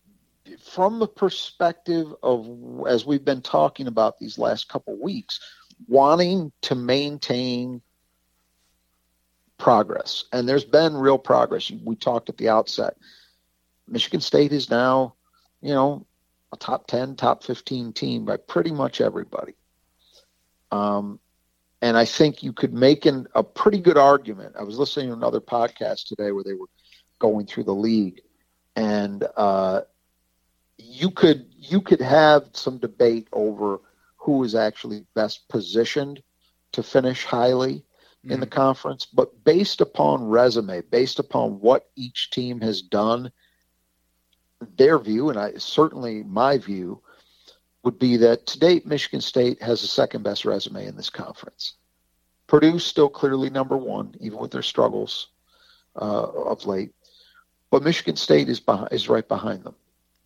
from 0.62 0.99
the 0.99 1.08
perspective 1.08 2.14
of 2.24 2.47
as 2.88 3.06
we've 3.06 3.26
been 3.26 3.41
talking 3.41 3.88
about 3.88 4.20
these 4.20 4.38
last 4.38 4.70
couple 4.70 4.99
weeks, 5.01 5.39
wanting 5.88 6.51
to 6.62 6.76
maintain 6.76 7.82
progress, 9.58 10.26
and 10.32 10.47
there's 10.47 10.66
been 10.66 10.95
real 10.95 11.18
progress. 11.18 11.72
We 11.72 11.95
talked 11.95 12.30
at 12.30 12.38
the 12.38 12.49
outset. 12.49 12.97
Michigan 13.88 14.22
State 14.22 14.51
is 14.51 14.70
now, 14.70 15.16
you 15.62 15.74
know, 15.74 16.06
a 16.51 16.58
top 16.58 16.88
10, 16.88 17.16
top 17.16 17.43
15 17.43 17.93
team 17.93 18.26
by 18.26 18.38
pretty 18.38 18.72
much 18.72 19.01
everybody. 19.01 19.53
Um, 20.72 21.20
and 21.82 21.97
I 21.97 22.06
think 22.06 22.41
you 22.41 22.51
could 22.51 22.74
make 22.74 23.06
an, 23.06 23.28
a 23.36 23.43
pretty 23.43 23.80
good 23.80 23.97
argument. 23.97 24.56
I 24.60 24.64
was 24.64 24.80
listening 24.80 25.08
to 25.10 25.14
another 25.14 25.39
podcast 25.39 26.08
today 26.08 26.32
where 26.32 26.43
they 26.43 26.53
were 26.53 26.70
going 27.20 27.45
through 27.45 27.66
the 27.66 27.76
league 27.76 28.22
and 28.76 29.26
uh, 29.38 29.82
you 30.78 31.11
could 31.11 31.45
you 31.57 31.82
could 31.82 32.01
have 32.01 32.49
some 32.53 32.78
debate 32.78 33.28
over 33.34 33.80
who 34.17 34.43
is 34.43 34.55
actually 34.55 35.05
best 35.13 35.47
positioned 35.49 36.21
to 36.71 36.84
finish 36.84 37.23
highly 37.23 37.76
mm-hmm. 37.76 38.32
in 38.32 38.39
the 38.39 38.45
mm-hmm. 38.45 38.55
conference, 38.55 39.05
but 39.05 39.43
based 39.43 39.82
upon 39.82 40.28
resume, 40.28 40.82
based 40.82 41.19
upon 41.19 41.59
what 41.59 41.89
each 41.95 42.32
team 42.32 42.59
has 42.59 42.82
done, 42.82 43.32
their 44.78 44.99
view, 44.99 45.30
and 45.30 45.39
I 45.39 45.53
certainly 45.57 46.23
my 46.23 46.57
view, 46.57 47.01
would 47.84 47.99
be 47.99 48.17
that 48.17 48.47
to 48.47 48.59
date 48.59 48.88
Michigan 48.88 49.21
State 49.21 49.61
has 49.61 49.82
the 49.82 49.88
second 49.88 50.23
best 50.23 50.43
resume 50.43 50.88
in 50.88 50.95
this 50.95 51.11
conference. 51.11 51.76
Purdue 52.47 52.80
still 52.80 53.09
clearly 53.09 53.51
number 53.51 53.78
one, 53.78 54.15
even 54.19 54.39
with 54.39 54.51
their 54.51 54.63
struggles 54.63 55.28
uh, 55.95 56.23
of 56.32 56.65
late 56.65 56.94
but 57.72 57.84
Michigan 57.84 58.16
State 58.16 58.49
is 58.49 58.59
behind, 58.59 58.89
is 58.91 59.09
right 59.09 59.28
behind 59.28 59.63
them. 59.63 59.76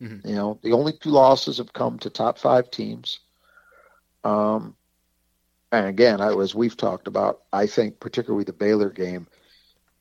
Mm-hmm. 0.00 0.28
You 0.28 0.34
know, 0.34 0.58
the 0.62 0.72
only 0.72 0.92
two 0.92 1.10
losses 1.10 1.58
have 1.58 1.72
come 1.72 1.98
to 1.98 2.10
top 2.10 2.38
five 2.38 2.70
teams. 2.70 3.20
Um, 4.24 4.74
and 5.72 5.86
again, 5.86 6.20
I, 6.20 6.34
as 6.36 6.54
we've 6.54 6.76
talked 6.76 7.06
about, 7.06 7.42
I 7.52 7.66
think 7.66 8.00
particularly 8.00 8.44
the 8.44 8.52
Baylor 8.52 8.90
game, 8.90 9.26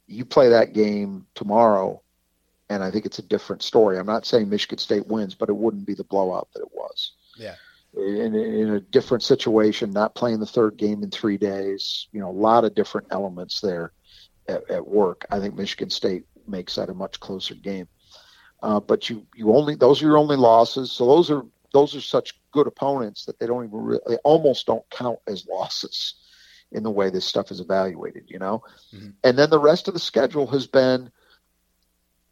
you 0.08 0.26
play 0.26 0.50
that 0.50 0.74
game 0.74 1.28
tomorrow, 1.36 2.02
and 2.70 2.84
I 2.84 2.92
think 2.92 3.06
it's 3.06 3.20
a 3.20 3.24
different 3.24 3.62
story. 3.62 3.98
I'm 4.00 4.06
not 4.06 4.26
saying 4.26 4.50
Michigan 4.50 4.80
State 4.80 5.08
wins, 5.08 5.36
but 5.36 5.50
it 5.50 5.56
wouldn't 5.56 5.86
be 5.86 5.94
the 5.94 6.04
blowout 6.04 6.50
that 6.54 6.62
it 6.62 6.74
was. 6.74 7.14
Yeah. 7.38 7.56
In, 7.96 8.36
in 8.36 8.70
a 8.70 8.80
different 8.80 9.24
situation, 9.24 9.92
not 9.92 10.16
playing 10.16 10.40
the 10.40 10.46
third 10.46 10.78
game 10.78 11.04
in 11.04 11.12
three 11.12 11.38
days, 11.38 12.08
you 12.12 12.20
know, 12.20 12.30
a 12.30 12.32
lot 12.32 12.64
of 12.64 12.76
different 12.76 13.08
elements 13.12 13.62
there 13.62 13.92
at, 14.48 14.70
at 14.70 14.88
work. 14.88 15.26
I 15.30 15.40
think 15.40 15.56
Michigan 15.56 15.90
State 15.90 16.26
makes 16.50 16.76
that 16.76 16.90
a 16.90 16.94
much 16.94 17.20
closer 17.20 17.56
game. 17.56 17.88
Uh, 18.62 18.80
but 18.80 19.10
you 19.10 19.26
you 19.36 19.56
only 19.56 19.76
those 19.76 20.02
are 20.02 20.08
your 20.08 20.18
only 20.18 20.36
losses. 20.36 20.92
So 20.92 21.06
those 21.06 21.32
are 21.32 21.44
those 21.74 21.96
are 21.96 22.02
such 22.02 22.40
good 22.52 22.68
opponents 22.68 23.26
that 23.26 23.40
they 23.40 23.48
don't 23.48 23.66
even 23.66 23.80
really, 23.80 24.02
they 24.08 24.18
almost 24.18 24.66
don't 24.66 24.88
count 24.90 25.20
as 25.28 25.48
losses 25.48 26.16
in 26.72 26.84
the 26.84 26.92
way 26.92 27.10
this 27.10 27.26
stuff 27.26 27.52
is 27.52 27.60
evaluated. 27.60 28.26
You 28.28 28.40
know, 28.40 28.64
mm-hmm. 28.94 29.10
and 29.24 29.38
then 29.38 29.50
the 29.50 29.60
rest 29.60 29.88
of 29.88 29.94
the 29.94 30.00
schedule 30.00 30.48
has 30.48 30.68
been 30.68 31.12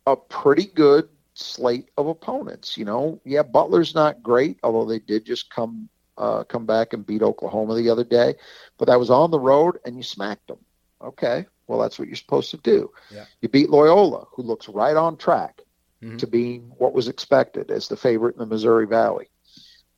a 0.05 0.15
pretty 0.15 0.65
good 0.65 1.07
slate 1.33 1.89
of 1.97 2.07
opponents. 2.07 2.77
You 2.77 2.85
know, 2.85 3.21
yeah, 3.23 3.43
Butler's 3.43 3.95
not 3.95 4.21
great, 4.23 4.57
although 4.63 4.85
they 4.85 4.99
did 4.99 5.25
just 5.25 5.49
come 5.49 5.87
uh, 6.17 6.43
come 6.43 6.65
back 6.65 6.93
and 6.93 7.05
beat 7.05 7.21
Oklahoma 7.21 7.75
the 7.75 7.89
other 7.89 8.03
day, 8.03 8.35
but 8.77 8.85
that 8.85 8.99
was 8.99 9.09
on 9.09 9.31
the 9.31 9.39
road 9.39 9.77
and 9.85 9.95
you 9.95 10.03
smacked 10.03 10.47
them. 10.47 10.59
Okay, 11.01 11.45
well, 11.67 11.79
that's 11.79 11.99
what 11.99 12.07
you're 12.07 12.15
supposed 12.15 12.51
to 12.51 12.57
do. 12.57 12.91
Yeah. 13.11 13.25
You 13.41 13.49
beat 13.49 13.69
Loyola, 13.69 14.25
who 14.31 14.41
looks 14.41 14.69
right 14.69 14.95
on 14.95 15.17
track 15.17 15.61
mm-hmm. 16.01 16.17
to 16.17 16.27
being 16.27 16.71
what 16.77 16.93
was 16.93 17.07
expected 17.07 17.71
as 17.71 17.87
the 17.87 17.97
favorite 17.97 18.35
in 18.35 18.39
the 18.39 18.45
Missouri 18.45 18.87
Valley. 18.87 19.29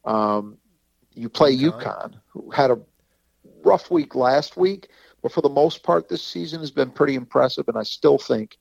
Um, 0.06 0.58
you 1.14 1.30
play 1.30 1.56
UConn. 1.56 1.84
UConn, 1.84 2.14
who 2.28 2.52
had 2.52 2.72
a 2.72 2.80
rough 3.64 3.92
week 3.92 4.16
last 4.16 4.58
week, 4.58 4.90
but 5.22 5.32
for 5.32 5.42
the 5.42 5.50
most 5.50 5.84
part, 5.84 6.10
this 6.10 6.24
season 6.24 6.60
has 6.62 6.72
been 6.72 6.92
pretty 6.92 7.16
impressive, 7.16 7.68
and 7.68 7.78
I 7.78 7.84
still 7.84 8.18
think 8.18 8.58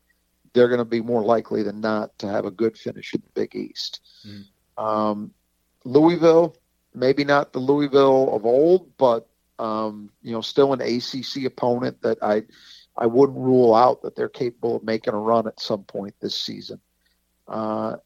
they're 0.52 0.68
going 0.68 0.78
to 0.78 0.84
be 0.84 1.00
more 1.00 1.22
likely 1.22 1.62
than 1.62 1.80
not 1.80 2.18
to 2.18 2.28
have 2.28 2.44
a 2.44 2.50
good 2.50 2.76
finish 2.76 3.14
in 3.14 3.22
the 3.22 3.40
Big 3.40 3.54
East. 3.54 4.00
Mm-hmm. 4.26 4.84
Um, 4.84 5.34
Louisville, 5.84 6.56
maybe 6.94 7.24
not 7.24 7.52
the 7.52 7.58
Louisville 7.58 8.34
of 8.34 8.44
old, 8.44 8.96
but 8.96 9.28
um, 9.58 10.10
you 10.22 10.32
know, 10.32 10.40
still 10.40 10.72
an 10.72 10.80
ACC 10.80 11.44
opponent 11.44 12.00
that 12.02 12.18
I 12.22 12.44
I 12.98 13.06
wouldn't 13.06 13.38
rule 13.38 13.74
out 13.74 14.02
that 14.02 14.16
they're 14.16 14.28
capable 14.28 14.76
of 14.76 14.82
making 14.82 15.14
a 15.14 15.18
run 15.18 15.46
at 15.46 15.60
some 15.60 15.84
point 15.84 16.14
this 16.20 16.38
season. 16.38 16.80
Uh, 17.46 17.96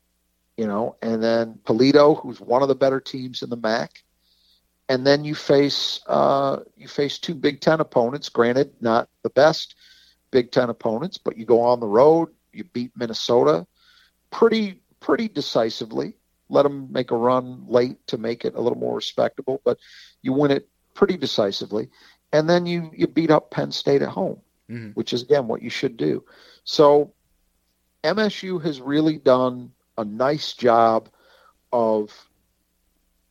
you 0.57 0.67
know, 0.67 0.97
and 1.01 1.23
then 1.23 1.59
Toledo, 1.65 2.15
who's 2.15 2.41
one 2.41 2.63
of 2.63 2.69
the 2.69 2.75
better 2.75 3.01
teams 3.01 3.43
in 3.43 3.49
the 3.49 3.57
MAC, 3.57 4.05
and 4.89 5.07
then 5.07 5.25
you 5.25 5.35
face 5.35 6.01
uh, 6.07 6.59
you 6.77 6.87
face 6.87 7.19
two 7.19 7.35
Big 7.35 7.61
Ten 7.61 7.81
opponents. 7.81 8.29
Granted, 8.29 8.75
not 8.81 9.09
the 9.23 9.31
best 9.31 9.75
Big 10.31 10.53
Ten 10.53 10.69
opponents, 10.69 11.17
but 11.17 11.39
you 11.39 11.47
go 11.47 11.63
on 11.63 11.81
the 11.81 11.87
road, 11.87 12.29
you 12.53 12.65
beat 12.65 12.93
Minnesota 12.95 13.67
pretty 14.31 14.81
pretty 15.01 15.29
decisively. 15.29 16.15
Let 16.49 16.65
them 16.65 16.93
make 16.93 17.11
a 17.11 17.17
run 17.17 17.65
late 17.67 18.07
to 18.09 18.19
make 18.19 18.45
it 18.45 18.55
a 18.55 18.61
little 18.61 18.79
more 18.79 18.95
respectable, 18.95 19.63
but 19.65 19.79
you 20.21 20.35
win 20.35 20.51
it 20.51 20.69
pretty 20.95 21.17
decisively, 21.17 21.89
and 22.33 22.49
then 22.49 22.67
you 22.67 22.91
you 22.95 23.07
beat 23.07 23.31
up 23.31 23.51
Penn 23.51 23.73
State 23.73 24.03
at 24.03 24.11
home, 24.11 24.41
mm-hmm. 24.71 24.91
which 24.91 25.13
is 25.13 25.23
again 25.23 25.47
what 25.47 25.63
you 25.63 25.71
should 25.71 25.97
do. 25.97 26.25
So 26.65 27.13
MSU 28.05 28.63
has 28.63 28.81
really 28.81 29.19
done 29.19 29.73
a 29.97 30.05
nice 30.05 30.55
job 30.55 31.09
of, 31.73 32.11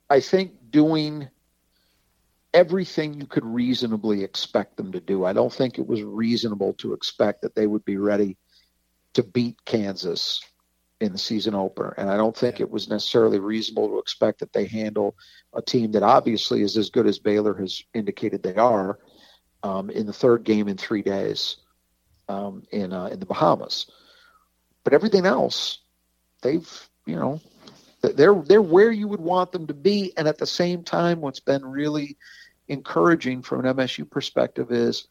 I 0.09 0.19
think, 0.19 0.53
doing 0.69 1.29
everything 2.53 3.13
you 3.13 3.25
could 3.25 3.45
reasonably 3.45 4.23
expect 4.23 4.77
them 4.77 4.91
to 4.91 4.99
do. 4.99 5.25
I 5.25 5.33
don't 5.33 5.53
think 5.53 5.77
it 5.77 5.87
was 5.87 6.03
reasonable 6.03 6.73
to 6.75 6.93
expect 6.93 7.41
that 7.41 7.55
they 7.55 7.67
would 7.67 7.85
be 7.85 7.97
ready 7.97 8.37
to 9.13 9.23
beat 9.23 9.63
Kansas 9.65 10.41
in 10.99 11.11
the 11.11 11.17
season 11.17 11.55
opener. 11.55 11.93
And 11.97 12.09
I 12.09 12.17
don't 12.17 12.35
think 12.35 12.59
yeah. 12.59 12.65
it 12.65 12.71
was 12.71 12.89
necessarily 12.89 13.39
reasonable 13.39 13.89
to 13.89 13.99
expect 13.99 14.39
that 14.39 14.53
they 14.53 14.67
handle 14.67 15.15
a 15.53 15.61
team 15.61 15.91
that 15.93 16.03
obviously 16.03 16.61
is 16.61 16.77
as 16.77 16.89
good 16.89 17.07
as 17.07 17.19
Baylor 17.19 17.55
has 17.55 17.83
indicated 17.93 18.43
they 18.43 18.55
are 18.55 18.99
um, 19.63 19.89
in 19.89 20.05
the 20.05 20.13
third 20.13 20.43
game 20.43 20.67
in 20.67 20.77
three 20.77 21.01
days 21.01 21.57
um, 22.29 22.63
in 22.71 22.93
uh, 22.93 23.07
in 23.07 23.19
the 23.19 23.25
Bahamas. 23.25 23.87
But 24.83 24.93
everything 24.93 25.25
else, 25.25 25.79
they've 26.41 26.89
you 27.05 27.15
know 27.15 27.41
they're 28.01 28.35
they're 28.35 28.61
where 28.61 28.91
you 28.91 29.07
would 29.07 29.21
want 29.21 29.51
them 29.51 29.67
to 29.67 29.73
be. 29.73 30.13
And 30.17 30.27
at 30.27 30.37
the 30.37 30.47
same 30.47 30.83
time, 30.83 31.21
what's 31.21 31.39
been 31.39 31.65
really 31.65 32.17
encouraging 32.67 33.41
from 33.41 33.65
an 33.65 33.75
MSU 33.75 34.09
perspective 34.09 34.71
is 34.71 35.07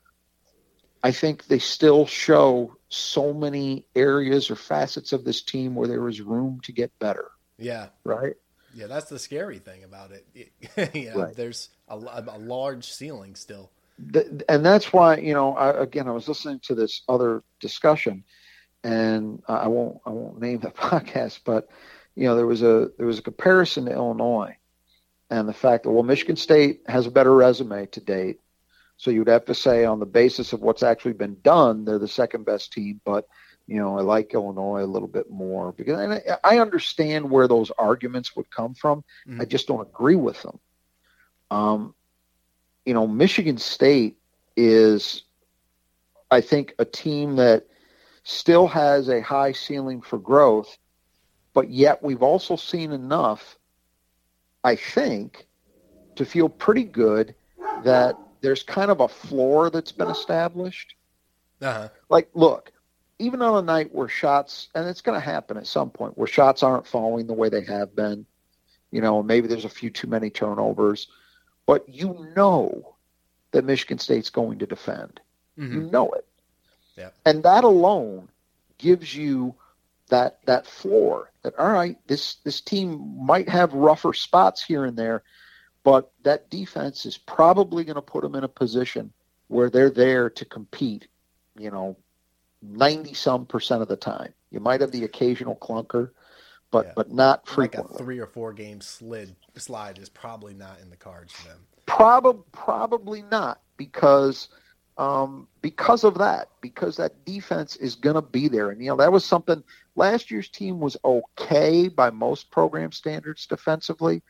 I 1.03 1.12
think 1.12 1.46
they 1.46 1.59
still 1.59 2.07
show 2.07 2.76
so 2.88 3.32
many 3.32 3.86
areas 3.94 4.51
or 4.51 4.57
facets 4.57 5.12
of 5.12 5.24
this 5.24 5.42
team 5.42 5.74
where 5.74 5.88
there 5.88 6.09
is 6.09 6.20
room 6.20 6.61
to 6.64 6.72
get 6.72 6.96
better. 6.98 7.30
Yeah. 7.59 7.88
Right. 8.05 8.34
Yeah, 8.74 8.86
that's 8.86 9.09
the 9.09 9.18
scary 9.18 9.59
thing 9.59 9.84
about 9.84 10.11
it. 10.12 10.53
yeah, 10.94 11.12
right. 11.14 11.34
there's 11.34 11.70
a, 11.88 11.96
a, 11.96 12.38
large 12.38 12.84
ceiling 12.92 13.34
still. 13.34 13.70
The, 14.07 14.44
and 14.48 14.64
that's 14.64 14.92
why 14.92 15.18
you 15.18 15.34
know, 15.34 15.55
I, 15.55 15.82
again, 15.82 16.09
I 16.09 16.12
was 16.12 16.28
listening 16.28 16.61
to 16.64 16.74
this 16.74 17.03
other 17.09 17.42
discussion, 17.61 18.24
and 18.82 19.42
I 19.46 19.68
won't 19.68 20.01
I 20.07 20.11
won't 20.11 20.40
name 20.40 20.61
the 20.61 20.68
podcast, 20.70 21.40
but 21.44 21.68
you 22.14 22.24
know, 22.24 22.36
there 22.36 22.46
was 22.46 22.62
a 22.62 22.90
there 22.96 23.07
was 23.07 23.18
a 23.18 23.22
comparison 23.22 23.86
to 23.86 23.92
Illinois, 23.92 24.57
and 25.28 25.48
the 25.48 25.53
fact 25.53 25.84
that 25.84 25.90
well, 25.90 26.03
Michigan 26.03 26.36
State 26.36 26.82
has 26.86 27.07
a 27.07 27.11
better 27.11 27.34
resume 27.34 27.86
to 27.86 28.01
date, 28.01 28.40
so 28.96 29.11
you'd 29.11 29.28
have 29.28 29.46
to 29.46 29.55
say, 29.55 29.84
on 29.84 29.98
the 29.98 30.07
basis 30.07 30.53
of 30.53 30.61
what's 30.61 30.82
actually 30.82 31.14
been 31.14 31.38
done, 31.42 31.84
they're 31.84 31.98
the 31.98 32.09
second 32.09 32.44
best 32.44 32.72
team. 32.72 33.01
But 33.05 33.26
you 33.66 33.76
know, 33.76 33.98
I 33.98 34.03
like 34.03 34.34
Illinois 34.34 34.82
a 34.82 34.86
little 34.86 35.09
bit 35.09 35.30
more 35.30 35.72
because 35.72 35.98
I, 35.98 36.38
I 36.42 36.59
understand 36.59 37.30
where 37.30 37.46
those 37.46 37.70
arguments 37.78 38.34
would 38.34 38.51
come 38.51 38.74
from. 38.74 39.05
Mm-hmm. 39.28 39.40
I 39.40 39.44
just 39.44 39.68
don't 39.68 39.80
agree 39.80 40.16
with 40.16 40.42
them. 40.42 40.59
Um, 41.51 41.94
you 42.84 42.94
know, 42.94 43.06
Michigan 43.06 43.58
State 43.58 44.16
is, 44.56 45.22
I 46.30 46.40
think, 46.40 46.74
a 46.78 46.84
team 46.84 47.36
that 47.36 47.66
still 48.22 48.66
has 48.66 49.08
a 49.08 49.20
high 49.20 49.52
ceiling 49.52 50.00
for 50.00 50.18
growth, 50.18 50.78
but 51.54 51.70
yet 51.70 52.02
we've 52.02 52.22
also 52.22 52.56
seen 52.56 52.92
enough, 52.92 53.58
I 54.64 54.76
think, 54.76 55.46
to 56.16 56.24
feel 56.24 56.48
pretty 56.48 56.84
good 56.84 57.34
that 57.84 58.16
there's 58.40 58.62
kind 58.62 58.90
of 58.90 59.00
a 59.00 59.08
floor 59.08 59.70
that's 59.70 59.92
been 59.92 60.08
established. 60.08 60.94
Uh-huh. 61.60 61.88
Like, 62.08 62.28
look, 62.34 62.72
even 63.18 63.42
on 63.42 63.62
a 63.62 63.66
night 63.66 63.94
where 63.94 64.08
shots, 64.08 64.68
and 64.74 64.88
it's 64.88 65.02
going 65.02 65.18
to 65.18 65.24
happen 65.24 65.56
at 65.56 65.66
some 65.66 65.90
point, 65.90 66.16
where 66.16 66.26
shots 66.26 66.62
aren't 66.62 66.86
falling 66.86 67.26
the 67.26 67.34
way 67.34 67.48
they 67.48 67.64
have 67.64 67.94
been, 67.94 68.26
you 68.90 69.00
know, 69.00 69.22
maybe 69.22 69.46
there's 69.46 69.64
a 69.64 69.70
few 69.70 69.90
too 69.90 70.08
many 70.08 70.30
turnovers, 70.30 71.08
but 71.70 71.88
you 71.88 72.26
know 72.34 72.96
that 73.52 73.64
Michigan 73.64 74.00
State's 74.00 74.28
going 74.28 74.58
to 74.58 74.66
defend. 74.66 75.20
Mm-hmm. 75.56 75.72
You 75.72 75.80
know 75.88 76.10
it. 76.10 76.26
Yeah. 76.96 77.10
And 77.24 77.44
that 77.44 77.62
alone 77.62 78.28
gives 78.76 79.14
you 79.14 79.54
that 80.08 80.40
that 80.46 80.66
floor 80.66 81.30
that 81.42 81.56
all 81.60 81.70
right, 81.70 81.96
this 82.08 82.34
this 82.42 82.60
team 82.60 83.24
might 83.24 83.48
have 83.48 83.72
rougher 83.72 84.12
spots 84.12 84.64
here 84.64 84.84
and 84.84 84.96
there, 84.96 85.22
but 85.84 86.10
that 86.24 86.50
defense 86.50 87.06
is 87.06 87.16
probably 87.16 87.84
going 87.84 87.94
to 87.94 88.02
put 88.02 88.22
them 88.22 88.34
in 88.34 88.42
a 88.42 88.48
position 88.48 89.12
where 89.46 89.70
they're 89.70 89.90
there 89.90 90.28
to 90.28 90.44
compete, 90.44 91.06
you 91.56 91.70
know, 91.70 91.96
90 92.62 93.14
some 93.14 93.46
percent 93.46 93.80
of 93.80 93.86
the 93.86 93.96
time. 93.96 94.34
You 94.50 94.58
might 94.58 94.80
have 94.80 94.90
the 94.90 95.04
occasional 95.04 95.54
clunker, 95.54 96.10
but 96.70 96.86
yeah. 96.86 96.92
but 96.96 97.12
not 97.12 97.46
frequently. 97.46 97.92
Like 97.92 98.00
a 98.00 98.04
three 98.04 98.18
or 98.18 98.26
four 98.26 98.52
game 98.52 98.80
slid 98.80 99.34
slide 99.56 99.98
is 99.98 100.08
probably 100.08 100.54
not 100.54 100.80
in 100.80 100.90
the 100.90 100.96
cards 100.96 101.32
for 101.32 101.48
them. 101.48 101.58
Probably 101.86 102.42
probably 102.52 103.22
not 103.22 103.60
because 103.76 104.48
um, 104.98 105.48
because 105.62 106.04
of 106.04 106.18
that 106.18 106.48
because 106.60 106.96
that 106.96 107.24
defense 107.24 107.76
is 107.76 107.94
going 107.94 108.16
to 108.16 108.22
be 108.22 108.48
there 108.48 108.70
and 108.70 108.82
you 108.82 108.90
know 108.90 108.96
that 108.96 109.12
was 109.12 109.24
something 109.24 109.62
last 109.96 110.30
year's 110.30 110.48
team 110.48 110.78
was 110.78 110.96
okay 111.04 111.88
by 111.88 112.10
most 112.10 112.50
program 112.50 112.92
standards 112.92 113.46
defensively 113.46 114.22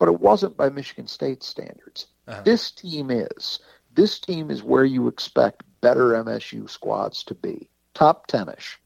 but 0.00 0.08
it 0.08 0.18
wasn't 0.18 0.56
by 0.56 0.70
Michigan 0.70 1.06
State 1.06 1.44
standards. 1.44 2.08
Uh-huh. 2.26 2.42
This 2.42 2.72
team 2.72 3.10
is. 3.10 3.60
This 3.94 4.18
team 4.18 4.50
is 4.50 4.62
where 4.62 4.84
you 4.84 5.06
expect 5.06 5.62
better 5.82 6.12
MSU 6.24 6.68
squads 6.68 7.22
to 7.24 7.34
be, 7.34 7.68
top 7.94 8.26
10ish, 8.28 8.76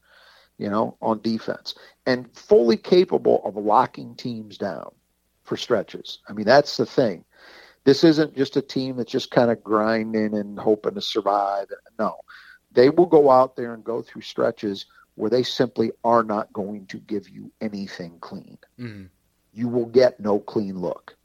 you 0.57 0.69
know, 0.69 0.97
on 1.01 1.21
defense, 1.21 1.75
and 2.05 2.31
fully 2.35 2.77
capable 2.77 3.41
of 3.45 3.55
locking 3.55 4.15
teams 4.15 4.57
down 4.57 4.91
for 5.43 5.57
stretches. 5.57 6.19
I 6.27 6.33
mean, 6.33 6.45
that's 6.45 6.77
the 6.77 6.85
thing. 6.85 7.23
This 7.83 8.03
isn't 8.03 8.35
just 8.35 8.57
a 8.57 8.61
team 8.61 8.97
that's 8.97 9.11
just 9.11 9.29
kind 9.31 9.51
of 9.51 9.63
grinding 9.63 10.33
and 10.33 10.57
hoping 10.57 10.95
to 10.95 11.01
survive. 11.01 11.67
No, 11.99 12.15
they 12.71 12.89
will 12.89 13.05
go 13.05 13.29
out 13.29 13.55
there 13.55 13.73
and 13.73 13.83
go 13.83 14.01
through 14.01 14.23
stretches 14.23 14.85
where 15.15 15.29
they 15.29 15.43
simply 15.43 15.91
are 16.03 16.23
not 16.23 16.51
going 16.51 16.87
to 16.87 16.97
give 16.97 17.29
you 17.29 17.51
anything 17.61 18.17
clean. 18.19 18.57
Mm-hmm 18.79 19.05
you 19.55 19.69
will 19.69 19.85
get 19.85 20.19
no 20.19 20.39
clean 20.39 20.79
look. 20.79 21.15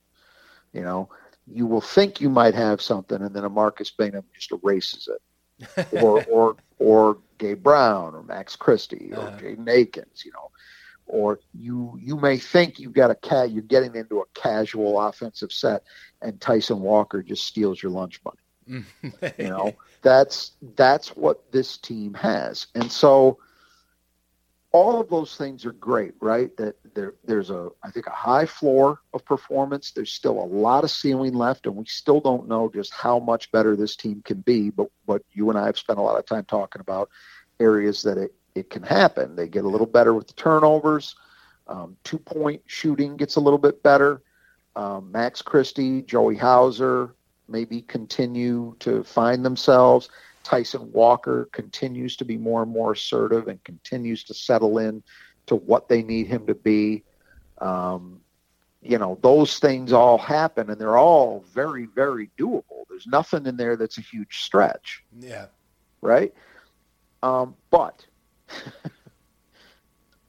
You 0.72 0.82
know, 0.82 1.10
you 1.46 1.66
will 1.66 1.80
think 1.80 2.20
you 2.20 2.30
might 2.30 2.54
have 2.54 2.80
something, 2.80 3.20
and 3.20 3.34
then 3.34 3.44
a 3.44 3.50
Marcus 3.50 3.90
Bingham 3.90 4.24
just 4.32 4.52
erases 4.52 5.08
it, 5.08 5.20
or 5.92 6.24
or 6.24 6.56
or 6.78 7.18
Gabe 7.38 7.62
Brown 7.62 8.14
or 8.14 8.22
Max 8.22 8.56
Christie 8.56 9.10
or 9.12 9.20
uh-huh. 9.20 9.38
Jaden 9.38 9.68
Akins. 9.68 10.24
You 10.24 10.32
know, 10.32 10.50
or 11.06 11.40
you 11.52 11.98
you 12.00 12.16
may 12.16 12.38
think 12.38 12.78
you've 12.78 12.92
got 12.92 13.10
a 13.10 13.14
cat, 13.16 13.50
you're 13.50 13.62
getting 13.62 13.94
into 13.94 14.20
a 14.20 14.26
casual 14.34 15.00
offensive 15.00 15.52
set, 15.52 15.82
and 16.22 16.40
Tyson 16.40 16.80
Walker 16.80 17.22
just 17.22 17.44
steals 17.44 17.82
your 17.82 17.92
lunch 17.92 18.20
money. 18.24 18.84
you 19.38 19.48
know, 19.48 19.74
that's 20.02 20.52
that's 20.76 21.16
what 21.16 21.50
this 21.50 21.76
team 21.76 22.14
has, 22.14 22.68
and 22.74 22.90
so 22.90 23.38
all 24.72 25.00
of 25.00 25.08
those 25.08 25.36
things 25.36 25.66
are 25.66 25.72
great, 25.72 26.14
right? 26.20 26.56
That 26.56 26.76
there, 26.94 27.14
there's 27.24 27.50
a, 27.50 27.70
I 27.82 27.90
think, 27.90 28.06
a 28.06 28.10
high 28.10 28.46
floor 28.46 29.00
of 29.12 29.24
performance. 29.24 29.90
There's 29.90 30.12
still 30.12 30.40
a 30.40 30.44
lot 30.44 30.84
of 30.84 30.90
ceiling 30.90 31.34
left, 31.34 31.66
and 31.66 31.74
we 31.74 31.84
still 31.86 32.20
don't 32.20 32.48
know 32.48 32.70
just 32.72 32.92
how 32.92 33.18
much 33.18 33.50
better 33.50 33.74
this 33.74 33.96
team 33.96 34.22
can 34.24 34.40
be. 34.40 34.70
But 34.70 34.88
what 35.06 35.22
you 35.32 35.50
and 35.50 35.58
I 35.58 35.66
have 35.66 35.78
spent 35.78 35.98
a 35.98 36.02
lot 36.02 36.18
of 36.18 36.26
time 36.26 36.44
talking 36.44 36.80
about 36.80 37.10
areas 37.58 38.02
that 38.02 38.16
it, 38.16 38.32
it 38.54 38.70
can 38.70 38.82
happen. 38.82 39.34
They 39.34 39.48
get 39.48 39.64
a 39.64 39.68
little 39.68 39.86
better 39.86 40.14
with 40.14 40.28
the 40.28 40.34
turnovers. 40.34 41.16
Um, 41.66 41.96
two 42.04 42.18
point 42.18 42.62
shooting 42.66 43.16
gets 43.16 43.36
a 43.36 43.40
little 43.40 43.58
bit 43.58 43.82
better. 43.82 44.22
Um, 44.76 45.10
Max 45.10 45.42
Christie, 45.42 46.02
Joey 46.02 46.36
Hauser 46.36 47.14
maybe 47.48 47.82
continue 47.82 48.76
to 48.78 49.02
find 49.02 49.44
themselves. 49.44 50.08
Tyson 50.42 50.90
Walker 50.92 51.48
continues 51.52 52.16
to 52.16 52.24
be 52.24 52.36
more 52.36 52.62
and 52.62 52.72
more 52.72 52.92
assertive 52.92 53.48
and 53.48 53.62
continues 53.64 54.24
to 54.24 54.34
settle 54.34 54.78
in 54.78 55.02
to 55.46 55.56
what 55.56 55.88
they 55.88 56.02
need 56.02 56.26
him 56.26 56.46
to 56.46 56.54
be. 56.54 57.04
Um, 57.58 58.20
you 58.82 58.98
know, 58.98 59.18
those 59.22 59.58
things 59.58 59.92
all 59.92 60.16
happen 60.16 60.70
and 60.70 60.80
they're 60.80 60.96
all 60.96 61.44
very, 61.52 61.86
very 61.86 62.30
doable. 62.38 62.84
There's 62.88 63.06
nothing 63.06 63.46
in 63.46 63.56
there 63.56 63.76
that's 63.76 63.98
a 63.98 64.02
huge 64.02 64.42
stretch. 64.42 65.04
Yeah. 65.18 65.46
Right? 66.00 66.32
Um, 67.22 67.54
but 67.70 68.06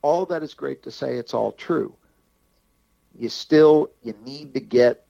all 0.02 0.26
that 0.26 0.44
is 0.44 0.54
great 0.54 0.84
to 0.84 0.92
say 0.92 1.16
it's 1.16 1.34
all 1.34 1.54
true. 1.54 1.96
You 3.18 3.30
still 3.30 3.92
you 4.04 4.14
need 4.26 4.54
to 4.54 4.60
get 4.60 5.06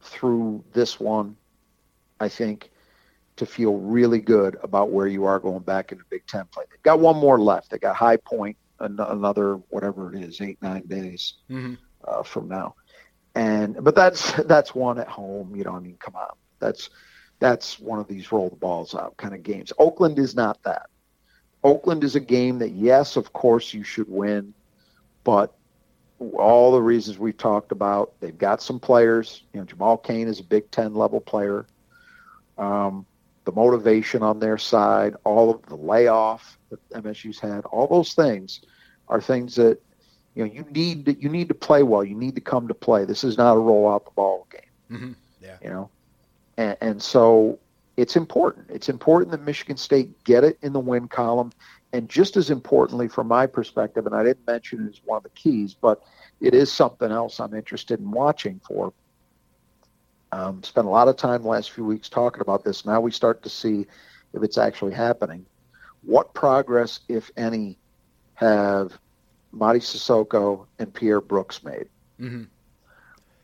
through 0.00 0.64
this 0.72 0.98
one, 0.98 1.36
I 2.20 2.28
think, 2.28 2.70
to 3.36 3.46
feel 3.46 3.76
really 3.76 4.20
good 4.20 4.56
about 4.62 4.90
where 4.90 5.06
you 5.06 5.24
are 5.24 5.38
going 5.38 5.60
back 5.62 5.90
into 5.92 6.04
Big 6.10 6.26
Ten 6.26 6.44
play. 6.46 6.64
They've 6.70 6.82
got 6.82 7.00
one 7.00 7.16
more 7.16 7.40
left. 7.40 7.70
They 7.70 7.78
got 7.78 7.96
High 7.96 8.18
Point 8.18 8.56
an- 8.80 8.98
another 9.00 9.56
whatever 9.70 10.14
it 10.14 10.22
is, 10.22 10.40
eight 10.40 10.58
nine 10.60 10.86
days 10.86 11.34
Mhm. 11.50 11.78
uh, 12.04 12.22
from 12.22 12.48
now. 12.48 12.74
And 13.34 13.82
but 13.82 13.94
that's 13.94 14.32
that's 14.44 14.74
one 14.74 14.98
at 14.98 15.08
home. 15.08 15.56
You 15.56 15.64
know, 15.64 15.74
I 15.74 15.80
mean, 15.80 15.96
come 15.98 16.14
on, 16.16 16.34
that's 16.58 16.90
that's 17.38 17.80
one 17.80 17.98
of 17.98 18.06
these 18.06 18.30
roll 18.30 18.50
the 18.50 18.56
balls 18.56 18.94
out 18.94 19.16
kind 19.16 19.34
of 19.34 19.42
games. 19.42 19.72
Oakland 19.78 20.18
is 20.18 20.34
not 20.36 20.62
that. 20.64 20.86
Oakland 21.64 22.04
is 22.04 22.16
a 22.16 22.20
game 22.20 22.58
that 22.58 22.72
yes, 22.72 23.16
of 23.16 23.32
course 23.32 23.72
you 23.72 23.82
should 23.84 24.08
win, 24.08 24.52
but 25.24 25.54
all 26.36 26.70
the 26.72 26.80
reasons 26.82 27.18
we've 27.18 27.36
talked 27.36 27.72
about, 27.72 28.12
they've 28.20 28.36
got 28.38 28.60
some 28.62 28.78
players. 28.78 29.42
You 29.52 29.60
know, 29.60 29.66
Jamal 29.66 29.96
Cain 29.96 30.28
is 30.28 30.38
a 30.38 30.44
Big 30.44 30.70
Ten 30.70 30.94
level 30.94 31.20
player. 31.20 31.66
Um, 32.58 33.06
the 33.44 33.52
motivation 33.52 34.22
on 34.22 34.38
their 34.38 34.58
side, 34.58 35.14
all 35.24 35.50
of 35.50 35.62
the 35.66 35.76
layoff 35.76 36.58
that 36.70 36.88
MSU's 36.90 37.38
had, 37.38 37.64
all 37.66 37.86
those 37.86 38.14
things 38.14 38.60
are 39.08 39.20
things 39.20 39.56
that 39.56 39.78
you 40.34 40.44
know 40.44 40.52
you 40.52 40.64
need 40.70 41.06
to, 41.06 41.20
you 41.20 41.28
need 41.28 41.48
to 41.48 41.54
play 41.54 41.82
well. 41.82 42.04
You 42.04 42.14
need 42.14 42.34
to 42.36 42.40
come 42.40 42.68
to 42.68 42.74
play. 42.74 43.04
This 43.04 43.24
is 43.24 43.36
not 43.36 43.54
a 43.56 43.58
roll 43.58 43.90
out 43.90 44.04
the 44.04 44.12
ball 44.12 44.46
game. 44.50 44.98
Mhm. 44.98 45.14
Yeah. 45.40 45.56
You 45.62 45.70
know, 45.70 45.90
and, 46.56 46.76
and 46.80 47.02
so 47.02 47.58
it's 47.96 48.16
important. 48.16 48.66
It's 48.70 48.88
important 48.88 49.32
that 49.32 49.42
Michigan 49.42 49.76
State 49.76 50.22
get 50.24 50.44
it 50.44 50.58
in 50.62 50.72
the 50.72 50.80
win 50.80 51.08
column, 51.08 51.52
and 51.92 52.08
just 52.08 52.36
as 52.36 52.48
importantly, 52.50 53.08
from 53.08 53.28
my 53.28 53.46
perspective, 53.46 54.06
and 54.06 54.14
I 54.14 54.22
didn't 54.22 54.46
mention 54.46 54.86
it 54.86 54.90
as 54.90 55.00
one 55.04 55.18
of 55.18 55.22
the 55.24 55.28
keys, 55.30 55.74
but 55.74 56.02
it 56.40 56.54
is 56.54 56.72
something 56.72 57.10
else 57.10 57.38
I'm 57.40 57.54
interested 57.54 58.00
in 58.00 58.10
watching 58.10 58.60
for. 58.66 58.92
Um, 60.32 60.62
spent 60.62 60.86
a 60.86 60.90
lot 60.90 61.08
of 61.08 61.16
time 61.16 61.44
last 61.44 61.72
few 61.72 61.84
weeks 61.84 62.08
talking 62.08 62.40
about 62.40 62.64
this. 62.64 62.86
Now 62.86 63.00
we 63.00 63.10
start 63.10 63.42
to 63.42 63.50
see 63.50 63.86
if 64.32 64.42
it's 64.42 64.56
actually 64.56 64.94
happening. 64.94 65.44
What 66.02 66.32
progress, 66.32 67.00
if 67.08 67.30
any, 67.36 67.78
have 68.34 68.98
Mady 69.54 69.80
Sissoko 69.80 70.66
and 70.78 70.92
Pierre 70.92 71.20
Brooks 71.20 71.62
made? 71.62 71.88
Mhm. 72.18 72.48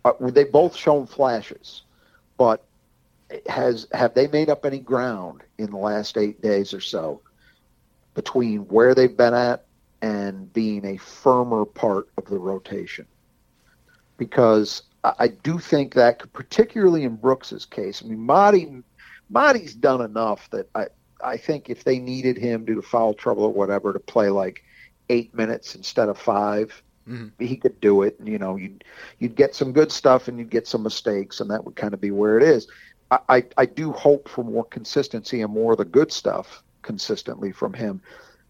Uh, 0.05 0.13
they 0.31 0.45
both 0.45 0.75
shown 0.75 1.07
flashes, 1.07 1.83
but 2.39 2.65
has 3.47 3.87
have 3.93 4.15
they 4.15 4.27
made 4.27 4.49
up 4.49 4.65
any 4.65 4.79
ground 4.79 5.43
in 5.59 5.71
the 5.71 5.77
last 5.77 6.17
eight 6.17 6.41
days 6.41 6.73
or 6.73 6.81
so 6.81 7.21
between 8.15 8.61
where 8.69 8.95
they've 8.95 9.17
been 9.17 9.35
at 9.35 9.67
and 10.01 10.51
being 10.55 10.87
a 10.87 10.97
firmer 10.97 11.67
part 11.67 12.09
of 12.17 12.25
the 12.25 12.39
rotation? 12.39 13.07
Because 14.17 14.83
I, 15.05 15.29
do 15.29 15.59
think 15.59 15.95
that, 15.95 16.19
could, 16.19 16.33
particularly 16.33 17.05
in 17.05 17.17
Brooks's 17.17 17.65
case, 17.65 18.03
I 18.05 18.09
mean, 18.09 18.21
Marty, 18.21 18.83
Marty's 19.31 19.75
done 19.75 20.01
enough 20.01 20.51
that 20.51 20.69
I, 20.75 20.87
I 21.23 21.37
think 21.37 21.71
if 21.71 21.85
they 21.85 21.99
needed 21.99 22.37
him 22.37 22.65
due 22.65 22.75
to 22.75 22.83
foul 22.83 23.15
trouble 23.15 23.45
or 23.45 23.53
whatever 23.53 23.93
to 23.93 24.01
play 24.01 24.29
like 24.29 24.63
eight 25.09 25.35
minutes 25.35 25.75
instead 25.75 26.09
of 26.09 26.19
5 26.19 26.83
Mhm. 27.09 27.33
he 27.39 27.57
could 27.57 27.81
do 27.81 28.03
it. 28.03 28.19
And, 28.19 28.29
you 28.29 28.39
know, 28.39 28.57
you'd 28.57 28.85
you'd 29.19 29.35
get 29.35 29.55
some 29.55 29.73
good 29.73 29.91
stuff 29.91 30.29
and 30.29 30.39
you'd 30.39 30.51
get 30.51 30.67
some 30.67 30.83
mistakes, 30.83 31.41
and 31.41 31.51
that 31.51 31.65
would 31.65 31.75
kind 31.75 31.95
of 31.95 32.01
be 32.01 32.11
where 32.11 32.37
it 32.37 32.43
is. 32.43 32.69
I, 33.11 33.19
I, 33.29 33.45
I 33.57 33.67
do 33.67 33.93
hope 33.93 34.29
for 34.29 34.45
more 34.45 34.65
consistency 34.65 35.41
and 35.41 35.53
more 35.53 35.73
of 35.73 35.79
the 35.79 35.87
good 35.87 36.13
stuff 36.13 36.63
consistently 36.83 37.51
from 37.51 37.73
him. 37.73 38.03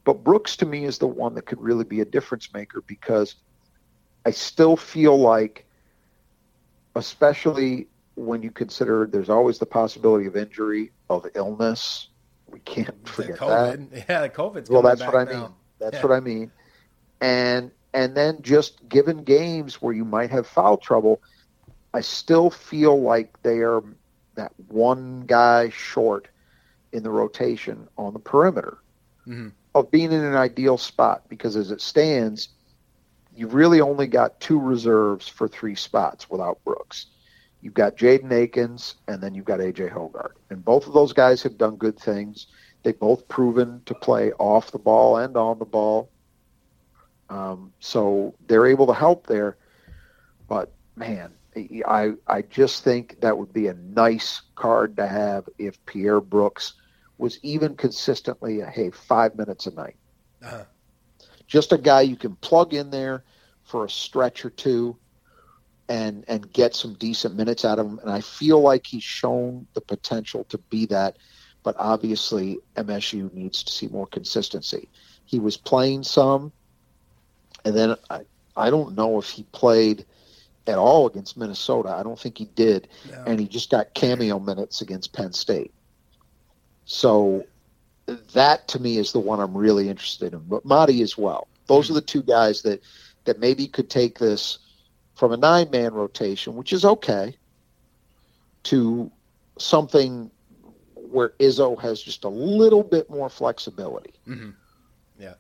But 0.04 0.24
Brooks 0.24 0.56
to 0.56 0.66
me 0.66 0.84
is 0.84 0.98
the 0.98 1.06
one 1.06 1.34
that 1.34 1.46
could 1.46 1.60
really 1.60 1.84
be 1.84 2.00
a 2.00 2.04
difference 2.04 2.52
maker 2.52 2.82
because 2.86 3.36
I 4.26 4.32
still 4.32 4.76
feel 4.76 5.16
like, 5.16 5.64
especially 6.98 7.88
when 8.16 8.42
you 8.42 8.50
consider 8.50 9.06
there's 9.06 9.30
always 9.30 9.58
the 9.58 9.66
possibility 9.66 10.26
of 10.26 10.36
injury, 10.36 10.92
of 11.08 11.26
illness. 11.34 12.08
We 12.46 12.60
can't 12.60 13.08
forget 13.08 13.38
that. 13.40 13.78
Yeah, 14.08 14.22
the 14.22 14.30
COVID's 14.30 14.70
Well, 14.70 14.82
that's 14.82 15.06
what 15.06 15.16
I 15.16 15.24
back 15.24 15.34
mean. 15.34 15.54
That's 15.80 15.94
Yeah. 15.96 16.02
what 16.02 16.12
I 16.12 16.20
mean. 16.20 16.52
And 17.20 17.72
and 17.94 18.16
then 18.16 18.42
just 18.42 18.88
given 18.88 19.24
games 19.24 19.80
where 19.80 19.94
you 19.94 20.04
might 20.04 20.30
have 20.30 20.46
foul 20.46 20.76
trouble, 20.76 21.20
I 21.94 22.00
still 22.02 22.50
feel 22.50 23.00
like 23.00 23.40
they 23.42 23.60
are 23.60 23.82
that 24.36 24.52
one 24.68 25.22
guy 25.26 25.70
short 25.70 26.28
in 26.92 27.02
the 27.02 27.10
rotation 27.10 27.88
on 27.96 28.12
the 28.12 28.20
perimeter 28.20 28.78
Mhm. 29.26 29.52
of 29.74 29.90
being 29.90 30.12
in 30.12 30.24
an 30.24 30.34
ideal 30.36 30.76
spot 30.78 31.28
because 31.28 31.56
as 31.56 31.70
it 31.70 31.80
stands, 31.80 32.48
you've 33.38 33.54
really 33.54 33.80
only 33.80 34.08
got 34.08 34.40
two 34.40 34.58
reserves 34.58 35.28
for 35.28 35.46
three 35.46 35.76
spots 35.76 36.28
without 36.28 36.62
Brooks. 36.64 37.06
You've 37.60 37.74
got 37.74 37.96
Jaden 37.96 38.32
Akins 38.32 38.96
and 39.06 39.22
then 39.22 39.32
you've 39.32 39.44
got 39.44 39.60
AJ 39.60 39.92
Hoggard. 39.92 40.32
And 40.50 40.64
both 40.64 40.88
of 40.88 40.92
those 40.92 41.12
guys 41.12 41.42
have 41.44 41.56
done 41.56 41.76
good 41.76 41.98
things. 41.98 42.48
They've 42.82 42.98
both 42.98 43.28
proven 43.28 43.82
to 43.86 43.94
play 43.94 44.32
off 44.32 44.72
the 44.72 44.78
ball 44.78 45.18
and 45.18 45.36
on 45.36 45.60
the 45.60 45.64
ball. 45.64 46.10
Um, 47.30 47.72
so 47.78 48.34
they're 48.48 48.66
able 48.66 48.88
to 48.88 48.94
help 48.94 49.28
there. 49.28 49.56
But 50.48 50.72
man, 50.96 51.32
I 51.54 52.14
I 52.26 52.42
just 52.42 52.82
think 52.82 53.20
that 53.20 53.38
would 53.38 53.52
be 53.52 53.68
a 53.68 53.74
nice 53.74 54.42
card 54.56 54.96
to 54.96 55.06
have 55.06 55.48
if 55.58 55.84
Pierre 55.86 56.20
Brooks 56.20 56.74
was 57.18 57.38
even 57.42 57.76
consistently 57.76 58.60
a 58.60 58.66
hey 58.66 58.90
five 58.90 59.36
minutes 59.36 59.66
a 59.66 59.74
night. 59.74 59.96
Uh-huh. 60.42 60.64
Just 61.48 61.72
a 61.72 61.78
guy 61.78 62.02
you 62.02 62.14
can 62.16 62.36
plug 62.36 62.74
in 62.74 62.90
there 62.90 63.24
for 63.64 63.84
a 63.84 63.90
stretch 63.90 64.44
or 64.44 64.50
two 64.50 64.96
and 65.88 66.24
and 66.28 66.52
get 66.52 66.74
some 66.74 66.94
decent 66.94 67.34
minutes 67.34 67.64
out 67.64 67.78
of 67.78 67.86
him. 67.86 67.98
And 68.00 68.10
I 68.10 68.20
feel 68.20 68.60
like 68.60 68.86
he's 68.86 69.02
shown 69.02 69.66
the 69.74 69.80
potential 69.80 70.44
to 70.44 70.58
be 70.58 70.86
that, 70.86 71.16
but 71.62 71.74
obviously 71.78 72.58
MSU 72.76 73.32
needs 73.32 73.62
to 73.64 73.72
see 73.72 73.88
more 73.88 74.06
consistency. 74.06 74.88
He 75.24 75.40
was 75.40 75.56
playing 75.56 76.02
some, 76.04 76.52
and 77.64 77.74
then 77.74 77.96
I 78.10 78.20
I 78.56 78.70
don't 78.70 78.94
know 78.96 79.18
if 79.18 79.30
he 79.30 79.44
played 79.44 80.04
at 80.66 80.76
all 80.76 81.06
against 81.06 81.38
Minnesota. 81.38 81.88
I 81.90 82.02
don't 82.02 82.18
think 82.18 82.36
he 82.36 82.44
did, 82.44 82.88
No. 83.10 83.24
and 83.26 83.40
he 83.40 83.48
just 83.48 83.70
got 83.70 83.94
cameo 83.94 84.38
minutes 84.38 84.82
against 84.82 85.14
Penn 85.14 85.32
State. 85.32 85.72
So 86.84 87.44
that 88.32 88.68
to 88.68 88.80
me 88.80 88.98
is 88.98 89.12
the 89.12 89.20
one 89.20 89.40
I'm 89.40 89.56
really 89.56 89.88
interested 89.88 90.32
in. 90.32 90.40
But 90.40 90.64
Mady 90.64 91.02
as 91.02 91.18
well. 91.18 91.48
Those 91.66 91.90
are 91.90 91.94
the 91.94 92.00
two 92.00 92.22
guys 92.22 92.62
that 92.62 92.82
that 93.24 93.38
maybe 93.38 93.66
could 93.66 93.90
take 93.90 94.18
this 94.18 94.58
from 95.14 95.32
a 95.32 95.36
nine 95.36 95.70
man 95.70 95.92
rotation, 95.92 96.54
which 96.56 96.72
is 96.72 96.84
okay, 96.84 97.36
to 98.64 99.10
something 99.58 100.30
where 100.94 101.30
Izzo 101.40 101.80
has 101.80 102.02
just 102.02 102.24
a 102.24 102.28
little 102.28 102.82
bit 102.82 103.10
more 103.10 103.28
flexibility. 103.28 104.14
hmm 104.24 104.50
Yeah. 105.18 105.34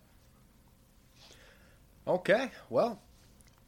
Okay. 2.06 2.50
Well, 2.70 3.00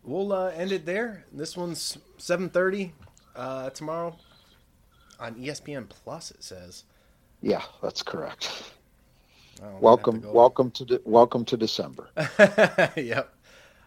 we'll 0.02 0.32
uh, 0.32 0.48
end 0.48 0.72
it 0.72 0.84
there. 0.84 1.24
This 1.32 1.56
one's 1.56 1.98
seven 2.18 2.50
thirty 2.50 2.92
uh, 3.36 3.70
tomorrow 3.70 4.16
on 5.18 5.34
ESPN 5.36 5.88
Plus. 5.88 6.30
It 6.30 6.42
says. 6.42 6.84
Yeah, 7.42 7.62
that's 7.82 8.02
correct. 8.02 8.72
Oh, 9.62 9.66
I'm 9.66 9.72
gonna 9.72 9.74
have 9.74 9.82
Welcome, 9.82 10.22
to 10.22 10.30
welcome 10.30 10.70
to 10.70 10.84
de- 10.84 11.00
welcome 11.04 11.44
to 11.44 11.56
December. 11.56 12.08
yep. 12.96 13.34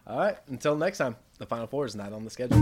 All 0.06 0.18
right. 0.18 0.36
Until 0.48 0.76
next 0.76 0.98
time, 0.98 1.16
the 1.38 1.46
Final 1.46 1.66
Four 1.66 1.86
is 1.86 1.96
not 1.96 2.12
on 2.12 2.24
the 2.24 2.30
schedule. 2.30 2.58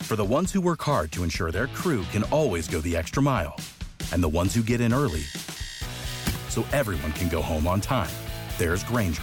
For 0.00 0.16
the 0.16 0.24
ones 0.24 0.52
who 0.52 0.60
work 0.60 0.82
hard 0.82 1.10
to 1.12 1.22
ensure 1.22 1.50
their 1.50 1.68
crew 1.68 2.02
can 2.12 2.24
always 2.24 2.68
go 2.68 2.80
the 2.80 2.96
extra 2.96 3.22
mile, 3.22 3.56
and 4.12 4.22
the 4.22 4.28
ones 4.28 4.54
who 4.54 4.62
get 4.62 4.80
in 4.80 4.92
early 4.92 5.22
so 6.48 6.66
everyone 6.72 7.12
can 7.12 7.28
go 7.28 7.40
home 7.40 7.66
on 7.66 7.80
time, 7.80 8.10
there's 8.58 8.84
Grainger, 8.84 9.22